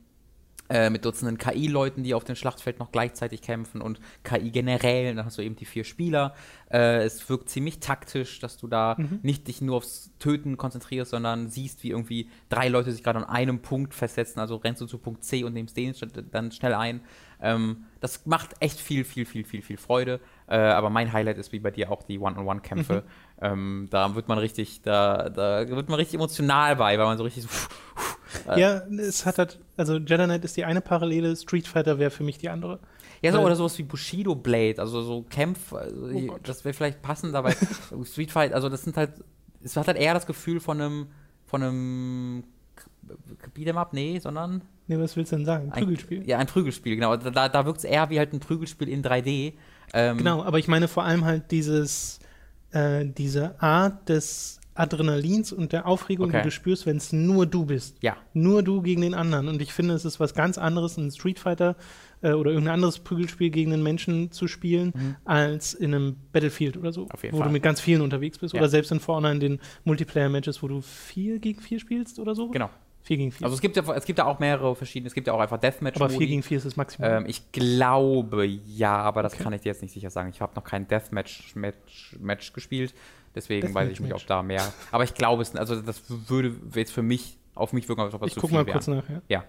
[0.71, 5.15] äh, mit Dutzenden KI-Leuten, die auf dem Schlachtfeld noch gleichzeitig kämpfen und KI generell.
[5.15, 6.35] Dann hast du eben die vier Spieler.
[6.71, 11.49] Äh, es wirkt ziemlich taktisch, dass du da nicht dich nur aufs Töten konzentrierst, sondern
[11.49, 14.41] siehst, wie irgendwie drei Leute sich gerade an einem Punkt festsetzen.
[14.41, 15.95] Also rennst du zu Punkt C und nimmst den
[16.31, 17.01] dann schnell ein.
[17.43, 20.21] Ähm, das macht echt viel, viel, viel, viel, viel Freude.
[20.47, 23.05] Äh, aber mein Highlight ist wie bei dir auch die One-on-One-Kämpfe.
[23.43, 27.25] Ähm, da wird man richtig, da, da wird man richtig emotional bei, weil man so
[27.25, 27.49] richtig so
[28.57, 32.25] Ja, es hat halt, also Jedi Knight ist die eine Parallele, Street Fighter wäre für
[32.25, 32.79] mich die andere.
[33.23, 37.03] Ja, so, oder sowas wie Bushido Blade, also so Kämpf, also Oh das wäre vielleicht
[37.03, 37.53] passend, aber
[38.05, 39.13] Street Fight, also das sind halt,
[39.63, 41.07] es hat halt eher das Gefühl von einem,
[41.45, 42.45] von einem
[43.55, 45.71] Beat'em Up, nee, sondern Nee, was willst du denn sagen?
[45.71, 46.29] ein Prügelspiel?
[46.29, 47.17] Ja, ein Prügelspiel, genau.
[47.17, 49.53] Da, da wirkt es eher wie halt ein Prügelspiel in 3D.
[49.93, 52.19] Ähm, Genau, aber ich meine vor allem halt dieses,
[52.73, 56.39] äh, diese Art des Adrenalins und der Aufregung, Okay.
[56.39, 57.99] die du spürst, wenn es nur du bist.
[58.03, 58.17] Ja.
[58.33, 59.49] Nur du gegen den anderen.
[59.49, 61.77] Und ich finde, es ist was ganz anderes, in Street Fighter
[62.23, 66.93] äh, oder irgendein anderes Prügelspiel gegen einen Menschen zu spielen, als in einem Battlefield oder
[66.93, 67.33] so, Mhm.
[67.33, 67.47] Wo Fall.
[67.49, 68.55] du mit ganz vielen unterwegs bist.
[68.55, 68.61] Ja.
[68.61, 72.49] Oder selbst in vorne in den Multiplayer-Matches, wo du vier gegen vier spielst oder so.
[72.49, 72.71] Genau.
[73.03, 73.47] Vier gegen vier.
[73.47, 75.57] Also es gibt ja, es gibt ja auch mehrere verschiedene, es gibt ja auch einfach
[75.57, 77.11] deathmatch aber vier gegen vier ist das Maximum.
[77.11, 79.43] Ähm, ich glaube ja, aber das Okay.
[79.43, 80.29] kann ich dir jetzt nicht sicher sagen.
[80.29, 82.93] Ich habe noch kein Deathmatch Match, Match gespielt,
[83.35, 84.23] deswegen Deathmatch weiß ich nicht, Match.
[84.23, 84.73] ob da mehr.
[84.93, 88.21] Aber ich glaube es, also das würde jetzt für mich auf mich wirken, als ob
[88.21, 88.73] das ich zu guck viel mal wäre.
[88.75, 89.03] kurz nach.
[89.09, 89.21] Ja.
[89.29, 89.45] Ja.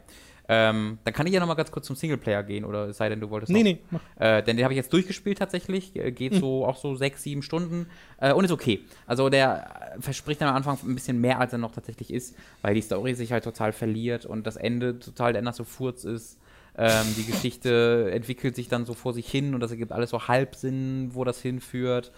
[0.49, 3.07] Ähm, dann kann ich ja noch mal ganz kurz zum Singleplayer gehen, oder es sei
[3.07, 3.63] denn, du wolltest Nee, noch.
[3.63, 3.99] nee, mach.
[4.19, 5.95] Äh, denn den habe ich jetzt durchgespielt tatsächlich.
[5.95, 7.87] Äh, Geht so auch so sechs, sieben Stunden
[8.19, 8.81] äh, und ist okay.
[9.07, 12.35] Also der äh, verspricht dann am Anfang ein bisschen mehr, als er noch tatsächlich ist,
[12.63, 16.37] weil die Story sich halt total verliert und das Ende total der nasse Furz ist.
[16.77, 20.27] Ähm, die Geschichte entwickelt sich dann so vor sich hin und das ergibt alles so
[20.27, 22.11] Halbsinn, wo das hinführt.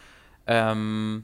[0.48, 1.24] Ähm,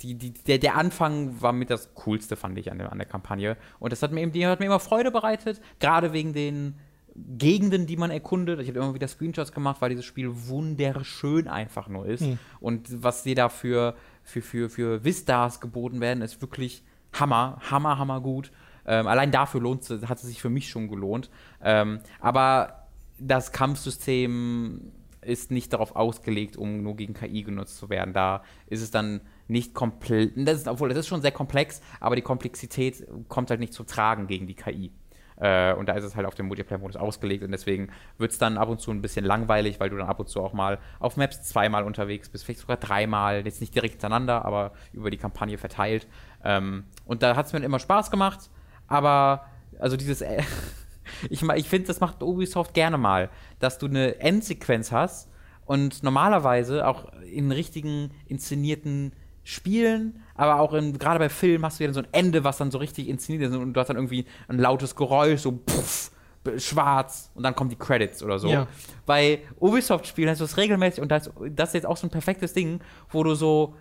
[0.00, 3.06] die, die, der, der Anfang war mit das Coolste, fand ich, an der, an der
[3.06, 3.56] Kampagne.
[3.78, 6.78] Und das hat mir, eben, die hat mir immer Freude bereitet, gerade wegen den
[7.16, 8.60] Gegenden, die man erkundet.
[8.60, 12.22] Ich habe immer wieder Screenshots gemacht, weil dieses Spiel wunderschön einfach nur ist.
[12.22, 12.38] Mhm.
[12.58, 16.82] Und was dir da für, für, für, für Vistas geboten werden, ist wirklich
[17.12, 18.50] Hammer, Hammer, Hammer gut.
[18.84, 21.30] Ähm, allein dafür lohnt es, hat es sich für mich schon gelohnt.
[21.62, 22.88] Ähm, aber
[23.18, 24.92] das Kampfsystem
[25.22, 28.12] ist nicht darauf ausgelegt, um nur gegen KI genutzt zu werden.
[28.12, 32.16] Da ist es dann nicht komplett, das ist, obwohl das ist schon sehr komplex, aber
[32.16, 34.90] die Komplexität kommt halt nicht zu tragen gegen die KI.
[35.36, 37.88] Äh, und da ist es halt auf den Multiplayer-Modus ausgelegt und deswegen
[38.18, 40.40] wird es dann ab und zu ein bisschen langweilig, weil du dann ab und zu
[40.40, 44.72] auch mal auf Maps zweimal unterwegs bist, vielleicht sogar dreimal, jetzt nicht direkt hintereinander, aber
[44.92, 46.06] über die Kampagne verteilt.
[46.44, 48.50] Ähm, und da hat es mir immer Spaß gemacht,
[48.86, 49.46] aber
[49.78, 50.20] also dieses.
[50.20, 50.42] Äh,
[51.30, 53.28] ich ich finde, das macht Ubisoft gerne mal,
[53.58, 55.28] dass du eine Endsequenz hast
[55.66, 59.12] und normalerweise auch in richtigen inszenierten
[59.44, 62.78] Spielen, aber auch gerade bei Filmen hast du ja so ein Ende, was dann so
[62.78, 66.10] richtig inszeniert ist und du hast dann irgendwie ein lautes Geräusch, so puff,
[66.56, 68.48] schwarz und dann kommen die Credits oder so.
[68.48, 68.66] Ja.
[69.06, 72.52] Bei Ubisoft-Spielen hast du das regelmäßig und das, das ist jetzt auch so ein perfektes
[72.52, 72.80] Ding,
[73.10, 73.74] wo du so,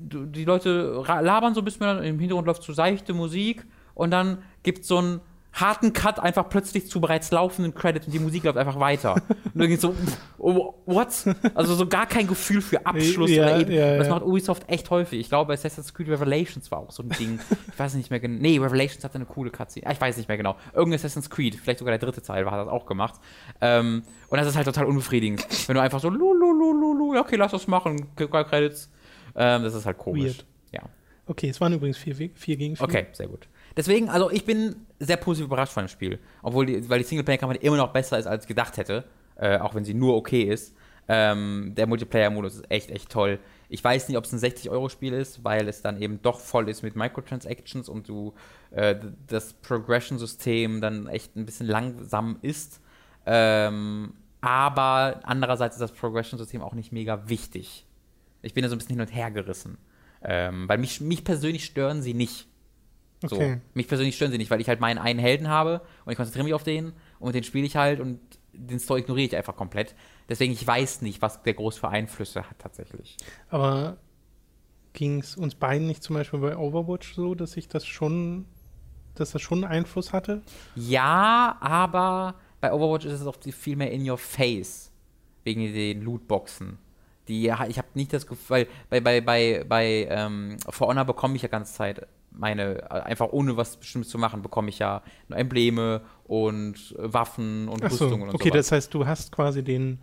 [0.00, 4.38] du, die Leute labern so ein bisschen, im Hintergrund läuft so seichte Musik und dann
[4.62, 5.20] gibt es so ein
[5.54, 9.14] harten Cut einfach plötzlich zu bereits laufenden Credits und die Musik läuft einfach weiter.
[9.14, 9.94] und dann geht's so,
[10.38, 11.08] oh, what?
[11.54, 13.72] Also so gar kein Gefühl für Abschluss ja, oder eben.
[13.72, 15.20] Ja, das macht Ubisoft echt häufig.
[15.20, 17.38] Ich glaube, Assassin's Creed Revelations war auch so ein Ding.
[17.72, 18.40] ich weiß nicht mehr genau.
[18.40, 19.86] Nee, Revelations hatte eine coole Cutscene.
[19.86, 20.56] Ah, ich weiß nicht mehr genau.
[20.72, 23.14] Irgendein Assassin's Creed, vielleicht sogar der dritte Teil, hat das auch gemacht.
[23.60, 25.46] Ähm, und das ist halt total unbefriedigend.
[25.68, 28.90] wenn du einfach so, lulululu, okay, lass das machen, Credits.
[29.36, 30.24] Ähm, das ist halt komisch.
[30.24, 30.46] Weird.
[30.72, 30.82] Ja.
[31.26, 32.84] Okay, es waren übrigens vier, vier gegen vier.
[32.84, 33.48] Okay, sehr gut.
[33.76, 36.18] Deswegen, also ich bin sehr positiv überrascht von dem Spiel.
[36.42, 39.04] Obwohl die, weil die Singleplayer-Kampagne immer noch besser ist, als ich gedacht hätte.
[39.36, 40.74] Äh, auch wenn sie nur okay ist.
[41.06, 43.38] Ähm, der Multiplayer-Modus ist echt, echt toll.
[43.68, 46.82] Ich weiß nicht, ob es ein 60-Euro-Spiel ist, weil es dann eben doch voll ist
[46.82, 48.32] mit Microtransactions und du
[48.70, 48.96] äh,
[49.26, 52.80] das Progression-System dann echt ein bisschen langsam ist.
[53.26, 57.86] Ähm, aber andererseits ist das Progression-System auch nicht mega wichtig.
[58.42, 59.78] Ich bin da so ein bisschen hin und her gerissen.
[60.22, 62.46] Ähm, weil mich, mich persönlich stören sie nicht.
[63.28, 63.36] So.
[63.36, 63.60] Okay.
[63.74, 66.44] Mich persönlich stören sie nicht, weil ich halt meinen einen Helden habe und ich konzentriere
[66.44, 68.20] mich auf den und mit den spiele ich halt und
[68.52, 69.94] den Story ignoriere ich einfach komplett.
[70.28, 73.16] Deswegen, ich weiß nicht, was der groß für Einflüsse hat tatsächlich.
[73.48, 73.98] Aber
[74.92, 78.46] ging es uns beiden nicht zum Beispiel bei Overwatch so, dass ich das schon,
[79.14, 80.42] dass das schon Einfluss hatte?
[80.76, 84.90] Ja, aber bei Overwatch ist es auch viel mehr in your face.
[85.42, 86.78] Wegen den Lootboxen.
[87.28, 91.36] Die, ich habe nicht das Gefühl, weil bei, bei, bei, bei ähm, For Honor bekomme
[91.36, 96.02] ich ja ganze Zeit meine, einfach ohne was Bestimmtes zu machen, bekomme ich ja Embleme
[96.24, 98.34] und Waffen und so, Rüstungen und so.
[98.34, 98.66] Okay, sowas.
[98.66, 99.98] das heißt, du hast quasi den,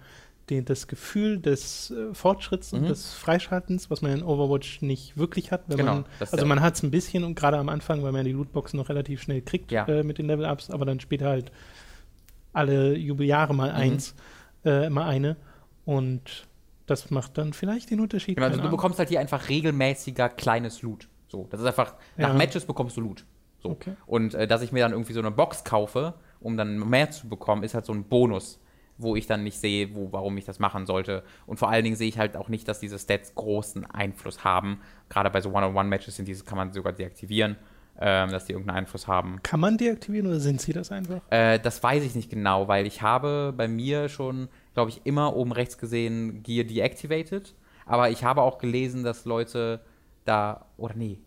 [0.50, 2.88] den, das Gefühl des äh, Fortschritts und mhm.
[2.88, 5.68] des Freischaltens, was man in Overwatch nicht wirklich hat.
[5.70, 8.32] genau, man, also man hat es ein bisschen und gerade am Anfang, weil man die
[8.32, 9.86] Lootboxen noch relativ schnell kriegt ja.
[9.88, 11.52] äh, mit den Level-Ups, aber dann später halt
[12.54, 13.78] alle Jubeljahre mal mhm.
[13.78, 14.16] eins,
[14.66, 15.38] äh, mal eine.
[15.86, 16.48] Und
[16.86, 18.36] das macht dann vielleicht den Unterschied.
[18.36, 21.08] Genau, also du bekommst halt hier einfach regelmäßiger kleines Loot.
[21.32, 22.28] So, das ist einfach, ja.
[22.28, 23.26] nach Matches bekommst du Loot.
[23.60, 23.70] So.
[23.70, 23.94] Okay.
[24.06, 27.30] Und äh, dass ich mir dann irgendwie so eine Box kaufe, um dann mehr zu
[27.30, 28.60] bekommen, ist halt so ein Bonus,
[28.98, 31.24] wo ich dann nicht sehe, wo, warum ich das machen sollte.
[31.46, 34.82] Und vor allen Dingen sehe ich halt auch nicht, dass diese Stats großen Einfluss haben.
[35.10, 37.56] Gerade bei so One-on-One-Matches sind diese, kann man sogar deaktivieren,
[38.00, 39.40] ähm, dass die irgendeinen Einfluss haben.
[39.42, 41.22] Kann man deaktivieren oder sind sie das einfach?
[41.30, 45.36] Äh, das weiß ich nicht genau, weil ich habe bei mir schon, glaube ich, immer
[45.36, 47.56] oben rechts gesehen Gear deactivated.
[47.86, 49.82] Aber ich habe auch gelesen, dass Leute
[50.26, 51.20] da, oder nee,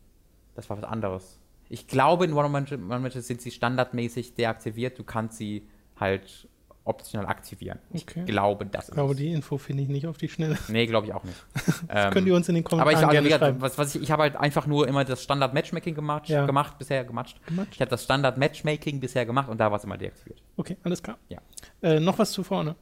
[0.54, 1.40] das war was anderes.
[1.68, 4.98] Ich glaube, in One-on-One-Matches sind sie standardmäßig deaktiviert.
[4.98, 5.66] Du kannst sie
[5.98, 6.48] halt
[6.84, 7.78] optional aktivieren.
[7.90, 8.20] Okay.
[8.20, 8.88] Ich glaube, das ist.
[8.90, 10.58] Ich glaube, die Info finde ich nicht auf die Schnelle.
[10.68, 11.42] Nee, glaube ich auch nicht.
[11.88, 14.10] ähm, könnt ihr uns in den Kommentaren aber ich, also, gerne was, was ich, ich
[14.10, 16.44] habe halt einfach nur immer das Standard-Matchmaking gemacht, ja.
[16.44, 17.44] gemacht, bisher gematscht.
[17.46, 17.74] gematscht.
[17.74, 20.42] Ich habe das Standard-Matchmaking bisher gemacht und da war es immer deaktiviert.
[20.56, 21.16] Okay, alles klar.
[21.30, 21.38] Ja.
[21.80, 22.76] Äh, noch was zu vorne?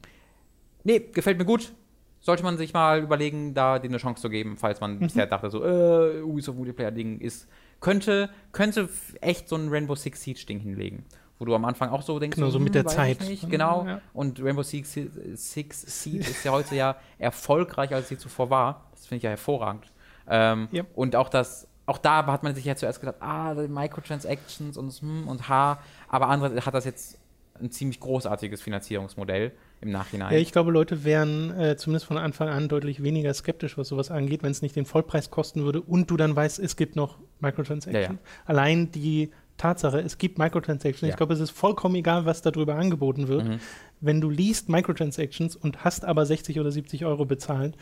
[0.82, 1.72] Nee, gefällt mir gut
[2.22, 5.00] sollte man sich mal überlegen, da denen eine Chance zu geben, falls man mhm.
[5.00, 7.48] bisher dachte, so, äh, Ubisoft Multiplayer-Ding ist,
[7.80, 8.88] könnte, könnte
[9.20, 11.04] echt so ein Rainbow Six Siege-Ding hinlegen.
[11.38, 13.20] Wo du am Anfang auch so denkst, genau, so, hm, mit der Zeit.
[13.22, 13.84] Nicht, genau.
[13.84, 14.00] Ja.
[14.14, 14.96] Und Rainbow Six,
[15.34, 18.86] Six Siege ist ja heute ja erfolgreicher, als sie zuvor war.
[18.92, 19.92] Das finde ich ja hervorragend.
[20.28, 20.84] Ähm, ja.
[20.94, 25.26] Und auch das, auch da hat man sich ja zuerst gedacht, ah, Microtransactions und hm
[25.26, 27.18] und H, aber andere hat das jetzt
[27.60, 29.50] ein ziemlich großartiges Finanzierungsmodell
[29.82, 30.32] im Nachhinein.
[30.32, 34.10] Ja, ich glaube, Leute wären äh, zumindest von Anfang an deutlich weniger skeptisch, was sowas
[34.10, 37.18] angeht, wenn es nicht den Vollpreis kosten würde und du dann weißt, es gibt noch
[37.40, 38.06] Microtransactions.
[38.06, 38.18] Ja, ja.
[38.46, 41.10] Allein die Tatsache, es gibt Microtransactions.
[41.10, 43.44] Ich glaube, es ist vollkommen egal, was darüber angeboten wird.
[43.44, 43.60] Mhm.
[44.00, 47.76] Wenn du liest Microtransactions und hast aber 60 oder 70 Euro bezahlt,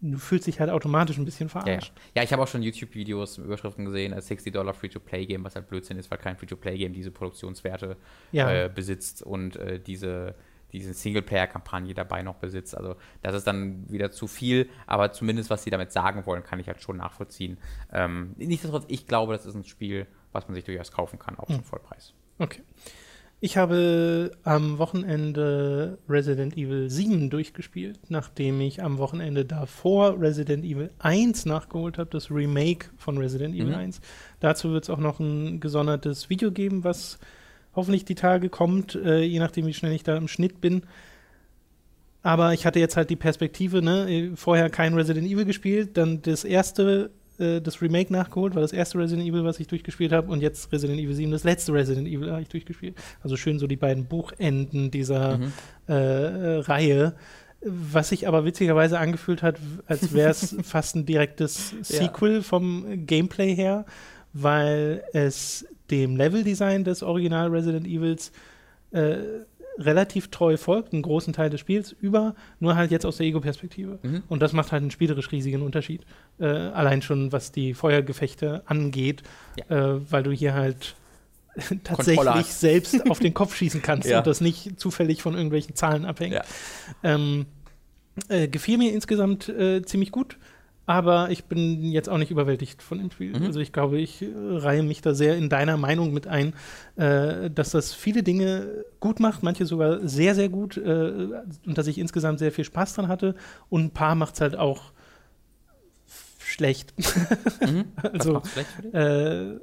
[0.00, 1.68] du fühlst dich halt automatisch ein bisschen verarscht.
[1.68, 2.12] Ja, ja.
[2.16, 5.98] ja ich habe auch schon YouTube-Videos, Überschriften gesehen, als 60 Dollar Free-to-Play-Game, was halt Blödsinn
[5.98, 7.96] ist, weil kein Free-to-Play-Game diese Produktionswerte
[8.32, 8.50] ja.
[8.50, 10.34] äh, besitzt und äh, diese
[10.74, 12.76] diese Singleplayer-Kampagne dabei noch besitzt.
[12.76, 16.60] Also das ist dann wieder zu viel, aber zumindest was sie damit sagen wollen, kann
[16.60, 17.58] ich halt schon nachvollziehen.
[17.92, 21.48] Ähm, nichtsdestotrotz, ich glaube, das ist ein Spiel, was man sich durchaus kaufen kann, auch
[21.48, 21.56] hm.
[21.56, 22.12] zum Vollpreis.
[22.38, 22.62] Okay.
[23.40, 30.90] Ich habe am Wochenende Resident Evil 7 durchgespielt, nachdem ich am Wochenende davor Resident Evil
[30.98, 33.74] 1 nachgeholt habe, das Remake von Resident Evil mhm.
[33.74, 34.00] 1.
[34.40, 37.18] Dazu wird es auch noch ein gesondertes Video geben, was
[37.76, 40.82] hoffentlich die Tage kommt, äh, je nachdem, wie schnell ich da im Schnitt bin.
[42.22, 46.44] Aber ich hatte jetzt halt die Perspektive, ne, vorher kein Resident Evil gespielt, dann das
[46.44, 50.40] erste, äh, das Remake nachgeholt, war das erste Resident Evil, was ich durchgespielt habe, und
[50.40, 52.96] jetzt Resident Evil 7, das letzte Resident Evil habe ich durchgespielt.
[53.22, 55.52] Also schön so die beiden Buchenden dieser Mhm.
[55.88, 57.14] äh, äh, Reihe.
[57.66, 59.56] Was sich aber witzigerweise angefühlt hat,
[59.86, 63.84] als wäre es fast ein direktes Sequel vom Gameplay her,
[64.34, 68.32] weil es dem Leveldesign des Original Resident Evils
[68.92, 69.16] äh,
[69.78, 73.98] relativ treu folgt, einen großen Teil des Spiels über, nur halt jetzt aus der Ego-Perspektive.
[74.02, 74.22] Mhm.
[74.28, 76.02] Und das macht halt einen spielerisch riesigen Unterschied.
[76.38, 79.22] Äh, allein schon, was die Feuergefechte angeht,
[79.68, 80.94] äh, weil du hier halt
[81.84, 84.18] tatsächlich selbst auf den Kopf schießen kannst Ja.
[84.18, 86.34] und das nicht zufällig von irgendwelchen Zahlen abhängt.
[86.34, 86.44] Ja.
[87.02, 87.46] Ähm,
[88.28, 90.36] äh, gefiel mir insgesamt äh, ziemlich gut,
[90.86, 93.38] aber ich bin jetzt auch nicht überwältigt von dem Spiel.
[93.38, 93.46] Mhm.
[93.46, 96.52] Also ich glaube, ich äh, reihe mich da sehr in deiner Meinung mit ein,
[96.96, 101.28] äh, dass das viele Dinge gut macht, manche sogar sehr, sehr gut äh,
[101.66, 103.34] und dass ich insgesamt sehr viel Spaß dran hatte
[103.70, 104.92] und ein paar macht es halt auch
[106.38, 106.94] schlecht.
[107.60, 107.84] Mhm.
[108.02, 109.58] Also, schlecht äh,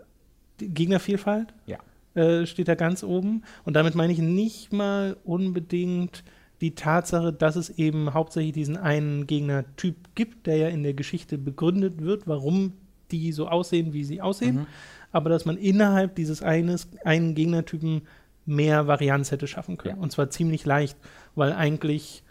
[0.58, 1.78] Gegnervielfalt Ja.
[2.16, 3.44] äh, steht da ganz oben.
[3.64, 6.24] Und damit meine ich nicht mal unbedingt
[6.62, 11.38] die Tatsache, dass es eben hauptsächlich diesen einen Gegnertyp gibt, der ja in der Geschichte
[11.38, 12.74] begründet wird, warum
[13.12, 14.56] die so aussehen, wie sie aussehen.
[14.56, 14.68] Mhm.
[15.12, 18.04] Aber dass man innerhalb dieses eines, einen Gegnertypen
[18.46, 19.98] mehr Varianz hätte schaffen können.
[19.98, 20.02] Ja.
[20.02, 20.98] Und zwar ziemlich leicht,
[21.36, 22.24] weil eigentlich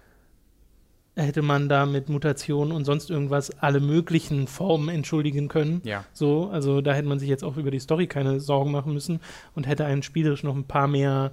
[1.16, 5.82] hätte man da mit Mutationen und sonst irgendwas alle möglichen Formen entschuldigen können.
[5.84, 6.04] Ja.
[6.12, 9.20] So, also da hätte man sich jetzt auch über die Story keine Sorgen machen müssen
[9.54, 11.32] und hätte einen spielerisch noch ein paar mehr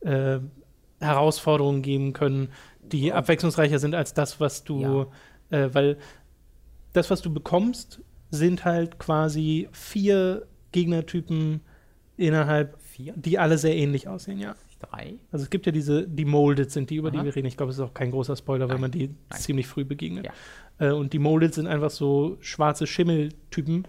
[0.00, 0.38] äh,
[1.00, 2.48] Herausforderungen geben können,
[2.82, 5.06] die abwechslungsreicher sind als das, was du,
[5.50, 5.98] äh, weil
[6.92, 8.00] das, was du bekommst,
[8.30, 11.60] sind halt quasi vier Gegnertypen
[12.16, 13.14] innerhalb, Vier?
[13.16, 14.54] die alle sehr ähnlich aussehen, ja.
[14.80, 15.14] Drei?
[15.32, 17.24] Also es gibt ja diese, die Molded sind die, über die Aha.
[17.24, 17.46] wir reden.
[17.46, 18.80] Ich glaube, es ist auch kein großer Spoiler, weil Nein.
[18.82, 19.40] man die Nein.
[19.40, 20.26] ziemlich früh begegnet.
[20.26, 20.32] Ja.
[20.88, 23.86] Äh, und die Molded sind einfach so schwarze Schimmeltypen.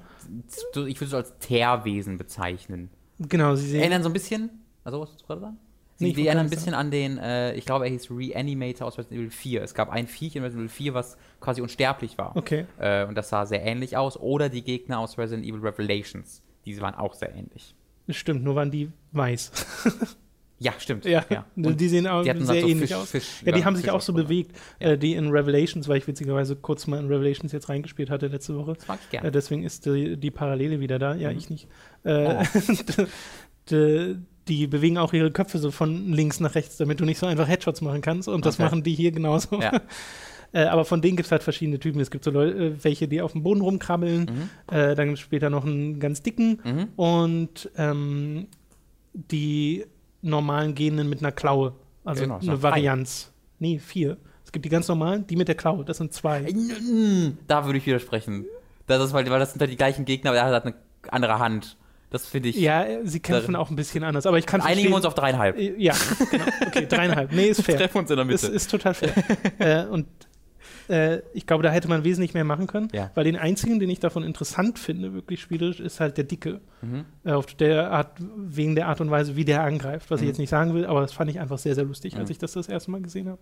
[0.87, 2.89] Ich würde es als Teerwesen bezeichnen.
[3.19, 3.81] Genau, sie sehen.
[3.81, 4.49] Erinnern so ein bisschen,
[4.83, 5.57] also was du gerade sagen?
[5.97, 9.19] Sie, Nee, erinnern ein bisschen an den, äh, ich glaube, er hieß Reanimator aus Resident
[9.21, 9.63] Evil 4.
[9.63, 12.35] Es gab ein Viech in Resident Evil 4, was quasi unsterblich war.
[12.35, 12.65] Okay.
[12.79, 14.17] Äh, und das sah sehr ähnlich aus.
[14.19, 16.41] Oder die Gegner aus Resident Evil Revelations.
[16.65, 17.75] Diese waren auch sehr ähnlich.
[18.09, 19.51] Stimmt, nur waren die weiß.
[20.57, 21.03] Ja, stimmt.
[21.03, 21.21] ja,
[21.57, 23.11] Und die sehen auch die hatten sehr so ähnlich Fisch- aus.
[23.11, 24.55] Fisch- ja, die ja, haben sich auch so bewegt.
[24.79, 24.91] Ja.
[24.91, 28.55] Äh, die in Revelations, weil ich witzigerweise kurz mal in Revelations jetzt reingespielt hatte letzte
[28.55, 28.75] Woche.
[28.75, 29.31] das mag ich Äh, gerne.
[29.33, 31.13] deswegen ist die, die Parallele wieder da.
[31.13, 31.37] Ja, Mhm.
[31.37, 31.67] ich nicht.
[32.05, 32.45] Äh,
[33.69, 34.15] die,
[34.47, 37.47] die bewegen auch ihre Köpfe so von links nach rechts, damit du nicht so einfach
[37.47, 38.27] Headshots machen kannst.
[38.27, 38.63] Und das Okay.
[38.63, 39.59] machen die hier genauso.
[39.61, 39.81] Ja.
[40.53, 41.99] Äh, aber von denen gibt es halt verschiedene Typen.
[41.99, 44.21] Es gibt so Leute, äh, welche, die auf dem Boden rumkrabbeln.
[44.21, 44.73] Mhm.
[44.73, 46.61] Äh, dann gibt es später noch einen ganz dicken.
[46.63, 46.87] Mhm.
[46.95, 48.47] Und ähm,
[49.13, 49.85] die
[50.21, 51.73] normalen Gehenden mit einer Klaue.
[52.05, 52.63] Also Genau, eine.
[52.63, 53.33] Varianz.
[53.59, 54.15] Nee, vier.
[54.45, 55.83] Es gibt die ganz normalen, die mit der Klaue.
[55.83, 56.43] Das sind zwei.
[56.43, 58.45] Mm, Da würde ich widersprechen.
[58.87, 60.75] Das ist, weil, weil das sind halt die gleichen Gegner, aber er hat eine
[61.09, 61.75] andere Hand.
[62.11, 62.55] Das finde ich.
[62.57, 64.25] Ja, sie kämpfen auch ein bisschen anders.
[64.25, 65.57] Aber ich kann Einigen wir uns auf dreieinhalb.
[65.57, 65.93] Äh, Ja,
[66.31, 66.45] genau.
[66.67, 67.31] Okay, dreieinhalb.
[67.33, 67.77] Nee, ist fair.
[67.77, 68.55] Treffen uns in der Ist, Mitte.
[68.55, 69.13] ist total fair.
[69.59, 70.05] äh, und
[70.87, 73.09] äh, ich glaube, da hätte man wesentlich mehr machen können, Ja.
[73.15, 76.61] weil den einzigen, den ich davon interessant finde, wirklich spielerisch, ist halt der Dicke.
[76.83, 77.05] Mhm.
[77.23, 80.29] Äh, auf der Art, wegen der Art und Weise, wie der angreift, was ich Mhm.
[80.29, 82.33] jetzt nicht sagen will, aber das fand ich einfach sehr, sehr lustig, als Mhm.
[82.33, 83.39] ich das das erste Mal gesehen habe.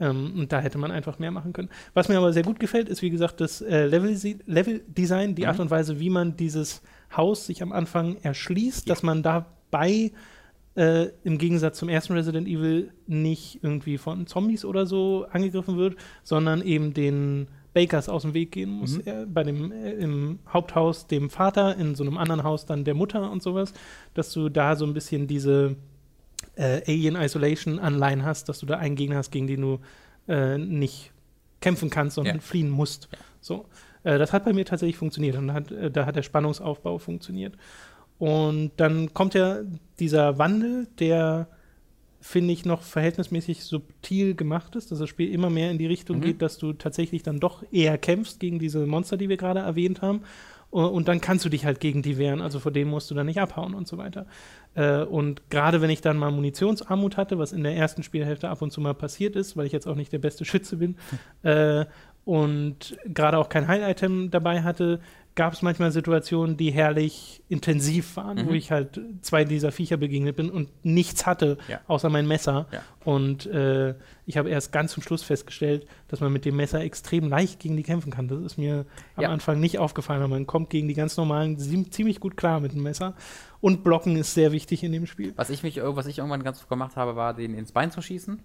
[0.00, 1.68] Ähm, und da hätte man einfach mehr machen können.
[1.92, 4.16] Was mir aber sehr gut gefällt, ist, wie gesagt, das äh, Level-
[4.46, 5.48] Level-Design, die Mhm.
[5.48, 6.80] Art und Weise, wie man dieses
[7.16, 10.12] Haus sich am Anfang erschließt, dass man dabei
[10.76, 15.96] äh, im Gegensatz zum ersten Resident Evil nicht irgendwie von Zombies oder so angegriffen wird,
[16.22, 18.96] sondern eben den Bakers aus dem Weg gehen muss.
[18.96, 19.02] Mhm.
[19.04, 22.94] Er, bei dem äh, im Haupthaus dem Vater, in so einem anderen Haus dann der
[22.94, 23.72] Mutter und sowas,
[24.14, 25.76] dass du da so ein bisschen diese
[26.56, 29.78] äh, Alien Isolation Anleihen hast, dass du da einen Gegner hast, gegen den du
[30.28, 31.12] äh, nicht
[31.60, 32.40] kämpfen kannst, sondern Ja.
[32.40, 33.08] fliehen musst.
[33.12, 33.18] Ja.
[33.40, 33.66] So.
[34.04, 37.54] Äh, das hat bei mir tatsächlich funktioniert und hat, äh, da hat der Spannungsaufbau funktioniert.
[38.18, 39.58] Und dann kommt ja
[39.98, 41.48] dieser Wandel, der
[42.20, 46.18] finde ich noch verhältnismäßig subtil gemacht ist, dass das Spiel immer mehr in die Richtung
[46.18, 46.22] Mhm.
[46.22, 50.02] geht, dass du tatsächlich dann doch eher kämpfst gegen diese Monster, die wir gerade erwähnt
[50.02, 50.20] haben.
[50.68, 53.26] Und dann kannst du dich halt gegen die wehren, also vor denen musst du dann
[53.26, 54.26] nicht abhauen und so weiter.
[54.74, 58.62] Äh, und gerade wenn ich dann mal Munitionsarmut hatte, was in der ersten Spielhälfte ab
[58.62, 60.96] und zu mal passiert ist, weil ich jetzt auch nicht der beste Schütze bin,
[61.42, 61.86] äh,
[62.24, 65.00] und gerade auch kein Heil-Item dabei hatte,
[65.36, 68.56] gab es manchmal Situationen, die herrlich intensiv waren, wo Mhm.
[68.56, 71.80] ich halt zwei dieser Viecher begegnet bin und nichts hatte, Ja.
[71.86, 72.66] außer mein Messer.
[72.72, 72.82] Ja.
[73.04, 73.94] Und äh,
[74.26, 77.76] ich habe erst ganz zum Schluss festgestellt, dass man mit dem Messer extrem leicht gegen
[77.76, 78.26] die kämpfen kann.
[78.28, 78.84] Das ist mir
[79.14, 79.28] am Ja.
[79.30, 82.72] Anfang nicht aufgefallen, aber man kommt gegen die ganz normalen zie- ziemlich gut klar mit
[82.72, 83.14] dem Messer.
[83.60, 85.32] Und Blocken ist sehr wichtig in dem Spiel.
[85.36, 88.40] Was ich, mich, was ich irgendwann ganz gemacht habe, war, den ins Bein zu schießen.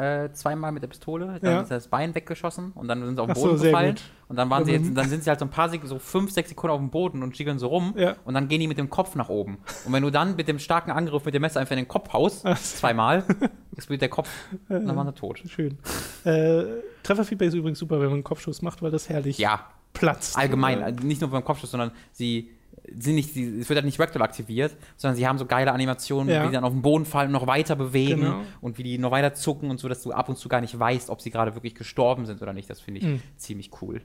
[0.00, 1.38] Äh, zweimal mit der Pistole.
[1.42, 1.60] Dann Ja.
[1.60, 3.96] ist das Bein weggeschossen und dann sind sie auf den so, Boden sehr gefallen.
[4.28, 4.84] Und dann waren sie Mhm.
[4.86, 6.90] jetzt, dann sind sie halt so ein paar Sek so fünf, sechs Sekunden auf dem
[6.90, 7.94] Boden und schiegeln so rum.
[7.96, 8.16] Ja.
[8.24, 9.58] Und dann gehen die mit dem Kopf nach oben.
[9.84, 12.12] Und wenn du dann mit dem starken Angriff mit dem Messer einfach in den Kopf
[12.12, 12.46] haust,
[12.78, 13.24] zweimal,
[13.76, 14.28] explodiert der Kopf
[14.68, 15.42] und dann waren sie tot.
[15.46, 15.78] Schön.
[16.24, 16.64] Äh,
[17.02, 20.36] Trefferfeedback ist übrigens super, wenn man einen Kopfschuss macht, weil das herrlich Ja, platzt.
[20.38, 22.50] allgemein, Äh, also nicht nur beim Kopfschuss, sondern sie
[22.98, 26.28] sind nicht, sie, es wird halt nicht Rectal aktiviert, sondern sie haben so geile Animationen,
[26.32, 26.42] Ja.
[26.42, 28.42] wie die dann auf den Boden fallen und noch weiter bewegen Genau.
[28.60, 30.78] und wie die noch weiter zucken und so, dass du ab und zu gar nicht
[30.78, 32.68] weißt, ob sie gerade wirklich gestorben sind oder nicht.
[32.70, 33.22] Das finde ich Mhm.
[33.36, 34.00] ziemlich cool.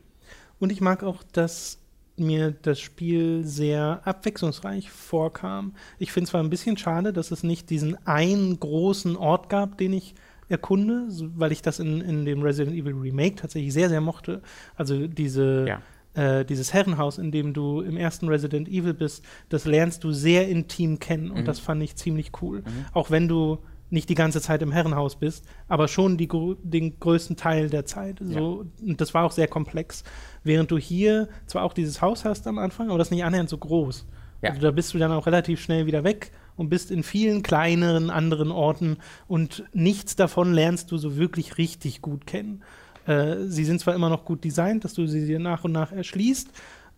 [0.60, 1.80] Und ich mag auch, dass
[2.18, 5.74] mir das Spiel sehr abwechslungsreich vorkam.
[6.00, 9.92] Ich finde zwar ein bisschen schade, dass es nicht diesen einen großen Ort gab, den
[9.94, 10.16] ich
[10.48, 14.42] erkunde, weil ich das in, in dem Resident Evil Remake tatsächlich sehr, sehr mochte.
[14.76, 15.82] Also diese, Ja.
[16.16, 20.48] Äh, dieses Herrenhaus, in dem du im ersten Resident Evil bist, das lernst du sehr
[20.48, 21.46] intim kennen und Mhm.
[21.46, 22.64] das fand ich ziemlich cool.
[22.94, 23.60] Auch wenn du
[23.92, 26.28] nicht die ganze Zeit im Herrenhaus bist, aber schon die,
[26.64, 28.18] den größten Teil der Zeit.
[28.20, 30.04] So, Und das war auch sehr komplex.
[30.44, 33.50] Während du hier zwar auch dieses Haus hast am Anfang, aber das ist nicht annähernd
[33.50, 34.08] so groß.
[34.42, 34.50] Ja.
[34.50, 38.10] Also da bist du dann auch relativ schnell wieder weg und bist in vielen kleineren
[38.10, 38.98] anderen Orten
[39.28, 42.64] und nichts davon lernst du so wirklich richtig gut kennen.
[43.06, 45.92] Äh, sie sind zwar immer noch gut designt, dass du sie dir nach und nach
[45.92, 46.50] erschließt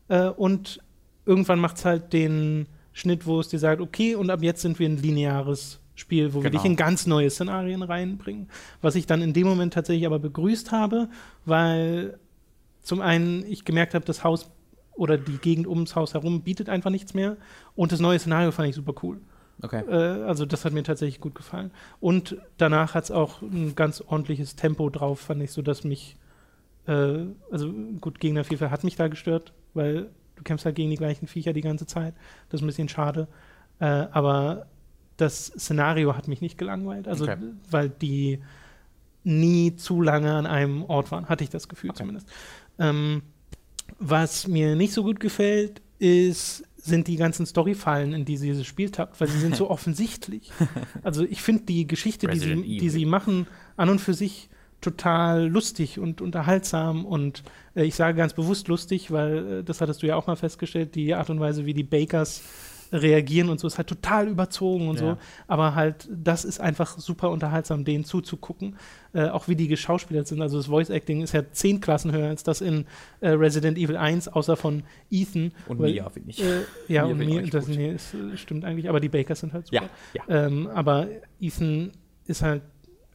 [0.10, 0.80] äh, und
[1.26, 4.80] irgendwann macht es halt den Schnitt, wo es dir sagt, okay, und ab jetzt sind
[4.80, 6.62] wir ein lineares Spiel, wo wir Genau.
[6.62, 8.50] dich in ganz neue Szenarien reinbringen.
[8.82, 11.10] Was ich dann in dem Moment tatsächlich aber begrüßt habe,
[11.46, 12.18] weil
[12.82, 14.50] zum einen ich gemerkt habe, das Haus
[14.94, 17.38] oder die Gegend ums Haus herum bietet einfach nichts mehr
[17.76, 19.20] und das neue Szenario fand ich super cool.
[19.62, 19.84] Okay.
[19.90, 21.72] Äh, also das hat mir tatsächlich gut gefallen.
[22.00, 26.16] Und danach hat es auch ein ganz ordentliches Tempo drauf, fand ich, so dass mich,
[26.88, 31.28] äh, also gut, Gegnervielfalt hat mich da gestört, weil du kämpfst halt gegen die gleichen
[31.28, 32.14] Viecher die ganze Zeit.
[32.50, 33.28] Das ist ein bisschen schade.
[33.80, 34.68] Äh, aber
[35.18, 37.08] das Szenario hat mich nicht gelangweilt.
[37.08, 37.38] Also, Okay.
[37.72, 38.40] weil die
[39.24, 41.98] nie zu lange an einem Ort waren, hatte ich das Gefühl Okay.
[42.00, 42.30] zumindest.
[42.80, 43.24] Ähm,
[44.00, 48.66] was mir nicht so gut gefällt, ist, sind die ganzen Storyfallen, in die sie dieses
[48.66, 50.52] Spiel tappt, weil sie sind so offensichtlich.
[51.04, 54.50] Also ich finde die Geschichte, die sie, die sie machen, an und für sich
[54.82, 57.44] total lustig und unterhaltsam und
[57.76, 60.94] äh, ich sage ganz bewusst lustig, weil äh, das hattest du ja auch mal festgestellt,
[60.96, 62.44] die Art und Weise, wie die Bakers
[62.92, 65.14] reagieren und so ist halt total überzogen und Ja.
[65.14, 68.76] so, aber halt das ist einfach super unterhaltsam, denen zuzugucken,
[69.14, 72.30] äh, auch wie die geschauspielert sind, also das Voice Acting ist ja zehn Klassen höher
[72.30, 72.86] als das in
[73.20, 75.52] äh, Resident Evil 1, außer von Ethan.
[75.68, 76.42] Und weil- Mia, finde ich.
[76.44, 79.40] Äh, ja, Mia und ich auch das nee, ist, äh, stimmt eigentlich, aber die Bakers
[79.42, 79.90] sind halt super.
[80.14, 80.46] ja, ja.
[80.46, 81.08] Ähm, aber
[81.42, 81.92] Ethan
[82.26, 82.62] ist halt.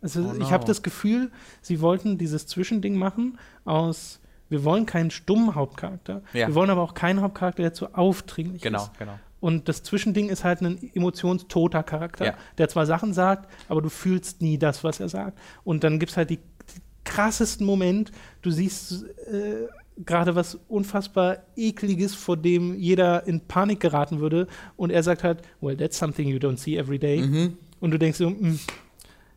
[0.01, 0.51] Also Oh ich no.
[0.51, 1.31] habe das Gefühl,
[1.61, 4.19] sie wollten dieses Zwischending machen aus,
[4.49, 6.49] wir wollen keinen stummen Hauptcharakter, Ja.
[6.49, 8.99] wir wollen aber auch keinen Hauptcharakter, der zu aufdringlich Genau, ist.
[8.99, 9.19] genau.
[9.43, 12.35] Und das Zwischending ist halt ein emotionstoter Charakter, Ja.
[12.59, 15.36] der zwar Sachen sagt, aber du fühlst nie das, was er sagt.
[15.64, 18.12] Und dann gibt es halt die, die krassesten Moment,
[18.43, 19.66] du siehst äh,
[20.06, 24.47] gerade was unfassbar ekliges, vor dem jeder in Panik geraten würde.
[24.77, 27.20] Und er sagt halt, well, that's something you don't see every day.
[27.20, 27.59] Mhm.
[27.81, 28.60] Und du denkst so, hm,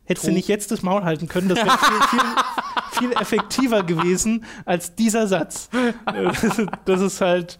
[0.05, 4.45] hättest du nicht jetzt das Maul halten können, das wäre viel, viel, viel effektiver gewesen
[4.65, 5.69] als dieser Satz.
[6.85, 7.57] Das ist halt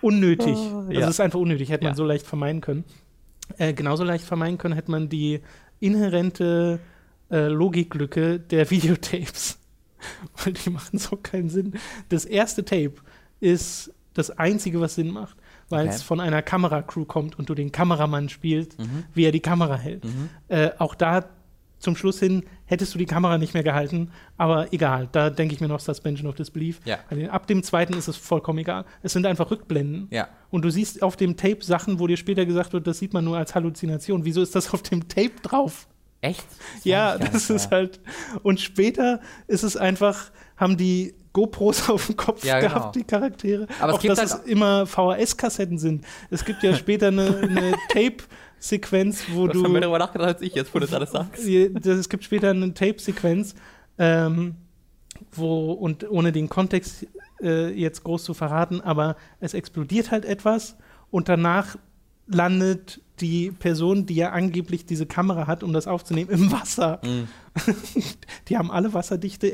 [0.00, 0.56] unnötig.
[0.56, 1.00] Also ja.
[1.00, 1.96] es ist einfach unnötig, hätte man Ja.
[1.96, 2.84] so leicht vermeiden können.
[3.56, 5.40] Äh, genauso leicht vermeiden können hätte man die
[5.80, 6.80] inhärente
[7.30, 9.58] äh, Logiklücke der Videotapes.
[10.44, 11.74] Weil die machen so keinen Sinn.
[12.08, 12.94] Das erste Tape
[13.40, 15.36] ist das Einzige, was Sinn macht,
[15.68, 15.94] weil Okay.
[15.96, 19.04] es von einer Kameracrew kommt und du den Kameramann spielst, Mhm.
[19.14, 20.04] wie er die Kamera hält.
[20.04, 20.28] Mhm.
[20.48, 21.24] Äh, auch da
[21.78, 25.60] zum Schluss hin hättest du die Kamera nicht mehr gehalten, aber egal, da denke ich
[25.60, 26.80] mir noch Suspension of Disbelief.
[26.84, 26.98] Ja.
[27.08, 28.84] Also ab dem zweiten ist es vollkommen egal.
[29.02, 30.08] Es sind einfach Rückblenden.
[30.10, 30.28] Ja.
[30.50, 33.24] Und du siehst auf dem Tape Sachen, wo dir später gesagt wird, das sieht man
[33.24, 34.24] nur als Halluzination.
[34.24, 35.86] Wieso ist das auf dem Tape drauf?
[36.20, 36.44] Echt?
[36.82, 38.00] Ja, ich gar das ist halt.
[38.42, 42.74] Und später ist es einfach, haben die GoPros auf dem Kopf Ja, genau.
[42.74, 43.68] gehabt, die Charaktere.
[43.78, 46.04] Aber es auch dass halt- es immer VHS-Kassetten sind.
[46.30, 47.74] Es gibt ja später eine, eine
[48.60, 49.58] Tape-Sequenz, wo Du du.
[49.58, 51.42] hast schon mehr darüber nachgedacht als ich jetzt, wo du das alles sagst.
[51.74, 53.54] Das- Es gibt später eine Tape-Sequenz,
[53.98, 54.54] ähm,
[55.32, 57.06] wo, und ohne den Kontext
[57.42, 60.76] äh, jetzt groß zu verraten, aber es explodiert halt etwas
[61.10, 61.76] und danach
[62.26, 67.00] landet die Person, die ja angeblich diese Kamera hat, um das aufzunehmen, im Wasser.
[67.04, 67.26] Mhm.
[68.48, 69.52] Die haben alle wasserdichte,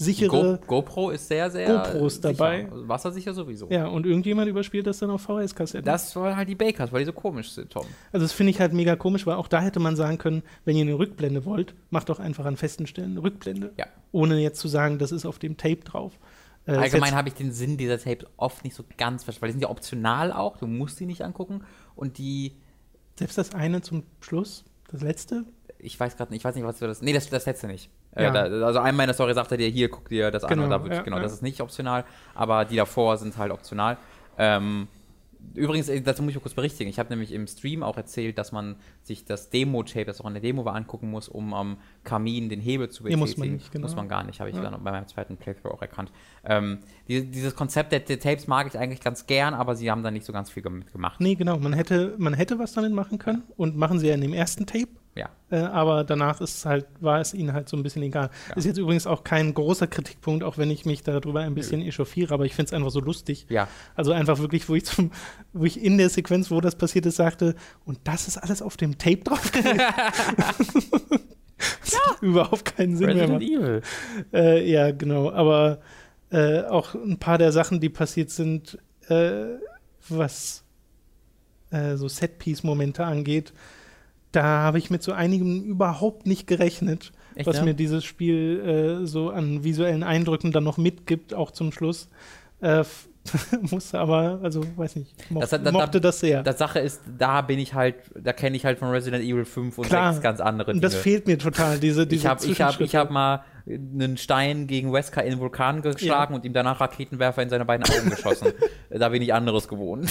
[0.00, 0.60] Go explosionssichere.
[0.66, 1.66] GoPro ist sehr, sehr.
[1.68, 2.68] GoPros dabei.
[2.70, 3.68] Also Wassersicher sowieso.
[3.70, 5.84] Ja, und irgendjemand überspielt das dann auf VHS-Kassetten.
[5.84, 7.86] Das waren halt die Bakers, weil die so komisch sind, Tom.
[8.12, 10.76] Also das finde ich halt mega komisch, weil auch da hätte man sagen können, wenn
[10.76, 13.72] ihr eine Rückblende wollt, macht doch einfach an festen Stellen eine Rückblende.
[13.76, 13.86] Ja.
[14.12, 16.18] Ohne jetzt zu sagen, das ist auf dem Tape drauf.
[16.66, 19.52] Äh, Allgemein habe ich den Sinn dieser Tapes oft nicht so ganz verstanden, weil die
[19.54, 21.62] sind ja optional auch, du musst die nicht angucken
[21.94, 22.56] und die,
[23.18, 25.44] Selbst das eine zum Schluss, das letzte,
[25.78, 27.90] ich weiß gerade nicht, ich weiß nicht, was für das, nee, das, das letzte nicht.
[28.16, 28.28] Ja.
[28.44, 30.50] Äh, da, also einmal in der Story sagt er dir, hier, guck dir das an
[30.50, 31.22] Genau, und da wird, ja, genau, ja.
[31.22, 32.04] das ist nicht optional,
[32.34, 33.96] aber die davor sind halt optional.
[34.38, 34.88] Ähm,
[35.54, 36.90] Übrigens, äh, dazu muss ich kurz berichtigen.
[36.90, 40.34] Ich habe nämlich im Stream auch erzählt, dass man sich das Demo-Tape, das auch in
[40.34, 43.20] der Demo war, angucken muss, um am Kamin den Hebel zu Nee, betätigen.
[43.20, 43.86] muss man nicht, genau.
[43.86, 44.62] Muss man gar nicht, habe ich Ja.
[44.62, 46.12] dann bei meinem zweiten Playthrough auch erkannt.
[46.44, 50.02] Ähm, die, dieses Konzept der, der Tapes mag ich eigentlich ganz gern, aber sie haben
[50.02, 51.20] da nicht so ganz viel gemacht.
[51.20, 54.20] nee, genau, man hätte, man hätte was damit machen können und machen sie ja in
[54.20, 54.88] dem ersten Tape.
[55.16, 55.28] Ja.
[55.50, 58.30] Äh, aber danach ist halt, war es ihnen halt so ein bisschen egal.
[58.48, 58.56] Ja.
[58.56, 62.32] Ist jetzt übrigens auch kein großer Kritikpunkt, auch wenn ich mich darüber ein bisschen echauffiere,
[62.32, 63.46] aber ich finde es einfach so lustig.
[63.48, 63.68] Ja.
[63.96, 65.10] Also einfach wirklich, wo ich zum,
[65.52, 68.76] wo ich in der Sequenz, wo das passiert ist, sagte, und das ist alles auf
[68.76, 69.50] dem Tape drauf.
[71.80, 73.28] Das hat Überhaupt keinen Sinn mehr.
[73.28, 73.42] Resident macht.
[73.42, 73.82] Evil.
[74.32, 75.30] Äh, ja, genau.
[75.30, 75.80] Aber
[76.30, 78.78] äh, auch ein paar der Sachen, die passiert sind,
[79.08, 79.58] äh,
[80.08, 80.64] was
[81.70, 83.52] äh, so Set-Piece-Momente angeht,
[84.32, 87.64] da habe ich mit so einigem überhaupt nicht gerechnet, Echt, was ja?
[87.64, 92.08] mir dieses Spiel äh, so an visuellen Eindrücken dann noch mitgibt, auch zum Schluss.
[92.60, 92.84] Äh,
[93.70, 96.42] musste aber, also weiß nicht, moch, Das da- mochte da- das sehr.
[96.42, 99.76] Das Sache ist, da bin ich halt, da kenne ich halt von Resident Evil 5
[99.76, 100.12] und Klar.
[100.14, 100.80] 6 ganz andere Dinge.
[100.80, 104.66] das fehlt mir total, diese, diese ich habe ich hab, ich hab mal einen Stein
[104.66, 108.52] gegen Wesker in den Vulkan geschlagen und ihm danach Raketenwerfer in seine beiden Augen geschossen.
[108.90, 110.10] da bin ich anderes gewohnt.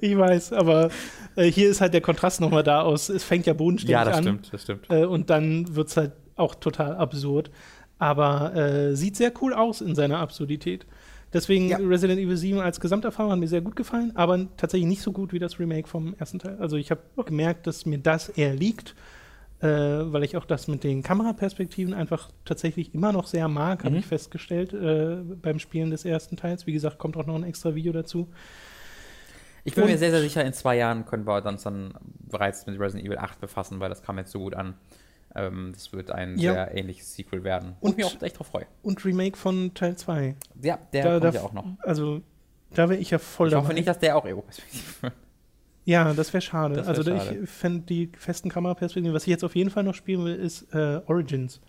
[0.00, 0.90] Ich weiß, aber
[1.38, 3.08] äh, hier ist halt der Kontrast nochmal da aus.
[3.08, 4.40] Es fängt ja bodenständig an.
[4.50, 4.86] das stimmt.
[4.90, 7.50] Äh, und dann wird es halt auch total absurd.
[7.98, 10.86] Aber äh, sieht sehr cool aus in seiner Absurdität.
[11.32, 11.78] Deswegen Ja.
[11.78, 15.32] Resident Evil 7 als Gesamterfahrung hat mir sehr gut gefallen, aber tatsächlich nicht so gut
[15.32, 16.56] wie das Remake vom ersten Teil.
[16.58, 18.94] Also ich habe gemerkt, dass mir das eher liegt,
[19.60, 23.94] äh, weil ich auch das mit den Kameraperspektiven einfach tatsächlich immer noch sehr mag, habe
[23.94, 23.98] Mhm.
[23.98, 26.66] ich festgestellt äh, beim Spielen des ersten Teils.
[26.66, 28.28] Wie gesagt, kommt auch noch ein extra Video dazu.
[29.68, 31.94] Ich bin mir Und- sehr, sehr sicher, in zwei Jahren können wir uns dann
[32.28, 34.74] bereits mit Resident Evil 8 befassen, weil das kam jetzt so gut an.
[35.34, 36.52] Ähm, das wird ein Ja.
[36.54, 37.76] sehr ähnliches Sequel werden.
[37.80, 38.66] Und- Und mich auch echt drauf freue.
[38.82, 40.36] Und Remake von Teil 2.
[40.62, 41.66] Ja, der Da- kommt ja auch noch.
[41.80, 42.22] Also,
[42.74, 45.12] da wäre ich ja voll Ich hoffe nicht, dass der auch Ego-Perspektive wird.
[45.84, 46.74] Ja, das wäre schade.
[46.76, 47.38] Das wär also schade.
[47.44, 50.72] ich fände die festen Kameraperspektiven, was ich jetzt auf jeden Fall noch spielen will, ist
[50.74, 51.60] äh, Origins.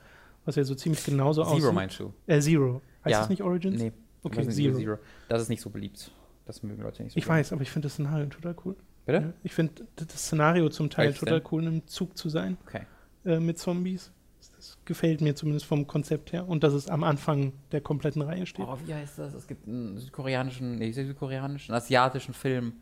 [0.45, 1.61] Was ja so ziemlich genauso aussieht.
[1.61, 2.13] Zero meinst du?
[2.27, 2.81] Äh, Zero.
[3.05, 3.19] Heißt Ja.
[3.19, 3.81] das nicht Origins?
[3.81, 3.91] Nee.
[4.23, 4.97] Okay, Evil Zero.
[5.29, 6.11] Das ist nicht so beliebt.
[6.49, 7.39] Das mögen Leute nicht so Ich gerne.
[7.41, 8.75] weiß, aber ich finde das Szenario total cool.
[9.05, 9.19] Bitte?
[9.19, 11.47] Ja, Ich finde das Szenario zum Teil Welches total denn?
[11.51, 12.81] cool, im Zug zu sein Okay.
[13.23, 14.11] äh, mit Zombies.
[14.57, 16.47] Das gefällt mir zumindest vom Konzept her.
[16.49, 18.65] Und dass es am Anfang der kompletten Reihe steht.
[18.67, 19.35] Oh, wie heißt das?
[19.35, 22.73] Es gibt einen südkoreanischen, nee, südkoreanischen, asiatischen Film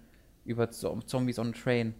[0.45, 1.93] über Zo- Zombies on a Train.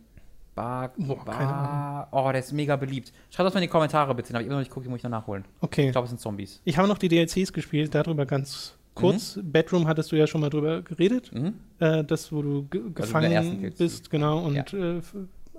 [0.56, 3.12] Ba, Boah, keine ba, oh, der ist mega beliebt.
[3.30, 4.90] Schreibt das mal in die Kommentare bitte, den habe ich immer noch nicht geguckt, den
[4.92, 5.44] muss ich noch nachholen.
[5.60, 5.88] Okay.
[5.88, 6.62] Ich glaube, es sind Zombies.
[6.64, 9.40] Ich habe noch die DLCs gespielt, darüber ganz kurz.
[9.44, 11.32] Bedroom hattest du ja schon mal drüber geredet.
[11.34, 11.54] Mhm.
[11.80, 13.78] äh, das, wo du ge der gefangen DLC.
[13.78, 14.64] bist, genau, und Ja.
[14.74, 15.02] äh,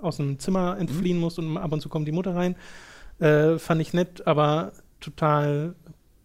[0.01, 1.21] aus einem Zimmer entfliehen Mhm.
[1.23, 2.55] musst und ab und zu kommt die Mutter rein.
[3.19, 4.71] Äh, fand ich nett, aber
[5.01, 5.75] total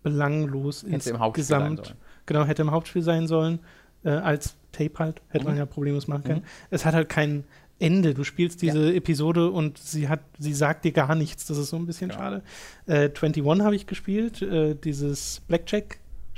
[0.03, 1.87] belanglos Hätte im Hauptspiel sein insgesamt.
[1.87, 1.99] sollen.
[2.27, 3.59] Genau, hätte im Hauptspiel sein sollen.
[4.05, 5.51] Äh, als Tape halt, hätte Mhm.
[5.51, 6.41] man ja problemlos machen können.
[6.41, 6.45] Mhm.
[6.71, 7.45] Es hat halt kein
[7.79, 8.15] Ende.
[8.15, 11.47] Du spielst diese Episode und sie hat, sie sagt dir gar nichts.
[11.47, 12.17] Das ist so ein bisschen Ja.
[12.17, 12.43] schade.
[12.87, 15.43] Äh, 21 habe ich gespielt, äh, dieses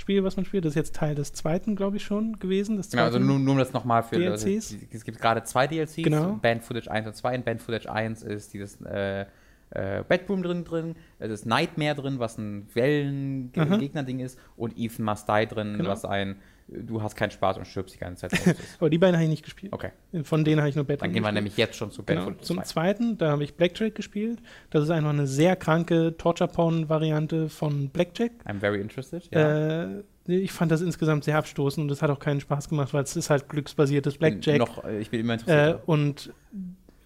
[0.07, 0.65] Blackjack-Spiel, was man spielt.
[0.65, 2.77] Das ist jetzt Teil des zweiten, glaube ich, schon gewesen.
[2.77, 4.73] Das Genau, also nur, nur um das nochmal für DLCs?
[4.73, 6.33] Also, es gibt gerade zwei DLCs, Genau.
[6.41, 7.35] Band Footage 1 und 2.
[7.35, 9.27] In Band Footage 1 ist dieses äh,
[9.71, 12.69] äh, Bedroom drin drin, es ist Nightmare drin, was ein.
[12.73, 15.91] Wellen-Gegner-Ding ist, und Ethan Must Die drin, Genau.
[15.91, 16.37] was ein
[16.69, 18.57] du hast keinen Spaß und stirbst die ganze Zeit.
[18.79, 19.73] Aber die beiden habe ich nicht gespielt.
[19.73, 19.91] Okay,
[20.25, 22.37] Von denen habe ich nur Bedroom dann gehen wir nämlich jetzt schon zu Band Genau.
[22.41, 22.63] Zum 2.
[22.65, 24.41] zweiten, da habe ich Blackjack gespielt.
[24.71, 28.33] Das ist einfach eine sehr kranke Torture-Porn-Variante von Blackjack.
[28.47, 29.29] I'm very interested.
[29.33, 29.85] Ja.
[29.85, 33.05] Äh, ich fand das insgesamt sehr abstoßend und es hat auch keinen Spaß gemacht, weil
[33.05, 34.59] es ist halt glücksbasiertes Blackjack.
[34.59, 35.83] Noch, äh, ich bin immer Äh, interessiert.
[35.87, 36.33] und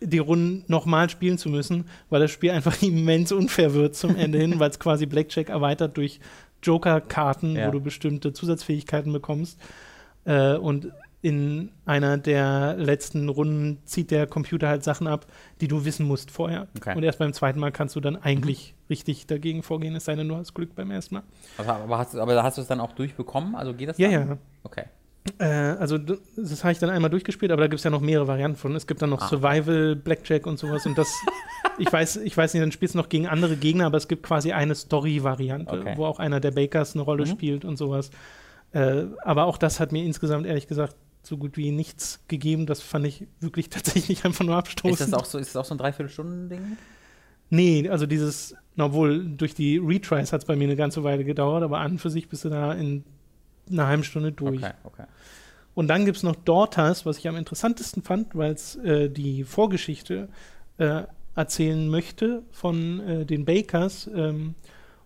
[0.02, 4.38] die Runden nochmal spielen zu müssen, weil das Spiel einfach immens unfair wird zum Ende
[4.38, 6.20] hin, weil es quasi Blackjack erweitert durch
[6.62, 7.66] Joker-Karten, Ja.
[7.68, 9.58] wo du bestimmte Zusatzfähigkeiten bekommst.
[10.24, 10.90] Äh, und
[11.22, 15.26] in einer der letzten Runden zieht der Computer halt Sachen ab,
[15.60, 16.66] die du wissen musst vorher.
[16.78, 16.96] Okay.
[16.96, 20.28] Und erst beim zweiten Mal kannst du dann eigentlich richtig dagegen vorgehen, es sei denn,
[20.28, 21.22] du hast Glück beim ersten Mal.
[21.58, 23.54] Also, aber, hast, du- aber hast du es dann auch durchbekommen?
[23.54, 24.28] Also geht das Ja, dann?
[24.28, 24.38] ja.
[24.62, 24.84] Okay.
[25.38, 28.26] Äh, also das habe ich dann einmal durchgespielt, aber da gibt es ja noch mehrere
[28.26, 28.74] Varianten von.
[28.74, 29.28] Es gibt dann noch Ah.
[29.28, 31.14] Survival, Blackjack und sowas und das,
[31.78, 34.22] ich weiß, ich weiß nicht, dann spielst du noch gegen andere Gegner, aber es gibt
[34.22, 35.94] quasi eine Story-Variante, Okay.
[35.96, 37.30] wo auch einer der Bakers eine Rolle Mhm.
[37.30, 38.10] spielt und sowas.
[38.72, 42.64] Äh, aber auch das hat mir insgesamt ehrlich gesagt so gut wie nichts gegeben.
[42.66, 45.00] Das fand ich wirklich tatsächlich einfach nur abstoßend.
[45.00, 46.76] Ist das auch so, ist das auch so ein Dreiviertelstunden-Ding?
[47.50, 51.62] Nee, also dieses obwohl durch die Retries hat es bei mir eine ganze Weile gedauert,
[51.62, 53.04] aber an und für sich bist du da in
[53.70, 54.58] einer halben Stunde durch.
[54.58, 55.04] Okay, okay.
[55.74, 59.44] Und dann gibt es noch Daughters, was ich am interessantesten fand, weil es äh, die
[59.44, 60.28] Vorgeschichte
[60.78, 61.02] äh,
[61.36, 64.54] erzählen möchte von äh, den Bakers ähm,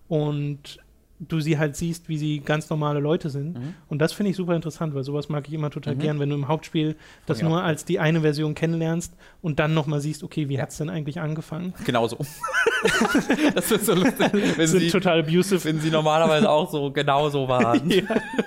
[0.09, 0.78] und
[1.20, 3.55] du sie halt siehst, wie sie ganz normale Leute sind.
[3.59, 3.74] Mhm.
[3.89, 5.99] Und das finde ich super interessant, weil sowas mag ich immer total Mhm.
[6.01, 6.97] gern, wenn du im Hauptspiel
[7.27, 7.49] das auch.
[7.49, 10.91] nur als die eine Version kennenlernst und dann nochmal siehst, okay, wie hat es denn
[10.91, 11.73] eigentlich angefangen?
[11.85, 12.19] Genau so.
[13.55, 15.65] das wird so lustig, wenn sind sie, total abusive.
[15.65, 17.89] wenn sie normalerweise auch so genau so waren.
[17.91, 18.03] ja.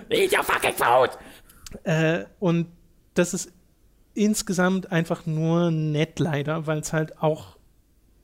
[0.10, 1.18] Eat your fucking food!
[1.84, 2.68] Äh, und
[3.14, 3.52] das ist
[4.14, 7.56] insgesamt einfach nur nett leider, weil es halt auch,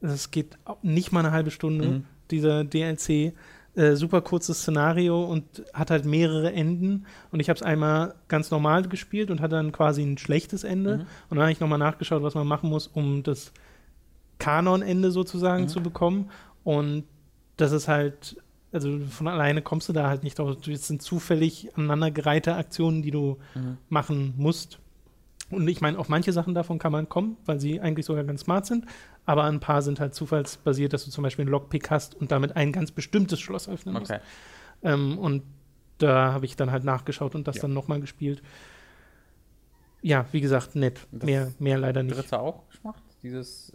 [0.02, 2.06] es geht nicht mal eine halbe Stunde, Mhm.
[2.32, 3.34] dieser DLC.
[3.76, 5.44] Äh, super kurzes Szenario und
[5.74, 7.06] hat halt mehrere Enden.
[7.32, 10.98] Und ich habe es einmal ganz normal gespielt und hatte dann quasi ein schlechtes Ende.
[10.98, 11.02] Mhm.
[11.30, 13.52] Und dann habe ich nochmal nachgeschaut, was man machen muss, um das
[14.40, 15.68] Kanonende sozusagen Mhm.
[15.70, 16.30] zu bekommen.
[16.64, 17.06] Und
[17.58, 18.38] das ist halt,
[18.72, 20.56] also von alleine kommst du da halt nicht drauf.
[20.66, 23.78] Das sind zufällig aneinandergereihte Aktionen, die du Mhm.
[23.90, 24.80] machen musst.
[25.50, 28.42] Und ich meine, auf manche Sachen davon kann man kommen, weil sie eigentlich sogar ganz
[28.42, 28.86] smart sind.
[29.26, 32.56] Aber ein paar sind halt zufallsbasiert, dass du zum Beispiel einen Lockpick hast und damit
[32.56, 34.12] ein ganz bestimmtes Schloss öffnen musst.
[34.12, 34.22] Okay.
[34.84, 35.44] Ähm, und
[36.00, 37.62] da habe ich dann halt nachgeschaut und das Ja.
[37.64, 38.42] dann nochmal gespielt.
[40.02, 41.08] Ja, wie gesagt, nett.
[41.12, 42.18] Das Mehr, mehr leider nicht.
[42.18, 43.02] Dritte auch gemacht?
[43.22, 43.72] Dieses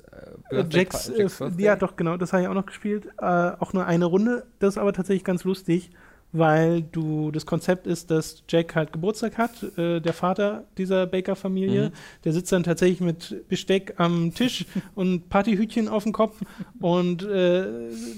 [0.51, 1.27] äh, Jacks, äh,
[1.57, 3.07] ja, doch, genau, das habe ich auch noch gespielt.
[3.19, 4.47] äh, auch nur eine Runde.
[4.59, 5.91] Das ist aber tatsächlich ganz lustig,
[6.33, 11.89] weil du das Konzept ist, dass Jack halt Geburtstag hat, äh, der Vater dieser Baker-Familie.
[11.89, 11.93] Mhm.
[12.25, 16.37] Der sitzt dann tatsächlich mit Besteck am Tisch und Partyhütchen auf dem Kopf
[16.81, 17.67] und äh,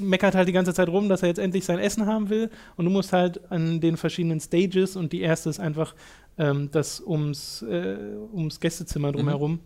[0.01, 2.51] meckert halt die ganze Zeit rum, dass er jetzt endlich sein Essen haben will.
[2.77, 5.95] Und du musst halt an den verschiedenen Stages und die erste ist einfach
[6.37, 7.97] ähm, das ums, äh,
[8.33, 9.61] ums Gästezimmer drumherum.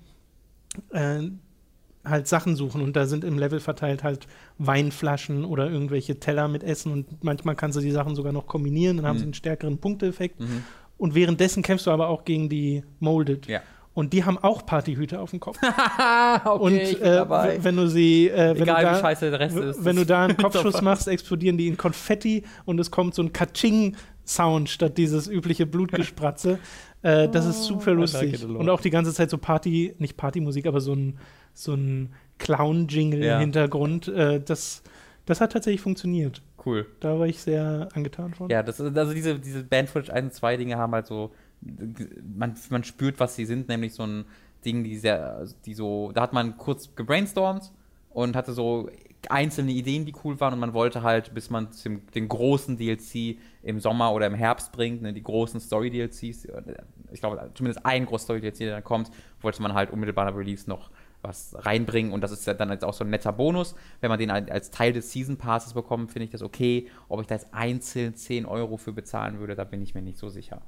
[0.91, 1.31] Äh,
[2.05, 4.26] halt Sachen suchen und da sind im Level verteilt halt
[4.59, 8.97] Weinflaschen oder irgendwelche Teller mit Essen und manchmal kannst du die Sachen sogar noch kombinieren,
[8.98, 9.20] dann haben Mhm.
[9.20, 10.40] sie einen stärkeren Punkteeffekt.
[10.40, 10.64] Mhm.
[10.98, 13.47] Und währenddessen kämpfst du aber auch gegen die Molded.
[13.47, 13.60] Ja.
[13.94, 15.56] Und die haben auch Partyhüte auf dem Kopf.
[16.44, 19.56] okay, und äh, wenn du sie, äh, wenn, Egal du wie da, scheiße der Rest
[19.56, 19.85] w- ist.
[19.85, 23.32] wenn du da einen Kopfschuss machst, explodieren die in Konfetti und es kommt so ein
[23.32, 26.59] Katsching-Sound statt dieses übliche Blutgespratze.
[27.05, 28.44] äh, das ist super like lustig.
[28.44, 31.18] und auch die ganze Zeit so Party, nicht Partymusik, aber so ein,
[31.52, 33.35] so ein Clown-Jingle Ja.
[33.36, 34.09] im Hintergrund.
[34.09, 34.82] Äh, das,
[35.26, 36.43] das hat tatsächlich funktioniert.
[36.64, 36.86] Cool.
[37.01, 38.48] Da war ich sehr angetan von.
[38.51, 42.85] Ja, das also diese, diese Band-Footage 1 und 2 Dinge haben halt so, man, man
[42.85, 44.24] spürt, was sie sind, nämlich so ein
[44.64, 47.70] Ding, die sehr, die so, da hat man kurz gebrainstormt
[48.10, 48.89] und hatte so
[49.30, 53.38] einzelne Ideen, die cool waren und man wollte halt, bis man zum, den großen DLC
[53.62, 56.48] im Sommer oder im Herbst bringt, ne, die großen Story-DLCs,
[57.12, 59.10] ich glaube, zumindest ein großes Story-DLC, der dann kommt,
[59.40, 60.90] wollte man halt unmittelbar nach Release noch
[61.22, 63.74] was reinbringen und das ist dann jetzt auch so ein netter Bonus.
[64.01, 66.88] Wenn man den als Teil des Season Passes bekommt, finde ich das okay.
[67.09, 70.18] Ob ich da jetzt einzeln 10 Euro für bezahlen würde, da bin ich mir nicht
[70.18, 70.60] so sicher.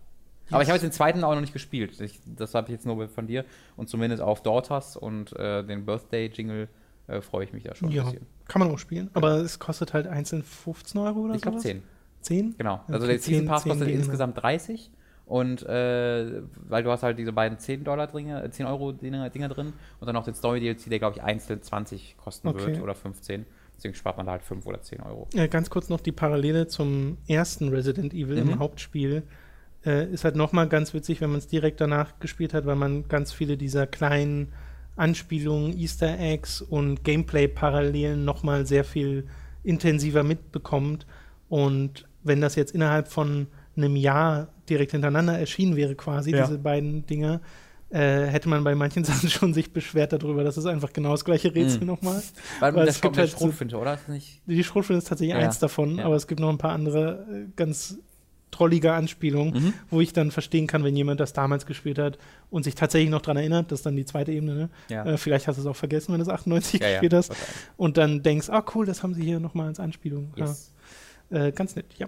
[0.50, 2.00] Aber ich habe jetzt den zweiten auch noch nicht gespielt.
[2.00, 3.44] Ich, das habe ich jetzt nur von dir.
[3.76, 6.68] Und zumindest auf Daughters und äh, den Birthday-Jingle
[7.08, 8.26] äh, freue ich mich da schon ein Ja, bisschen.
[8.48, 9.10] kann man auch spielen.
[9.14, 11.62] Aber es kostet halt einzeln 15 Euro oder Ich glaube sowas?
[11.70, 11.82] 10.
[12.22, 12.54] 10?
[12.58, 12.80] Genau.
[12.88, 14.90] Also Okay, der Season 10 Pass 10 kostet insgesamt 30.
[15.26, 19.28] Und äh, weil du hast halt diese beiden 10 Dollar Dinge, äh, 10 Euro Dinger,
[19.30, 22.66] Dinger drin und dann noch den Story DLC, der glaube ich einzeln 20 kosten Okay.
[22.66, 23.44] wird oder 15.
[23.76, 25.28] Deswegen spart man da halt 5 oder 10 Euro.
[25.34, 28.52] Ja, ganz kurz noch die Parallele zum ersten Resident Evil Mhm.
[28.52, 29.24] im Hauptspiel.
[29.84, 33.08] Äh, ist halt nochmal ganz witzig, wenn man es direkt danach gespielt hat, weil man
[33.08, 34.52] ganz viele dieser kleinen
[34.97, 39.27] Anspielungen, Easter Eggs und Gameplay-Parallelen nochmal sehr viel
[39.62, 41.06] intensiver mitbekommt.
[41.48, 43.47] Und wenn das jetzt innerhalb von
[43.77, 46.47] einem Jahr direkt hintereinander erschienen wäre, quasi, Ja.
[46.47, 47.40] diese beiden Dinge,
[47.90, 51.24] äh, hätte man bei manchen Sachen schon sich beschwert darüber, dass es einfach genau das
[51.24, 51.86] gleiche Rätsel Mhm.
[51.86, 52.20] nochmal.
[52.59, 53.94] Weil, Weil das es kommt gibt der halt so- Schrotflinte, oder?
[53.94, 56.05] Ist das nicht Die Schrotflinte ist tatsächlich Ja, eins davon, ja.
[56.05, 57.98] aber es gibt noch ein paar andere äh, ganz
[58.51, 59.74] trollige Anspielungen, Mhm.
[59.90, 62.16] wo ich dann verstehen kann, wenn jemand das damals gespielt hat
[62.51, 64.55] und sich tatsächlich noch dran erinnert, das ist dann die zweite Ebene.
[64.55, 64.68] Ne?
[64.89, 65.05] Ja.
[65.05, 67.28] Äh, vielleicht hast du es auch vergessen, wenn du es 98 Ja, ja, gespielt hast.
[67.31, 67.56] wahrscheinlich.
[67.77, 70.32] Und dann denkst, ah cool, das haben sie hier nochmal als Anspielung.
[70.36, 70.73] Yes.
[71.31, 71.47] Ja.
[71.47, 72.06] Äh, ganz nett, ja.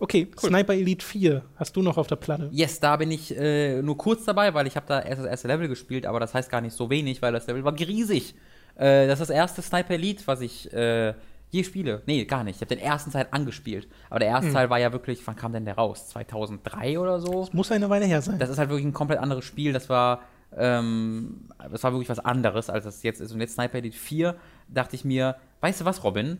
[0.00, 2.48] Okay, Sniper Elite 4 hast du noch auf der Platte.
[2.52, 5.48] Yes, da bin ich äh, nur kurz dabei, weil ich habe da erst das erste
[5.48, 8.34] Level gespielt, aber das heißt gar nicht so wenig, weil das Level war riesig.
[8.76, 11.14] Äh, das ist das erste Sniper Elite, was ich äh,
[11.50, 12.02] je spiele.
[12.06, 12.56] Nee, gar nicht.
[12.56, 13.88] Ich habe den ersten Teil angespielt.
[14.10, 16.08] Aber der erste Teil war ja wirklich, wann kam denn der raus?
[16.08, 17.48] 2003 oder so?
[17.52, 18.38] Muss eine Weile her sein.
[18.38, 19.72] Das ist halt wirklich ein komplett anderes Spiel.
[19.72, 20.22] Das war,
[20.56, 23.32] ähm, das war wirklich was anderes, als das jetzt ist.
[23.32, 24.36] Und jetzt Sniper Elite 4
[24.68, 26.38] dachte ich mir, weißt du was, Robin?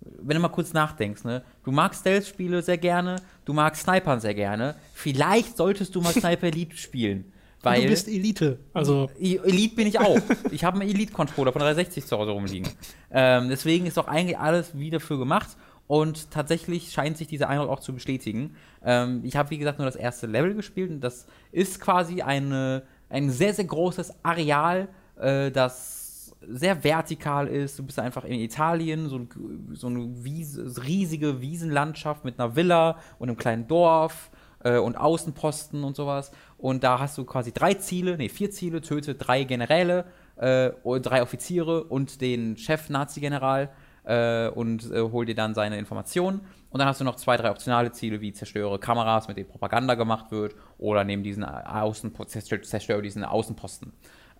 [0.00, 1.42] Wenn du mal kurz nachdenkst, ne?
[1.64, 4.74] Du magst Stealth-Spiele sehr gerne, du magst Snipern sehr gerne.
[4.94, 7.32] Vielleicht solltest du mal Sniper Elite spielen.
[7.62, 8.58] Weil du bist Elite.
[8.72, 10.18] Also, I- Elite bin ich auch.
[10.50, 12.68] Ich habe einen Elite-Controller von 360 zu Hause rumliegen.
[13.10, 15.56] Ähm, deswegen ist doch eigentlich alles wie dafür gemacht.
[15.86, 18.54] Und tatsächlich scheint sich dieser Eindruck auch zu bestätigen.
[18.84, 22.82] Ähm, ich habe, wie gesagt, nur das erste Level gespielt und das ist quasi eine,
[23.10, 24.88] ein sehr, sehr großes Areal,
[25.20, 27.78] äh, das sehr vertikal ist.
[27.78, 29.26] Du bist einfach in Italien, so,
[29.72, 34.30] so eine Wiese, riesige Wiesenlandschaft mit einer Villa und einem kleinen Dorf
[34.64, 36.32] äh, und Außenposten und sowas.
[36.58, 40.04] Und da hast du quasi drei Ziele, nee, vier Ziele, töte drei Generäle,
[40.36, 40.70] äh,
[41.00, 43.70] drei Offiziere und den Chef-Nazi-General
[44.04, 46.40] äh, und äh, hol dir dann seine Informationen.
[46.70, 49.94] Und dann hast du noch zwei, drei optionale Ziele, wie zerstöre Kameras, mit denen Propaganda
[49.94, 53.92] gemacht wird, oder neben diesen Außenposten, zerstöre diesen Außenposten.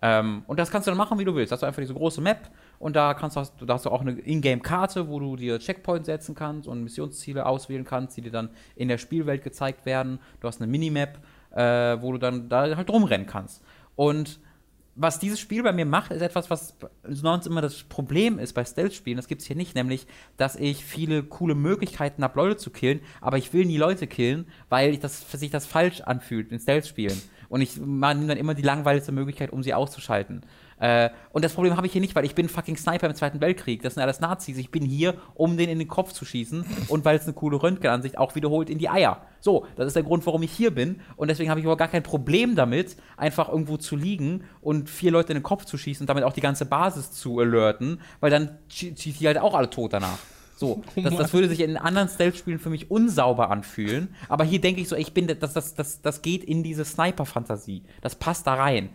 [0.05, 1.53] Ähm, und das kannst du dann machen, wie du willst.
[1.53, 4.11] Hast du einfach diese große Map und da kannst du, da hast du auch eine
[4.11, 8.89] Ingame-Karte, wo du dir Checkpoints setzen kannst und Missionsziele auswählen kannst, die dir dann in
[8.89, 10.19] der Spielwelt gezeigt werden.
[10.41, 11.19] Du hast eine Minimap,
[11.51, 13.63] äh, wo du dann da halt rumrennen kannst.
[13.95, 14.41] Und
[14.95, 18.65] was dieses Spiel bei mir macht, ist etwas, was sonst immer das Problem ist bei
[18.65, 19.15] Stealth-Spielen.
[19.15, 20.05] Das gibt es hier nicht, nämlich,
[20.35, 24.47] dass ich viele coole Möglichkeiten habe, Leute zu killen, aber ich will nie Leute killen,
[24.67, 27.19] weil ich das, sich das falsch anfühlt in Stealth-Spielen.
[27.53, 30.41] Und ich nehme dann immer die langweiligste Möglichkeit, um sie auszuschalten.
[30.79, 33.41] Äh, und das Problem habe ich hier nicht, weil ich bin fucking Sniper im Zweiten
[33.41, 33.83] Weltkrieg.
[33.83, 34.57] Das sind alles Nazis.
[34.57, 37.61] Ich bin hier, um den in den Kopf zu schießen und weil es eine coole
[37.61, 39.21] Röntgenansicht auch wiederholt in die Eier.
[39.39, 41.01] So, das ist der Grund, warum ich hier bin.
[41.15, 45.11] Und deswegen habe ich aber gar kein Problem damit, einfach irgendwo zu liegen und vier
[45.11, 48.31] Leute in den Kopf zu schießen und damit auch die ganze Basis zu alerten, weil
[48.31, 50.17] dann schießt die halt auch alle tot danach.
[50.65, 54.13] So, das, das würde sich in anderen Stealth-Spielen für mich unsauber anfühlen.
[54.29, 57.83] Aber hier denke ich so, ich bin, das, das, das, das geht in diese Sniper-Fantasie.
[58.01, 58.89] Das passt da rein.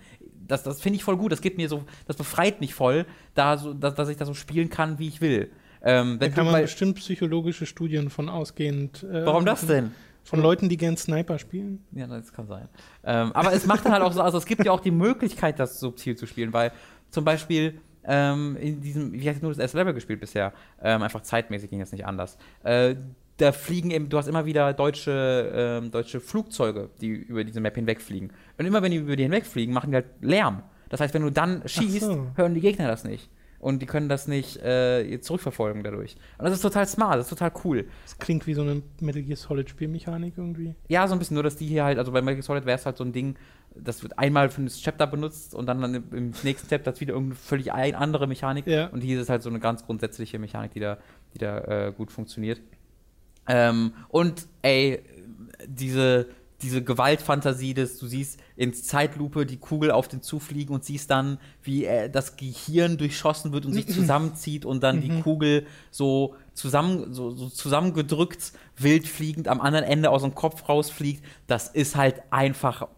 [0.47, 1.31] Das, das finde ich voll gut.
[1.33, 3.05] Das gibt mir so, das befreit mich voll,
[3.35, 5.51] da so, dass, dass ich das so spielen kann, wie ich will.
[5.83, 9.03] Ähm, da kann man bei- bestimmt psychologische Studien von ausgehend.
[9.05, 9.93] äh, Warum das denn?
[10.25, 11.85] Von Leuten, die gern Sniper spielen.
[11.93, 12.69] Ja, das kann sein.
[13.05, 15.59] Ähm, aber es macht dann halt auch so, also es gibt ja auch die Möglichkeit,
[15.59, 16.73] das subtil zu spielen, weil
[17.11, 20.53] zum Beispiel ähm, in diesem, ich habe nur das erste Level gespielt bisher,
[20.83, 22.39] ähm, einfach zeitmäßig ging das nicht anders.
[22.65, 22.97] Äh,
[23.37, 27.77] da fliegen eben, du hast immer wieder deutsche, ähm, deutsche Flugzeuge, die über diese Map
[27.77, 28.33] hinwegfliegen.
[28.59, 30.63] Und immer wenn die über die hinwegfliegen, machen die halt Lärm.
[30.89, 32.27] Das heißt, wenn du dann schießt, so.
[32.35, 33.31] hören die Gegner das nicht.
[33.61, 36.17] Und die können das nicht äh, zurückverfolgen dadurch.
[36.39, 37.89] Und das ist total smart, das ist total cool.
[38.05, 40.75] Das klingt wie so eine Metal Gear Solid Spielmechanik irgendwie.
[40.89, 42.79] Ja, so ein bisschen, nur dass die hier halt, also bei Metal Gear Solid wäre
[42.79, 43.37] es halt so ein Ding,
[43.83, 47.15] das wird einmal für das Chapter benutzt und dann, dann im- nächsten Chapter ist wieder
[47.15, 48.67] irgendeine völlig ein, andere Mechanik.
[48.67, 48.87] Ja.
[48.89, 50.99] Und hier ist es halt so eine ganz grundsätzliche Mechanik, die da,
[51.35, 52.61] die da äh, gut funktioniert.
[53.47, 55.03] Ähm, und ey,
[55.67, 56.27] diese,
[56.61, 61.39] diese Gewaltfantasie, dass du siehst in Zeitlupe die Kugel auf den zufliegen und siehst dann,
[61.63, 67.15] wie äh, das Gehirn durchschossen wird und sich zusammenzieht und dann die Kugel so zusammen
[67.15, 72.21] so, so zusammengedrückt, wild fliegend am anderen Ende aus dem Kopf rausfliegt, das ist halt
[72.31, 72.89] einfach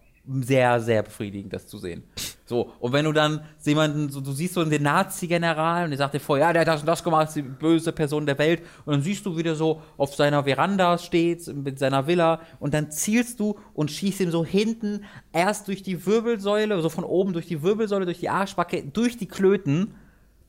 [0.43, 2.05] sehr, sehr befriedigend, das zu sehen.
[2.47, 6.15] So, und wenn du dann jemanden, so, du siehst so den Nazi-General und der sagt
[6.15, 8.93] dir vorher, ja, der hat das und das gemacht, die böse Person der Welt, und
[8.95, 12.91] dann siehst du, wie der so auf seiner Veranda steht, mit seiner Villa, und dann
[12.91, 17.47] zielst du und schießt ihm so hinten erst durch die Wirbelsäule, so von oben durch
[17.47, 19.95] die Wirbelsäule, durch die Arschbacke, durch die Klöten.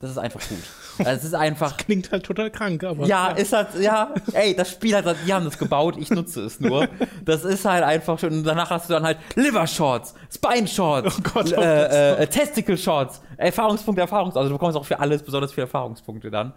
[0.02, 0.58] Das ist einfach gut.
[0.98, 1.76] Das ist einfach.
[1.76, 3.06] Klingt halt total krank, aber.
[3.06, 6.58] Ja, ist halt, ja, ey, das Spiel hat, die haben das gebaut, ich nutze es
[6.58, 6.88] nur.
[7.24, 11.16] Das ist halt einfach schon, und danach hast du dann halt Liver Shots, Spine Shots,
[11.18, 15.22] Oh Gott, oh äh, äh, Testicle Shots, Erfahrungspunkte, Erfahrungs, also du bekommst auch für alles
[15.22, 16.52] besonders viele Erfahrungspunkte dann.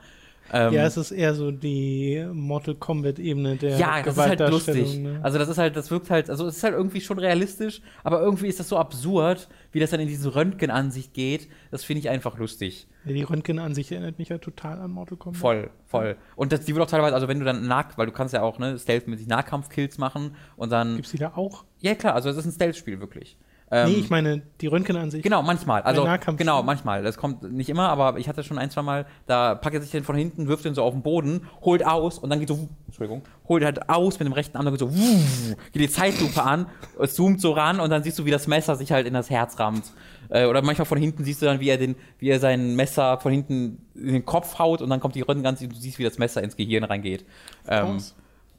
[0.54, 5.00] Ähm, Ja, es ist eher so die Mortal Kombat-Ebene der ja, das ist halt lustig.
[5.00, 5.20] Ne?
[5.24, 8.22] Also das ist halt, das wirkt halt, also es ist halt irgendwie schon realistisch, aber
[8.22, 11.50] irgendwie ist das so absurd, wie das dann in diese Röntgenansicht geht.
[11.72, 12.88] Das finde ich einfach lustig.
[13.06, 15.40] Ja, die Röntgen-Ansicht erinnert mich ja total an Mortal Kombat.
[15.40, 16.16] Voll, voll.
[16.36, 18.42] Und das, die wird auch teilweise, also wenn du dann Nah, weil du kannst ja
[18.42, 20.96] auch, ne, Stealth-mäßig Nahkampfkills machen und dann.
[20.96, 21.66] Gibt's die da auch?
[21.80, 23.38] Ja, klar, also es ist ein Stealth-Spiel, wirklich.
[23.72, 25.24] Ähm, nee, ich meine die Röntgenansicht.
[25.24, 25.82] Genau, manchmal.
[25.82, 27.02] Also, genau, manchmal.
[27.02, 29.90] Das kommt nicht immer, aber ich hatte schon ein, zwei Mal, da packt er sich
[29.90, 32.70] den von hinten, wirft den so auf den Boden, holt aus und dann geht so,
[32.86, 34.88] Entschuldigung, holt halt aus mit dem rechten Arm, dann geht so,
[35.72, 36.68] geht die Zeitlupe an,
[37.08, 39.58] zoomt so ran und dann siehst du, wie das Messer sich halt in das Herz
[39.60, 39.92] rammt.
[40.30, 43.20] Äh, oder manchmal von hinten siehst du dann, wie er, den, wie er sein Messer
[43.20, 46.04] von hinten in den Kopf haut und dann kommt die Röntgenansicht und du siehst, wie
[46.04, 47.26] das Messer ins Gehirn reingeht.
[47.68, 48.00] Ähm.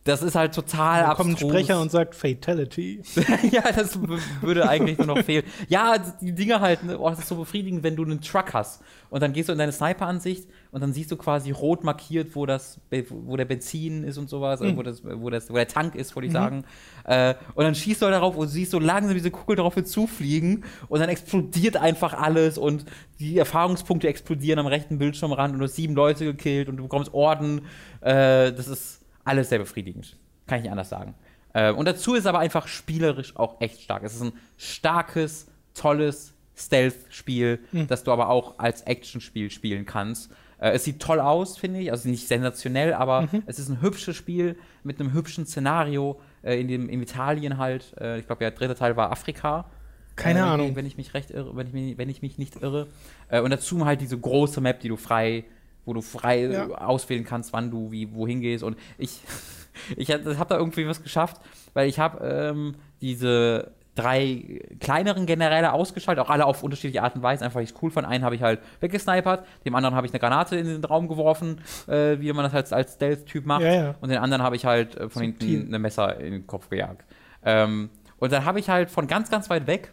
[0.06, 1.50] Das ist halt total Da kommt ein abstrus.
[1.50, 3.02] Sprecher und sagt Fatality.
[3.50, 3.98] ja, das
[4.40, 5.44] würde eigentlich nur noch fehlen.
[5.68, 8.82] Ja, die Dinge halt, ne, oh, das ist so befriedigend, wenn du einen Truck hast
[9.10, 12.46] und dann gehst du in deine Sniper-Ansicht und dann siehst du quasi rot markiert, wo
[12.46, 12.80] das,
[13.10, 16.14] wo der Benzin ist und sowas, äh, wo, das, wo, das, wo der Tank ist,
[16.14, 16.64] wollte ich sagen.
[17.04, 20.64] Äh, und dann schießt du halt darauf und siehst so langsam diese Kugel darauf zufliegen
[20.88, 22.84] und dann explodiert einfach alles und
[23.18, 27.12] die Erfahrungspunkte explodieren am rechten Bildschirmrand und du hast sieben Leute gekillt und du bekommst
[27.12, 27.62] Orden.
[28.00, 28.95] Äh, das ist
[29.26, 30.16] alles sehr befriedigend.
[30.46, 31.14] Kann ich nicht anders sagen.
[31.52, 34.02] Äh, und dazu ist aber einfach spielerisch auch echt stark.
[34.04, 37.86] Es ist ein starkes tolles Stealth-Spiel, Mhm.
[37.86, 40.30] das du aber auch als Action-Spiel spielen kannst.
[40.58, 41.90] Äh, es sieht toll aus, finde ich.
[41.90, 43.42] Also nicht sensationell, aber Mhm.
[43.46, 47.94] es ist ein hübsches Spiel mit einem hübschen Szenario äh, in, dem, in Italien halt.
[48.00, 49.66] Äh, ich glaube, der dritte Teil war Afrika.
[50.14, 50.76] Keine äh, Ahnung.
[50.76, 52.86] Wenn ich mich recht irre, wenn ich mich, wenn ich mich nicht irre.
[53.28, 55.44] Äh, und dazu halt diese große Map, die du frei,
[55.86, 56.66] wo du frei Ja.
[56.66, 58.62] äh, auswählen kannst, wann du wie wohin gehst.
[58.62, 59.20] Und ich,
[59.96, 61.40] ich habe da irgendwie was geschafft,
[61.72, 67.22] weil ich habe ähm, diese drei kleineren Generäle ausgeschaltet, auch alle auf unterschiedliche Art und
[67.22, 68.06] Weise, einfach weil ich es cool fand.
[68.06, 71.62] Einen habe ich halt weggesnipert, dem anderen habe ich eine Granate in den Raum geworfen,
[71.86, 73.62] äh, wie man das halt als Stealth-Typ macht.
[73.62, 73.94] Ja, ja.
[74.02, 75.48] Und den anderen habe ich halt äh, von Subtil.
[75.48, 77.06] hinten eine Messer in den Kopf gejagt.
[77.42, 77.88] Ähm,
[78.18, 79.92] und dann habe ich halt von ganz, ganz weit weg,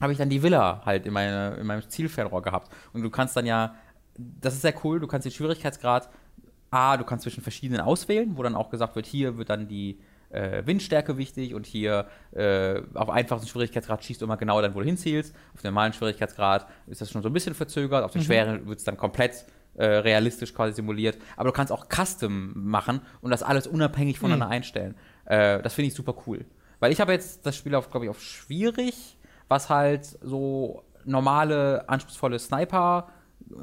[0.00, 2.72] habe ich dann die Villa halt in, meine, in meinem Zielfernrohr gehabt.
[2.92, 3.76] Und du kannst dann ja,
[4.16, 6.08] das ist sehr cool, du kannst den Schwierigkeitsgrad,
[6.70, 10.00] A, du kannst zwischen verschiedenen auswählen, wo dann auch gesagt wird, hier wird dann die
[10.30, 14.80] äh, Windstärke wichtig und hier äh, auf einfachsten Schwierigkeitsgrad schießt du immer genau dann, wo
[14.80, 15.34] du hinzielst.
[15.54, 18.78] Auf dem normalen Schwierigkeitsgrad ist das schon so ein bisschen verzögert, auf dem schweren wird
[18.78, 19.44] es dann komplett
[19.74, 21.18] äh, realistisch quasi simuliert.
[21.36, 24.94] Aber du kannst auch Custom machen und das alles unabhängig voneinander einstellen.
[25.26, 26.44] Äh, das finde ich super cool.
[26.80, 29.18] Weil ich habe jetzt das Spiel auf, glaube ich, auf schwierig,
[29.48, 33.08] was halt so normale, anspruchsvolle Sniper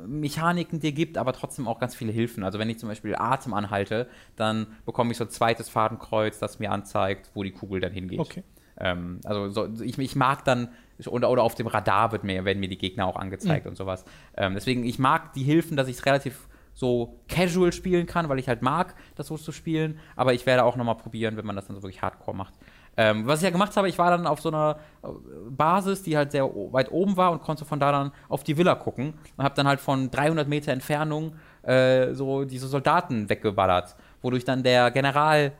[0.08, 2.44] Mechaniken dir gibt, aber trotzdem auch ganz viele Hilfen.
[2.44, 6.60] Also wenn ich zum Beispiel Atem anhalte, dann bekomme ich so ein zweites Fadenkreuz, das
[6.60, 8.20] mir anzeigt, wo die Kugel dann hingeht.
[8.20, 8.44] Okay.
[8.78, 10.70] Ähm, also so, ich, ich mag dann,
[11.08, 14.06] oder, oder auf dem Radar wird mir, werden mir die Gegner auch angezeigt und sowas.
[14.36, 18.40] Ähm, deswegen, ich mag die Hilfen, dass ich es relativ so casual spielen kann, weil
[18.40, 20.00] ich halt mag, das so zu spielen.
[20.16, 22.54] Aber ich werde auch nochmal probieren, wenn man das dann so wirklich hardcore macht.
[23.02, 25.08] Ähm, was ich ja gemacht habe, ich war dann auf so einer äh,
[25.50, 28.76] Basis, die halt sehr weit oben war und konnte von da dann auf die Villa
[28.76, 31.32] gucken und habe dann halt von 300 Meter Entfernung
[31.64, 35.54] äh, so diese Soldaten weggeballert, wodurch dann der General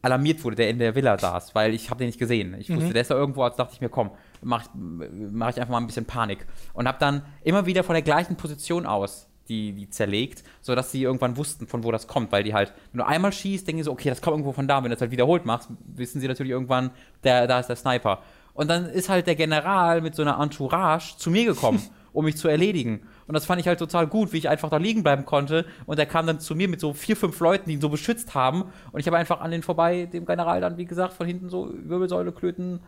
[0.00, 2.54] alarmiert wurde, der in der Villa saß, weil ich habe den nicht gesehen.
[2.60, 5.72] Ich wusste, der ist da irgendwo, als dachte ich mir, komm, mach, mach ich einfach
[5.72, 6.46] mal ein bisschen Panik.
[6.72, 11.02] Und habe dann immer wieder von der gleichen Position aus die, die zerlegt, sodass sie
[11.02, 13.84] irgendwann wussten, von wo das kommt, weil die halt, wenn du einmal schießt, denken die
[13.84, 14.76] so, okay, das kommt irgendwo von da.
[14.78, 16.90] Wenn du das halt wiederholt machst, wissen sie natürlich irgendwann,
[17.24, 18.20] der, da ist der Sniper.
[18.54, 21.82] Und dann ist halt der General mit so einer Entourage zu mir gekommen,
[22.12, 23.02] um mich zu erledigen.
[23.26, 25.66] Und das fand ich halt total gut, wie ich einfach da liegen bleiben konnte.
[25.84, 28.34] Und er kam dann zu mir mit so vier, fünf Leuten, die ihn so beschützt
[28.34, 28.64] haben.
[28.92, 31.70] Und ich habe einfach an den vorbei, dem General dann, wie gesagt, von hinten so
[31.74, 32.80] Wirbelsäule, Klöten,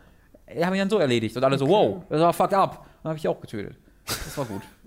[0.46, 1.36] er haben ihn dann so erledigt.
[1.36, 2.86] Und alle so, wow, das war fucked up.
[3.02, 3.76] Dann habe ich auch getötet.
[4.06, 4.62] Das war gut.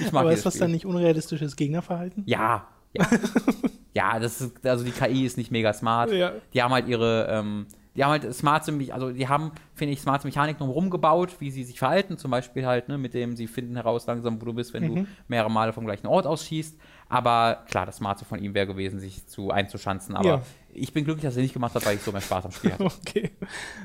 [0.00, 0.60] Ich mag Aber ist das Spiel.
[0.62, 2.22] dann nicht unrealistisches Gegnerverhalten?
[2.26, 3.06] Ja, ja.
[3.94, 6.10] ja, das ist, also die KI ist nicht mega smart.
[6.12, 6.32] Ja.
[6.52, 7.66] Die haben halt ihre, ähm,
[7.96, 11.50] die haben halt smarte, Me- also die haben, finde ich, smarte Mechaniken drumherum gebaut, wie
[11.50, 12.18] sie sich verhalten.
[12.18, 15.06] Zum Beispiel halt, ne, mit dem, sie finden heraus langsam, wo du bist, wenn du
[15.28, 16.76] mehrere Male vom gleichen Ort ausschießt.
[17.08, 20.16] Aber klar, das Smarte von ihm wäre gewesen, sich zu einzuschanzen.
[20.16, 20.42] Aber Ja.
[20.72, 22.72] ich bin glücklich, dass er nicht gemacht hat, weil ich so mehr Spaß am Spiel
[22.72, 22.84] hatte.
[22.84, 23.30] Okay,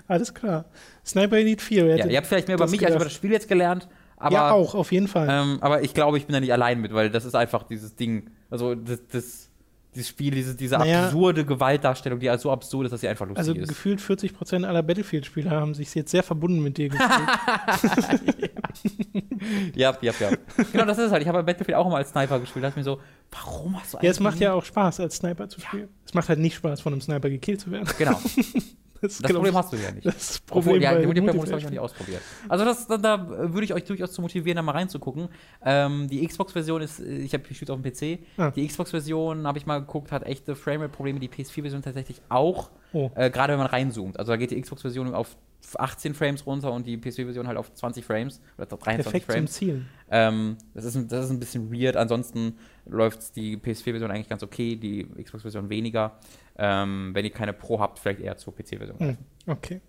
[0.08, 0.66] alles klar.
[1.06, 1.86] Sniper Elite 4.
[1.86, 3.06] wer ja, ihr habt vielleicht mehr über mich als über gedacht?
[3.08, 3.88] das Spiel jetzt gelernt.
[4.20, 5.28] Aber, ja, auch, auf jeden Fall.
[5.30, 7.96] Ähm, aber ich glaube, ich bin da nicht allein mit, weil das ist einfach dieses
[7.96, 9.50] Ding, also das, das
[9.96, 11.06] dieses Spiel, diese, diese Naja.
[11.06, 13.70] absurde Gewaltdarstellung, die so absurd ist, dass sie einfach lustig also ist.
[13.70, 17.30] gefühlt 40% aller Battlefield-Spieler haben sich jetzt sehr verbunden mit dir gefühlt.
[19.76, 20.30] Ja, ja, ja.
[20.72, 21.22] genau, das ist halt.
[21.24, 22.64] Ich habe Battlefield auch immer als Sniper gespielt.
[22.64, 23.00] Da ich mir so,
[23.32, 25.88] warum hast du ja, es eigentlich macht ja auch Spaß, als Sniper zu spielen.
[26.06, 27.90] Es macht halt nicht Spaß, von einem Sniper gekillt zu werden.
[27.98, 28.20] Genau,
[29.02, 30.06] Das, das Problem ich, hast du ja nicht.
[30.06, 32.22] Das Obwohl, Problem ja, bei den Multiplayer-Modus habe ich noch nicht ausprobiert.
[32.48, 35.30] Also das, da, da würde ich euch durchaus zu motivieren, da mal reinzugucken.
[35.64, 38.20] Ähm, die Xbox-Version ist, äh, ich habe gespielt auf dem PC.
[38.38, 38.52] Ah.
[38.52, 41.20] Die Xbox-Version, habe ich mal geguckt, hat echte Framerate-Probleme.
[41.20, 42.70] Die PS4-Version tatsächlich auch.
[42.94, 43.10] Oh.
[43.16, 44.20] Äh, Gerade wenn man reinzoomt.
[44.20, 45.38] Also da geht die Xbox-Version auf
[45.76, 49.52] 18 Frames runter und die PS4-Version halt auf 20 Frames oder 23 Perfekt zum Frames.
[49.52, 49.90] Zielen.
[50.10, 51.96] Ähm, das, ist, das ist ein bisschen weird.
[51.96, 52.56] Ansonsten
[52.90, 56.18] läuft die PS4-Version eigentlich ganz okay, die Xbox-Version weniger.
[56.58, 59.00] Ähm, wenn ihr keine Pro habt, vielleicht eher zur PC-Version.
[59.00, 59.18] Hm,
[59.48, 59.82] okay.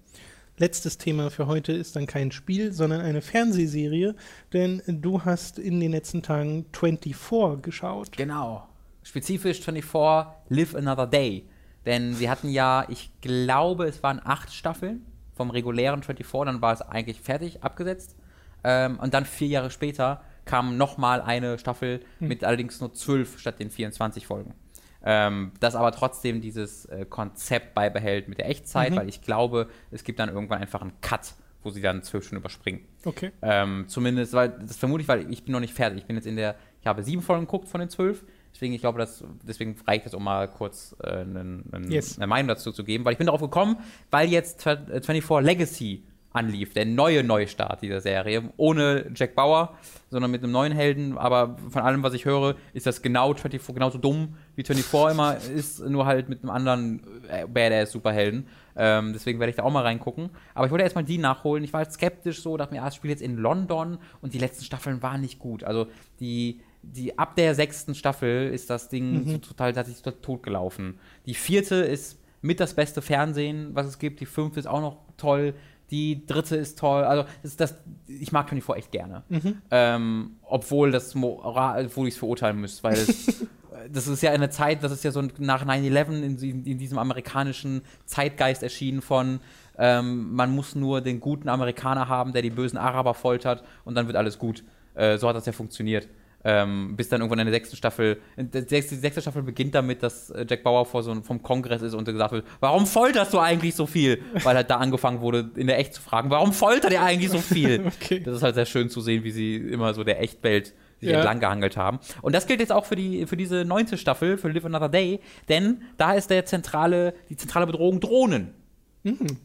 [0.56, 4.14] Letztes Thema für heute ist dann kein Spiel, sondern eine Fernsehserie,
[4.52, 8.16] denn du hast in den letzten Tagen 24 geschaut.
[8.16, 8.68] Genau.
[9.02, 11.46] Spezifisch 24 Live Another Day.
[11.86, 16.74] Denn sie hatten ja, ich glaube, es waren acht Staffeln vom regulären 24, dann war
[16.74, 18.16] es eigentlich fertig, abgesetzt.
[18.62, 23.60] Ähm, und dann vier Jahre später kam nochmal eine Staffel mit allerdings nur zwölf statt
[23.60, 24.54] den 24 Folgen.
[25.02, 30.04] Ähm, das aber trotzdem dieses äh, Konzept beibehält mit der Echtzeit, weil ich glaube, es
[30.04, 32.80] gibt dann irgendwann einfach einen Cut, wo sie dann zwölf Stunden überspringen.
[33.04, 33.30] Okay.
[33.40, 36.00] Ähm, zumindest, weil das vermute ich, weil ich bin noch nicht fertig.
[36.00, 38.24] Ich bin jetzt in der, ich habe sieben Folgen geguckt von den zwölf.
[38.52, 42.18] Deswegen, ich glaube, das, deswegen reicht es, um mal kurz äh, einen, einen, Yes.
[42.18, 43.04] eine Meinung dazu zu geben.
[43.04, 43.76] Weil ich bin darauf gekommen,
[44.10, 46.72] weil jetzt 24 Legacy anlief.
[46.74, 48.52] Der neue Neustart dieser Serie.
[48.56, 49.76] Ohne Jack Bauer,
[50.10, 51.18] sondern mit einem neuen Helden.
[51.18, 55.36] Aber von allem, was ich höre, ist das genau 24, genauso dumm wie 24 immer
[55.36, 58.46] ist, nur halt mit einem anderen äh, Badass-Superhelden.
[58.76, 60.30] Ähm, deswegen werde ich da auch mal reingucken.
[60.54, 61.64] Aber ich wollte erstmal die nachholen.
[61.64, 64.38] Ich war halt skeptisch so, dachte mir, ah, das Spiel jetzt in London und die
[64.38, 65.64] letzten Staffeln waren nicht gut.
[65.64, 65.88] Also
[66.20, 69.42] die, die ab der sechsten Staffel ist das Ding Mhm.
[69.42, 70.98] total, hat sich total totgelaufen.
[71.26, 74.20] Die vierte ist mit das beste Fernsehen, was es gibt.
[74.20, 75.54] Die fünfte ist auch noch toll.
[75.90, 77.04] Die dritte ist toll.
[77.04, 77.74] Also das, das,
[78.06, 79.22] ich mag 24 echt gerne.
[79.28, 79.58] Mhm.
[79.70, 83.46] Ähm, obwohl das Moral, obwohl ich es verurteilen müsste, weil es,
[83.92, 86.98] das ist ja eine Zeit, das ist ja so nach 9-11 in, in, in diesem
[86.98, 89.40] amerikanischen Zeitgeist erschienen von
[89.78, 94.06] ähm, man muss nur den guten Amerikaner haben, der die bösen Araber foltert und dann
[94.06, 94.62] wird alles gut.
[94.94, 96.06] Äh, so hat das ja funktioniert.
[96.42, 98.18] Ähm, bis dann irgendwann in der sechsten Staffel,
[98.50, 101.82] sechste, die sechste Staffel beginnt damit, dass äh, Jack Bauer vor so einem- vom Kongress
[101.82, 104.22] ist und gesagt wird, warum folterst du eigentlich so viel?
[104.42, 107.38] Weil halt da angefangen wurde, in der Echt zu fragen, warum foltert ihr eigentlich so
[107.38, 107.84] viel?
[108.00, 108.20] Okay.
[108.20, 111.16] Das ist halt sehr schön zu sehen, wie sie immer so der Echtwelt sich Ja.
[111.18, 111.98] entlang gehangelt haben.
[112.22, 115.20] Und das gilt jetzt auch für die für diese neunte Staffel, für Live Another Day,
[115.50, 118.54] denn da ist der zentrale, die zentrale Bedrohung Drohnen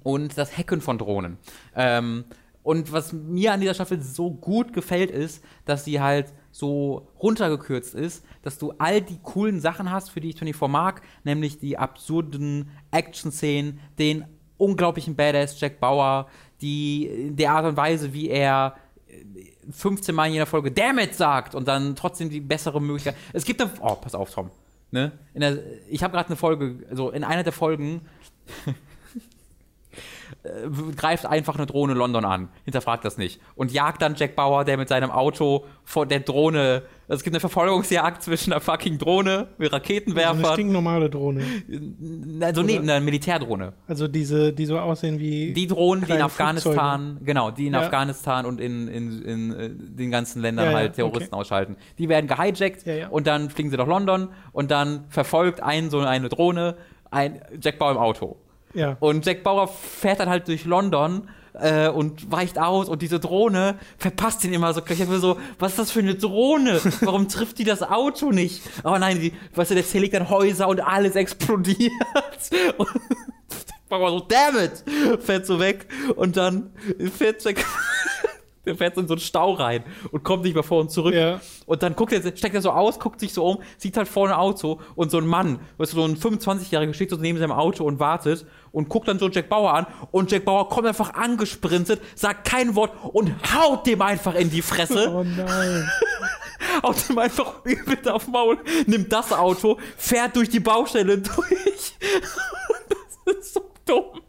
[0.03, 1.37] und das Hacken von Drohnen.
[1.75, 2.25] Ähm,
[2.65, 7.93] und was mir an dieser Staffel so gut gefällt, ist, dass sie halt so runtergekürzt
[7.93, 11.77] ist, dass du all die coolen Sachen hast, für die ich 24 mag, nämlich die
[11.77, 14.25] absurden Action-Szenen, den
[14.57, 16.27] unglaublichen Badass Jack Bauer,
[16.59, 18.75] die der Art und Weise, wie er
[19.69, 23.15] 15 Mal in jeder Folge Damn it sagt und dann trotzdem die bessere Möglichkeit.
[23.31, 23.69] Es gibt eine.
[23.79, 24.49] Oh, pass auf, Tom.
[24.89, 25.11] Ne?
[25.35, 28.01] Der, ich habe gerade eine Folge, also in einer der Folgen
[30.43, 30.49] äh,
[30.95, 34.77] greift einfach eine Drohne London an, hinterfragt das nicht und jagt dann Jack Bauer, der
[34.77, 36.83] mit seinem Auto vor der Drohne.
[37.07, 41.43] Es gibt eine Verfolgungsjagd zwischen einer fucking Drohne mit So eine Raketenwerfern, stinknormale Drohne.
[42.41, 43.73] also nee, eine Militärdrohne.
[43.87, 45.53] Also diese, die so aussehen wie.
[45.53, 47.81] Die Drohnen, die in Afghanistan, genau, die in Ja.
[47.81, 51.41] Afghanistan und in, in, in äh, den ganzen Ländern Ja, ja, halt Terroristen okay.
[51.41, 51.77] ausschalten.
[51.99, 53.07] Die werden gehijackt Ja, ja.
[53.09, 56.75] und dann fliegen sie nach London und dann verfolgt ein so eine Drohne
[57.11, 58.37] ein Jack Bauer im Auto.
[58.75, 58.97] Ja.
[58.99, 61.27] Und Jack Bauer fährt dann halt durch London
[61.59, 64.81] äh, und weicht aus und diese Drohne verpasst ihn immer so.
[64.87, 66.81] Ich hab mir so, was ist das für eine Drohne?
[67.01, 68.61] Warum trifft die das Auto nicht?
[68.83, 71.91] Aber nein, die, weißt du, der zerlegt dann Häuser und alles explodiert.
[72.77, 74.83] Und Jack Bauer so, damn it!
[75.23, 76.71] Fährt so weg und dann
[77.17, 77.57] fährt Jack.
[78.65, 81.13] Der fährt so in so einen Stau rein und kommt nicht mehr vor und zurück.
[81.13, 81.39] Ja.
[81.65, 84.33] Und dann guckt er, steckt er so aus, guckt sich so um, sieht halt vorne
[84.33, 87.51] ein Auto und so ein Mann, weißt du, so ein 25-Jähriger steht so neben seinem
[87.51, 91.13] Auto und wartet und guckt dann so Jack Bauer an und Jack Bauer kommt einfach
[91.13, 95.89] angesprintet, sagt kein Wort und haut dem einfach in die Fresse, Oh nein.
[96.83, 101.95] haut dem einfach übel auf Maul, nimmt das Auto, fährt durch die Baustelle durch.
[103.25, 104.21] das ist so dumm.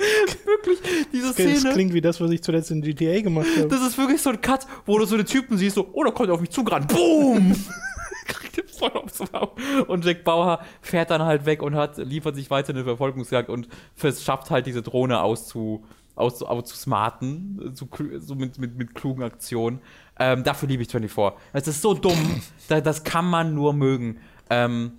[0.44, 0.78] Wirklich,
[1.12, 1.72] diese Das Szene.
[1.74, 3.68] klingt wie das, was ich zuletzt in GTA gemacht habe.
[3.68, 6.10] Das ist wirklich so ein Cut, wo du so den Typen siehst, so, oh, da
[6.10, 6.88] kommt er auf mich zugerannt.
[6.88, 7.54] Boom!
[8.26, 9.50] Kriegt den voll aufs Maul.
[9.88, 13.68] Und Jack Bauer fährt dann halt weg und hat, liefert sich weiter eine Verfolgungsjagd und
[13.96, 19.80] schafft halt diese Drohne auszu, auszu, auszusmarten, so, so mit, mit, mit klugen Aktionen.
[20.18, 21.38] Ähm, dafür liebe ich 24.
[21.52, 24.18] Es ist so dumm, da, das kann man nur mögen.
[24.48, 24.92] Ähm,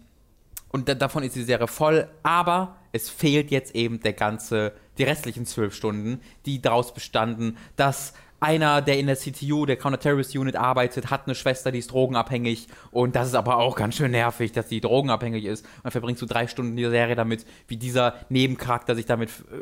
[0.70, 5.06] und da, davon ist die Serie voll, aber es fehlt jetzt eben der ganze, die
[5.06, 10.56] restlichen zwölf Stunden, die daraus bestanden, dass einer, der in der CTU, der Counter-Terrorist Unit
[10.56, 14.52] arbeitet, hat eine Schwester, die ist drogenabhängig und das ist aber auch ganz schön nervig,
[14.52, 15.66] dass die drogenabhängig ist.
[15.66, 19.30] Und dann verbringst du drei Stunden in dieser Serie damit, wie dieser Nebencharakter sich damit
[19.30, 19.56] äh,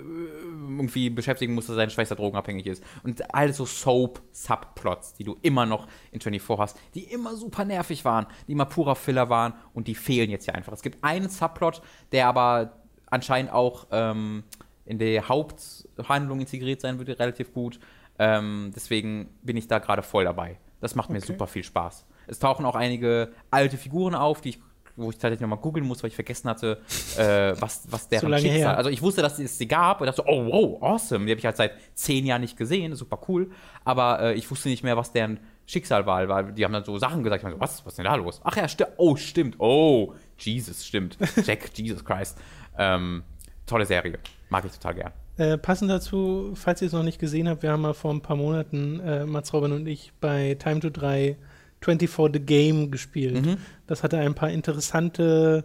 [0.77, 2.83] irgendwie beschäftigen muss, dass seine Schwester drogenabhängig ist.
[3.03, 8.03] Und all so Soap-Subplots, die du immer noch in 24 hast, die immer super nervig
[8.03, 10.73] waren, die immer purer Filler waren und die fehlen jetzt ja einfach.
[10.73, 12.73] Es gibt einen Subplot, der aber
[13.09, 14.43] anscheinend auch ähm,
[14.89, 17.79] in der Haupthandlung integriert sein würde, relativ gut.
[18.17, 20.57] Ähm, deswegen bin ich da gerade voll dabei.
[20.81, 21.27] Das macht mir Okay.
[21.27, 22.05] super viel Spaß.
[22.27, 24.59] Es tauchen auch einige alte Figuren auf, die ich
[24.95, 26.81] wo ich tatsächlich nochmal googeln muss, weil ich vergessen hatte,
[27.17, 28.59] äh, was, was deren lange Schicksal.
[28.59, 28.77] her.
[28.77, 31.25] Also ich wusste, dass es sie gab und dachte so, oh wow, awesome.
[31.25, 33.49] Die habe ich halt seit zehn Jahren nicht gesehen, super cool.
[33.85, 36.97] Aber äh, ich wusste nicht mehr, was deren Schicksal war, weil die haben dann so
[36.97, 37.39] Sachen gesagt.
[37.39, 38.41] Ich meinte, was, was ist denn da los?
[38.43, 38.91] Ach ja, stimmt.
[38.97, 39.55] Oh, stimmt.
[39.59, 41.17] Oh, Jesus, stimmt.
[41.45, 42.37] Jack, Jesus Christ.
[42.77, 43.23] Ähm,
[43.69, 44.19] tolle Serie.
[44.49, 45.11] Mag ich total gern.
[45.37, 48.21] Äh, passend dazu, falls ihr es noch nicht gesehen habt, wir haben mal vor ein
[48.21, 51.37] paar Monaten, äh, Mats Robin und ich, bei Time to 3
[51.81, 53.45] 24 The Game gespielt.
[53.45, 53.57] Mhm.
[53.87, 55.63] Das hatte ein paar interessante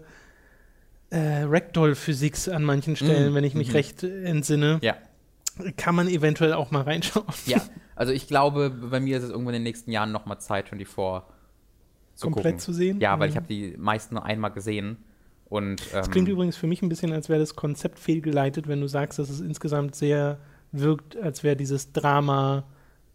[1.11, 3.35] äh, Ragdoll-Physics an manchen Stellen, Mhm.
[3.35, 3.75] wenn ich mich Mhm.
[3.75, 4.79] recht entsinne.
[4.83, 4.97] Ja.
[5.77, 7.27] Kann man eventuell auch mal reinschauen.
[7.47, 7.59] Ja,
[7.97, 11.29] also ich glaube, bei mir ist es irgendwann in den nächsten Jahren nochmal Zeit, 24
[12.17, 12.59] zu Komplett gucken.
[12.59, 13.01] zu sehen?
[13.01, 13.39] Ja, weil ich Mhm.
[13.39, 14.97] habe die meisten nur einmal gesehen.
[15.49, 18.81] Und, ähm, Das klingt übrigens für mich ein bisschen, als wäre das Konzept fehlgeleitet, wenn
[18.81, 20.39] du sagst, dass es insgesamt sehr
[20.73, 22.65] wirkt, als wäre dieses Drama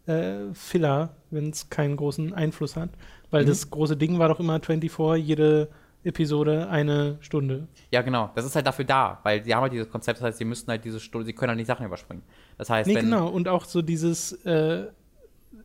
[0.06, 2.90] äh, Filler, wenn es keinen großen Einfluss hat.
[3.30, 3.48] Weil Mhm.
[3.48, 5.68] das große Ding war doch immer 24, jede
[6.02, 7.68] Episode eine Stunde.
[7.92, 8.30] Ja, genau.
[8.34, 10.70] Das ist halt dafür da, weil sie haben halt dieses Konzept, das heißt, sie müssten
[10.70, 12.22] halt diese Stunde, sie können halt nicht Sachen überspringen.
[12.56, 13.04] Das heißt, Nee, wenn.
[13.04, 13.28] genau.
[13.28, 14.86] Und auch so dieses, äh,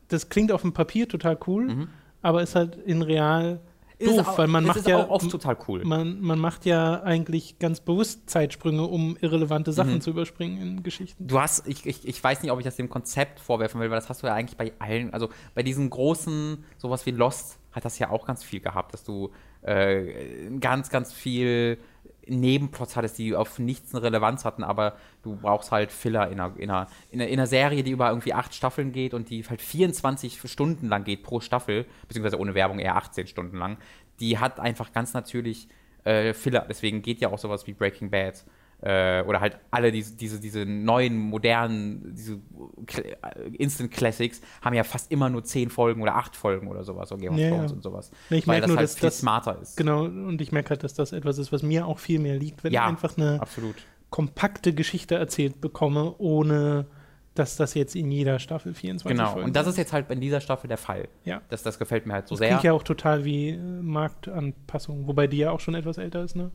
[0.10, 1.88] das klingt auf dem Papier total cool, Mhm.
[2.22, 3.62] aber ist halt in real
[3.99, 5.84] doof, auch- weil man macht ja auch oft total cool.
[5.85, 10.01] man, man macht ja eigentlich ganz bewusst Zeitsprünge, um irrelevante Sachen Mhm.
[10.01, 11.27] zu überspringen in Geschichten.
[11.27, 13.97] Du hast, ich, ich, ich weiß nicht, ob ich das dem Konzept vorwerfen will, weil
[13.97, 17.84] das hast du ja eigentlich bei allen, also bei diesen großen, sowas wie Lost, hat
[17.85, 19.31] das ja auch ganz viel gehabt, dass du
[19.61, 21.77] äh, ganz, ganz viel
[22.27, 26.53] Nebenplots hattest, die auf nichts eine Relevanz hatten, aber du brauchst halt Filler in einer,
[26.57, 29.43] in, einer, in, einer, in einer Serie, die über irgendwie acht Staffeln geht und die
[29.43, 33.77] halt 24 Stunden lang geht pro Staffel, beziehungsweise ohne Werbung eher 18 Stunden lang,
[34.19, 35.68] die hat einfach ganz natürlich
[36.03, 36.65] äh, Filler.
[36.68, 38.45] Deswegen geht ja auch sowas wie Breaking Bad
[38.86, 44.84] äh, oder halt alle diese, diese, diese neuen, modernen, diese äh, Instant Classics haben ja
[44.84, 47.72] fast immer nur 10 Folgen oder 8 Folgen oder sowas, so Game of Ja, Thrones
[47.72, 47.76] ja.
[47.76, 48.12] und sowas.
[48.30, 49.76] Nee, ich weil das nur, halt dass viel das- smarter ist.
[49.76, 52.64] Genau, und ich merke halt, dass das etwas ist, was mir auch viel mehr liegt,
[52.64, 53.76] wenn Ja, ich einfach eine Absolut.
[54.12, 56.86] kompakte Geschichte erzählt bekomme, ohne
[57.34, 59.32] dass das jetzt in jeder Staffel 24 Genau.
[59.32, 61.10] Folgen Und das ist jetzt halt in dieser Staffel der Fall.
[61.26, 61.41] Ja.
[61.49, 62.48] Das, das gefällt mir halt so Das sehr.
[62.49, 66.36] klingt ja auch total wie äh, Marktanpassung, wobei die ja auch schon etwas älter ist,
[66.36, 66.52] ne?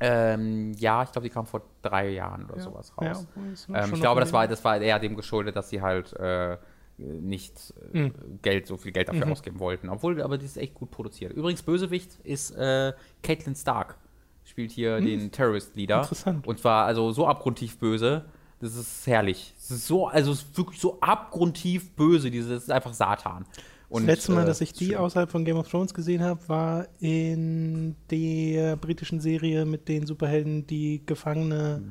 [0.00, 3.26] Ähm, ja, ich glaube, die kam vor drei Jahren oder sowas raus.
[3.68, 6.56] Ja, ähm, ich glaube, das war, das war eher dem geschuldet, dass sie halt äh,
[6.98, 8.12] nicht äh, Mhm.
[8.42, 9.32] Geld, so viel Geld dafür Mhm.
[9.32, 9.88] ausgeben wollten.
[9.88, 11.32] Obwohl, aber die ist echt gut produziert.
[11.32, 12.92] Übrigens, Bösewicht ist äh,
[13.22, 13.96] Caitlin Stark.
[14.44, 15.98] Spielt hier den Terrorist-Leader.
[16.00, 16.46] Interessant.
[16.48, 18.24] Und zwar also so abgrundtief böse.
[18.58, 19.54] Das ist herrlich.
[19.56, 22.30] Es ist so, also es ist wirklich so abgrundtief böse.
[22.30, 23.44] Dieses das ist einfach Satan.
[23.92, 24.98] Und, das letzte Mal, äh, dass ich die schlimm.
[25.00, 30.66] außerhalb von Game of Thrones gesehen habe, war in der britischen Serie mit den Superhelden,
[30.66, 31.82] die Gefangene,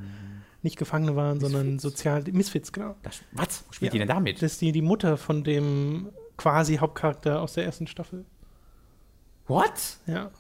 [0.64, 2.96] nicht Gefangene waren, sondern sozial, Misfits, genau.
[3.04, 3.64] Das, was?
[3.68, 3.94] Wo spielt Ja.
[3.94, 4.38] die denn damit?
[4.38, 8.26] Das ist die, die Mutter von dem quasi Hauptcharakter aus der ersten Staffel.
[9.48, 9.98] What?
[10.08, 10.32] Ja,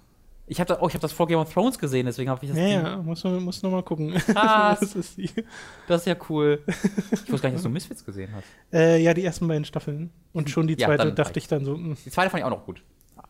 [0.52, 2.50] Ich habe da, oh, ich hab das vor Game of Thrones gesehen, deswegen habe ich
[2.52, 2.60] das.
[2.60, 4.14] ja, ja muss, muss noch mal gucken.
[4.34, 5.30] Das ist die.
[5.88, 6.62] Das ist ja cool.
[6.68, 8.44] Ich wusste gar nicht, dass du Misfits gesehen hast.
[8.74, 10.12] Äh, ja, die ersten beiden Staffeln.
[10.34, 12.46] Und schon die Ja, zweite dann- dachte ich dann so, mh, Die zweite fand ich
[12.46, 12.84] auch noch gut.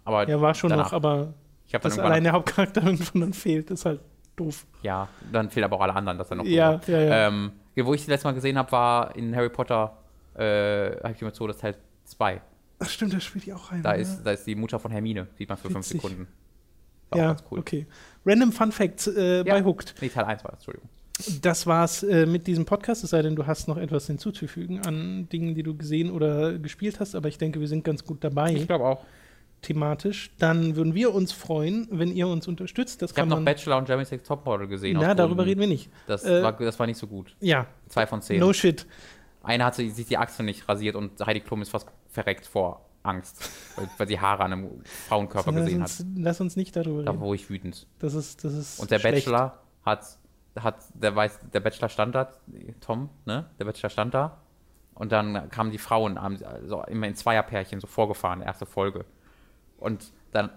[0.04, 0.86] Aber ja, war schon danach.
[0.86, 1.36] noch, aber
[1.68, 4.00] ich habe dann dass allein der Hauptcharakter irgendwann dann fehlt, ist halt
[4.36, 4.66] doof.
[4.82, 6.90] Ja, dann fehlen aber auch alle anderen, dass er noch Ja, war.
[6.90, 7.28] ja, ja.
[7.28, 9.96] Ähm, wo ich das letzte Mal gesehen habe, war in Harry Potter,
[10.34, 11.76] äh, habe ich die so das Teil
[12.06, 12.42] 2.
[12.80, 13.84] Ach stimmt, da spielt die auch rein.
[13.84, 14.00] Da ne?
[14.00, 16.02] ist, da ist die Mutter von Hermine, sieht man für fünf Witzig.
[16.02, 16.28] Sekunden.
[17.12, 17.60] War ja, ganz cool.
[17.60, 17.86] okay.
[18.26, 19.44] Random Fun Facts äh, Ja.
[19.44, 19.96] bei Hooked.
[20.02, 20.90] Nee, Teil 1 war das, Entschuldigung.
[21.42, 25.28] Das war's äh, mit diesem Podcast, es sei denn, du hast noch etwas hinzuzufügen an
[25.30, 28.54] Dingen, die du gesehen oder gespielt hast, aber ich denke, wir sind ganz gut dabei
[28.54, 29.04] Ich glaube auch.
[29.62, 30.32] thematisch.
[30.40, 33.02] Dann würden wir uns freuen, wenn ihr uns unterstützt.
[33.04, 33.40] Das Ich habe noch.
[33.44, 34.98] Bachelor und Jeremy Sex Topmodel gesehen.
[35.00, 35.90] Na, darüber reden wir nicht.
[36.08, 37.36] Das, Äh, war, das war nicht so gut.
[37.40, 38.40] Ja, Zwei von zehn.
[38.40, 38.88] no shit.
[39.44, 43.50] Eine hat sich die Achse nicht rasiert und Heidi Klum ist fast verreckt vor Angst,
[43.76, 45.90] weil, weil sie Haare an einem Frauenkörper Lass gesehen hat.
[45.90, 47.22] uns, lass uns nicht darüber Da reden.
[47.22, 47.88] wurde ich wütend.
[48.00, 49.26] Das ist, das ist Und der schlecht.
[49.26, 50.06] Bachelor hat,
[50.60, 52.30] hat der weiß, der Bachelor stand da,
[52.80, 53.50] Tom, ne?
[53.60, 54.38] Der Bachelor stand da.
[54.94, 59.06] Und dann kamen die Frauen haben also immer in Zweierpärchen so vorgefahren, erste Folge.
[59.78, 60.52] Und dann,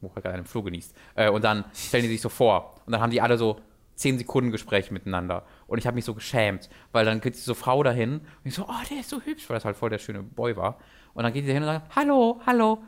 [0.00, 0.94] wo er gerade einen Flug genießt.
[1.14, 2.74] Äh, und dann stellen die sich so vor.
[2.84, 3.60] Und dann haben die alle so
[3.94, 5.44] zehn Sekunden Gespräch miteinander.
[5.68, 8.64] Und ich habe mich so geschämt, weil dann geht diese Frau dahin und ich so,
[8.68, 10.78] oh, der ist so hübsch, weil das halt voll der schöne Boy war.
[11.14, 12.78] Und dann geht die dahin und sagt, hallo, hallo.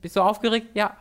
[0.00, 0.68] Bist du aufgeregt?
[0.74, 0.96] Ja.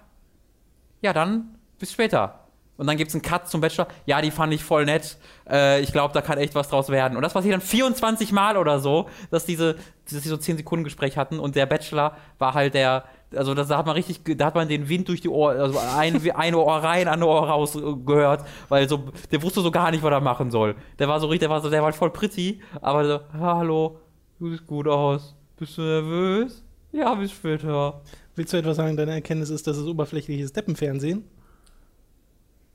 [1.01, 2.39] Ja, dann bis später.
[2.79, 3.87] Und dann gibt es einen Cut zum Bachelor.
[4.05, 5.17] Ja, die fand ich voll nett.
[5.49, 7.17] Äh, ich glaube, da kann echt was draus werden.
[7.17, 9.75] Und das passiert dann 24 Mal oder so, dass diese,
[10.09, 11.39] dass die so 10 Sekunden Gespräch hatten.
[11.39, 13.03] Und der Bachelor war halt der,
[13.35, 15.77] also das, da hat man richtig, da hat man den Wind durch die Ohr, also
[15.97, 19.91] ein, ein Ohr rein, andere Ohr raus äh, gehört, weil so, der wusste so gar
[19.91, 20.75] nicht, was er machen soll.
[20.99, 23.99] Der war so richtig, der war so, der war voll pretty, aber so, hallo,
[24.39, 25.35] du siehst gut aus.
[25.57, 26.63] Bist du nervös?
[26.91, 28.01] Ja, bis später.
[28.35, 31.23] Willst du etwas sagen, deine Erkenntnis ist, dass es oberflächliches Deppenfernsehen?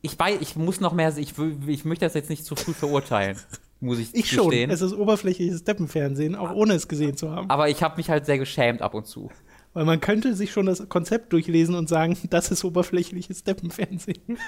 [0.02, 2.74] Ich weiß, ich muss noch mehr, ich, will, ich möchte das jetzt nicht zu früh
[2.74, 3.38] verurteilen,
[3.80, 4.50] muss ich, Ich schon.
[4.50, 4.70] gestehen.
[4.70, 7.48] Es ist oberflächliches Deppenfernsehen, auch ohne es gesehen zu haben.
[7.48, 9.30] Aber ich habe mich halt sehr geschämt ab und zu.
[9.74, 14.38] Weil man könnte sich schon das Konzept durchlesen und sagen, das ist oberflächliches Deppenfernsehen.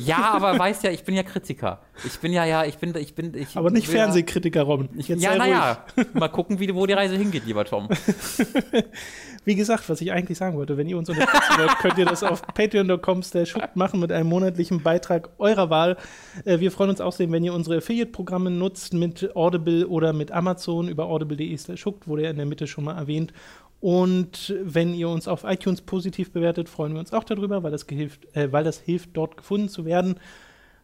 [0.00, 1.82] Ja, aber weißt ja, ich bin ja Kritiker.
[2.04, 3.56] Ich bin ja, ja, ich bin, ich bin, ich.
[3.56, 4.88] Aber nicht Fernsehkritiker, Robin.
[4.96, 5.84] Ich, Jetzt ja, naja.
[6.14, 7.88] Mal gucken, wie, wo die Reise hingeht, lieber Tom.
[9.44, 12.22] Wie gesagt, was ich eigentlich sagen wollte, wenn ihr uns unterstützen wollt, könnt ihr das
[12.22, 13.20] auf patreon.com
[13.74, 15.98] machen mit einem monatlichen Beitrag eurer Wahl.
[16.46, 20.88] Äh, wir freuen uns außerdem, wenn ihr unsere Affiliate-Programme nutzt mit Audible oder mit Amazon
[20.88, 23.34] über audible.de slash wurde ja in der Mitte schon mal erwähnt.
[23.84, 27.86] Und wenn ihr uns auf iTunes positiv bewertet, freuen wir uns auch darüber, weil das,
[27.86, 30.14] gehilft, äh, weil das hilft, dort gefunden zu werden.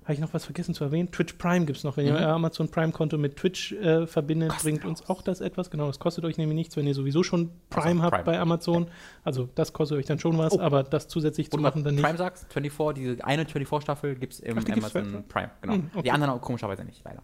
[0.05, 1.11] habe ich noch was vergessen zu erwähnen?
[1.11, 1.97] Twitch Prime gibt es noch.
[1.97, 2.11] Wenn Mhm.
[2.13, 5.71] ihr euer Amazon Prime-Konto mit Twitch äh, verbindet, bringt uns auch das etwas.
[5.71, 8.25] Genau, das kostet euch nämlich nichts, wenn ihr sowieso schon Prime Also, habt Prime.
[8.25, 8.89] bei Amazon.
[9.25, 10.61] Also das kostet euch dann schon was, Oh.
[10.61, 12.05] aber das zusätzlich zu Und machen dann nicht.
[12.05, 15.51] Prime sagst, 24, diese eine 24-Staffel gibt es im Ach, Amazon Prime.
[15.63, 15.73] Genau.
[15.75, 16.03] Hm, okay.
[16.03, 17.23] Die anderen auch komischerweise nicht, leider.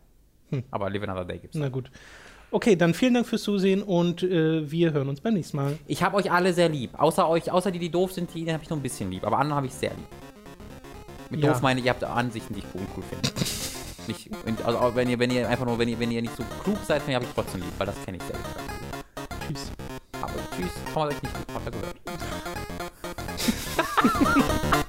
[0.50, 0.62] Hm.
[0.70, 1.56] Aber Live Another Day gibt's.
[1.56, 1.90] Na gut.
[2.56, 5.78] Okay, dann vielen Dank fürs Zusehen und äh, wir hören uns beim nächsten Mal.
[5.86, 6.98] Ich habe euch alle sehr lieb.
[6.98, 9.24] Außer euch, außer die, die doof sind, die habe ich nur ein bisschen lieb.
[9.26, 10.06] Aber andere habe ich sehr lieb.
[11.28, 11.52] Mit Ja.
[11.52, 13.28] doof meine ich, ihr habt Ansichten, die ich uncool finde.
[14.06, 14.30] nicht,
[14.64, 17.02] also wenn ihr, wenn ihr einfach nur, wenn ihr, wenn ihr nicht so klug seid,
[17.06, 18.46] dann habe ich trotzdem lieb, weil das kenne ich sehr gut.
[19.48, 19.70] Tschüss.
[20.22, 21.72] Aber tschüss, kann man euch nicht lieb, habt ihr
[24.62, 24.76] gehört.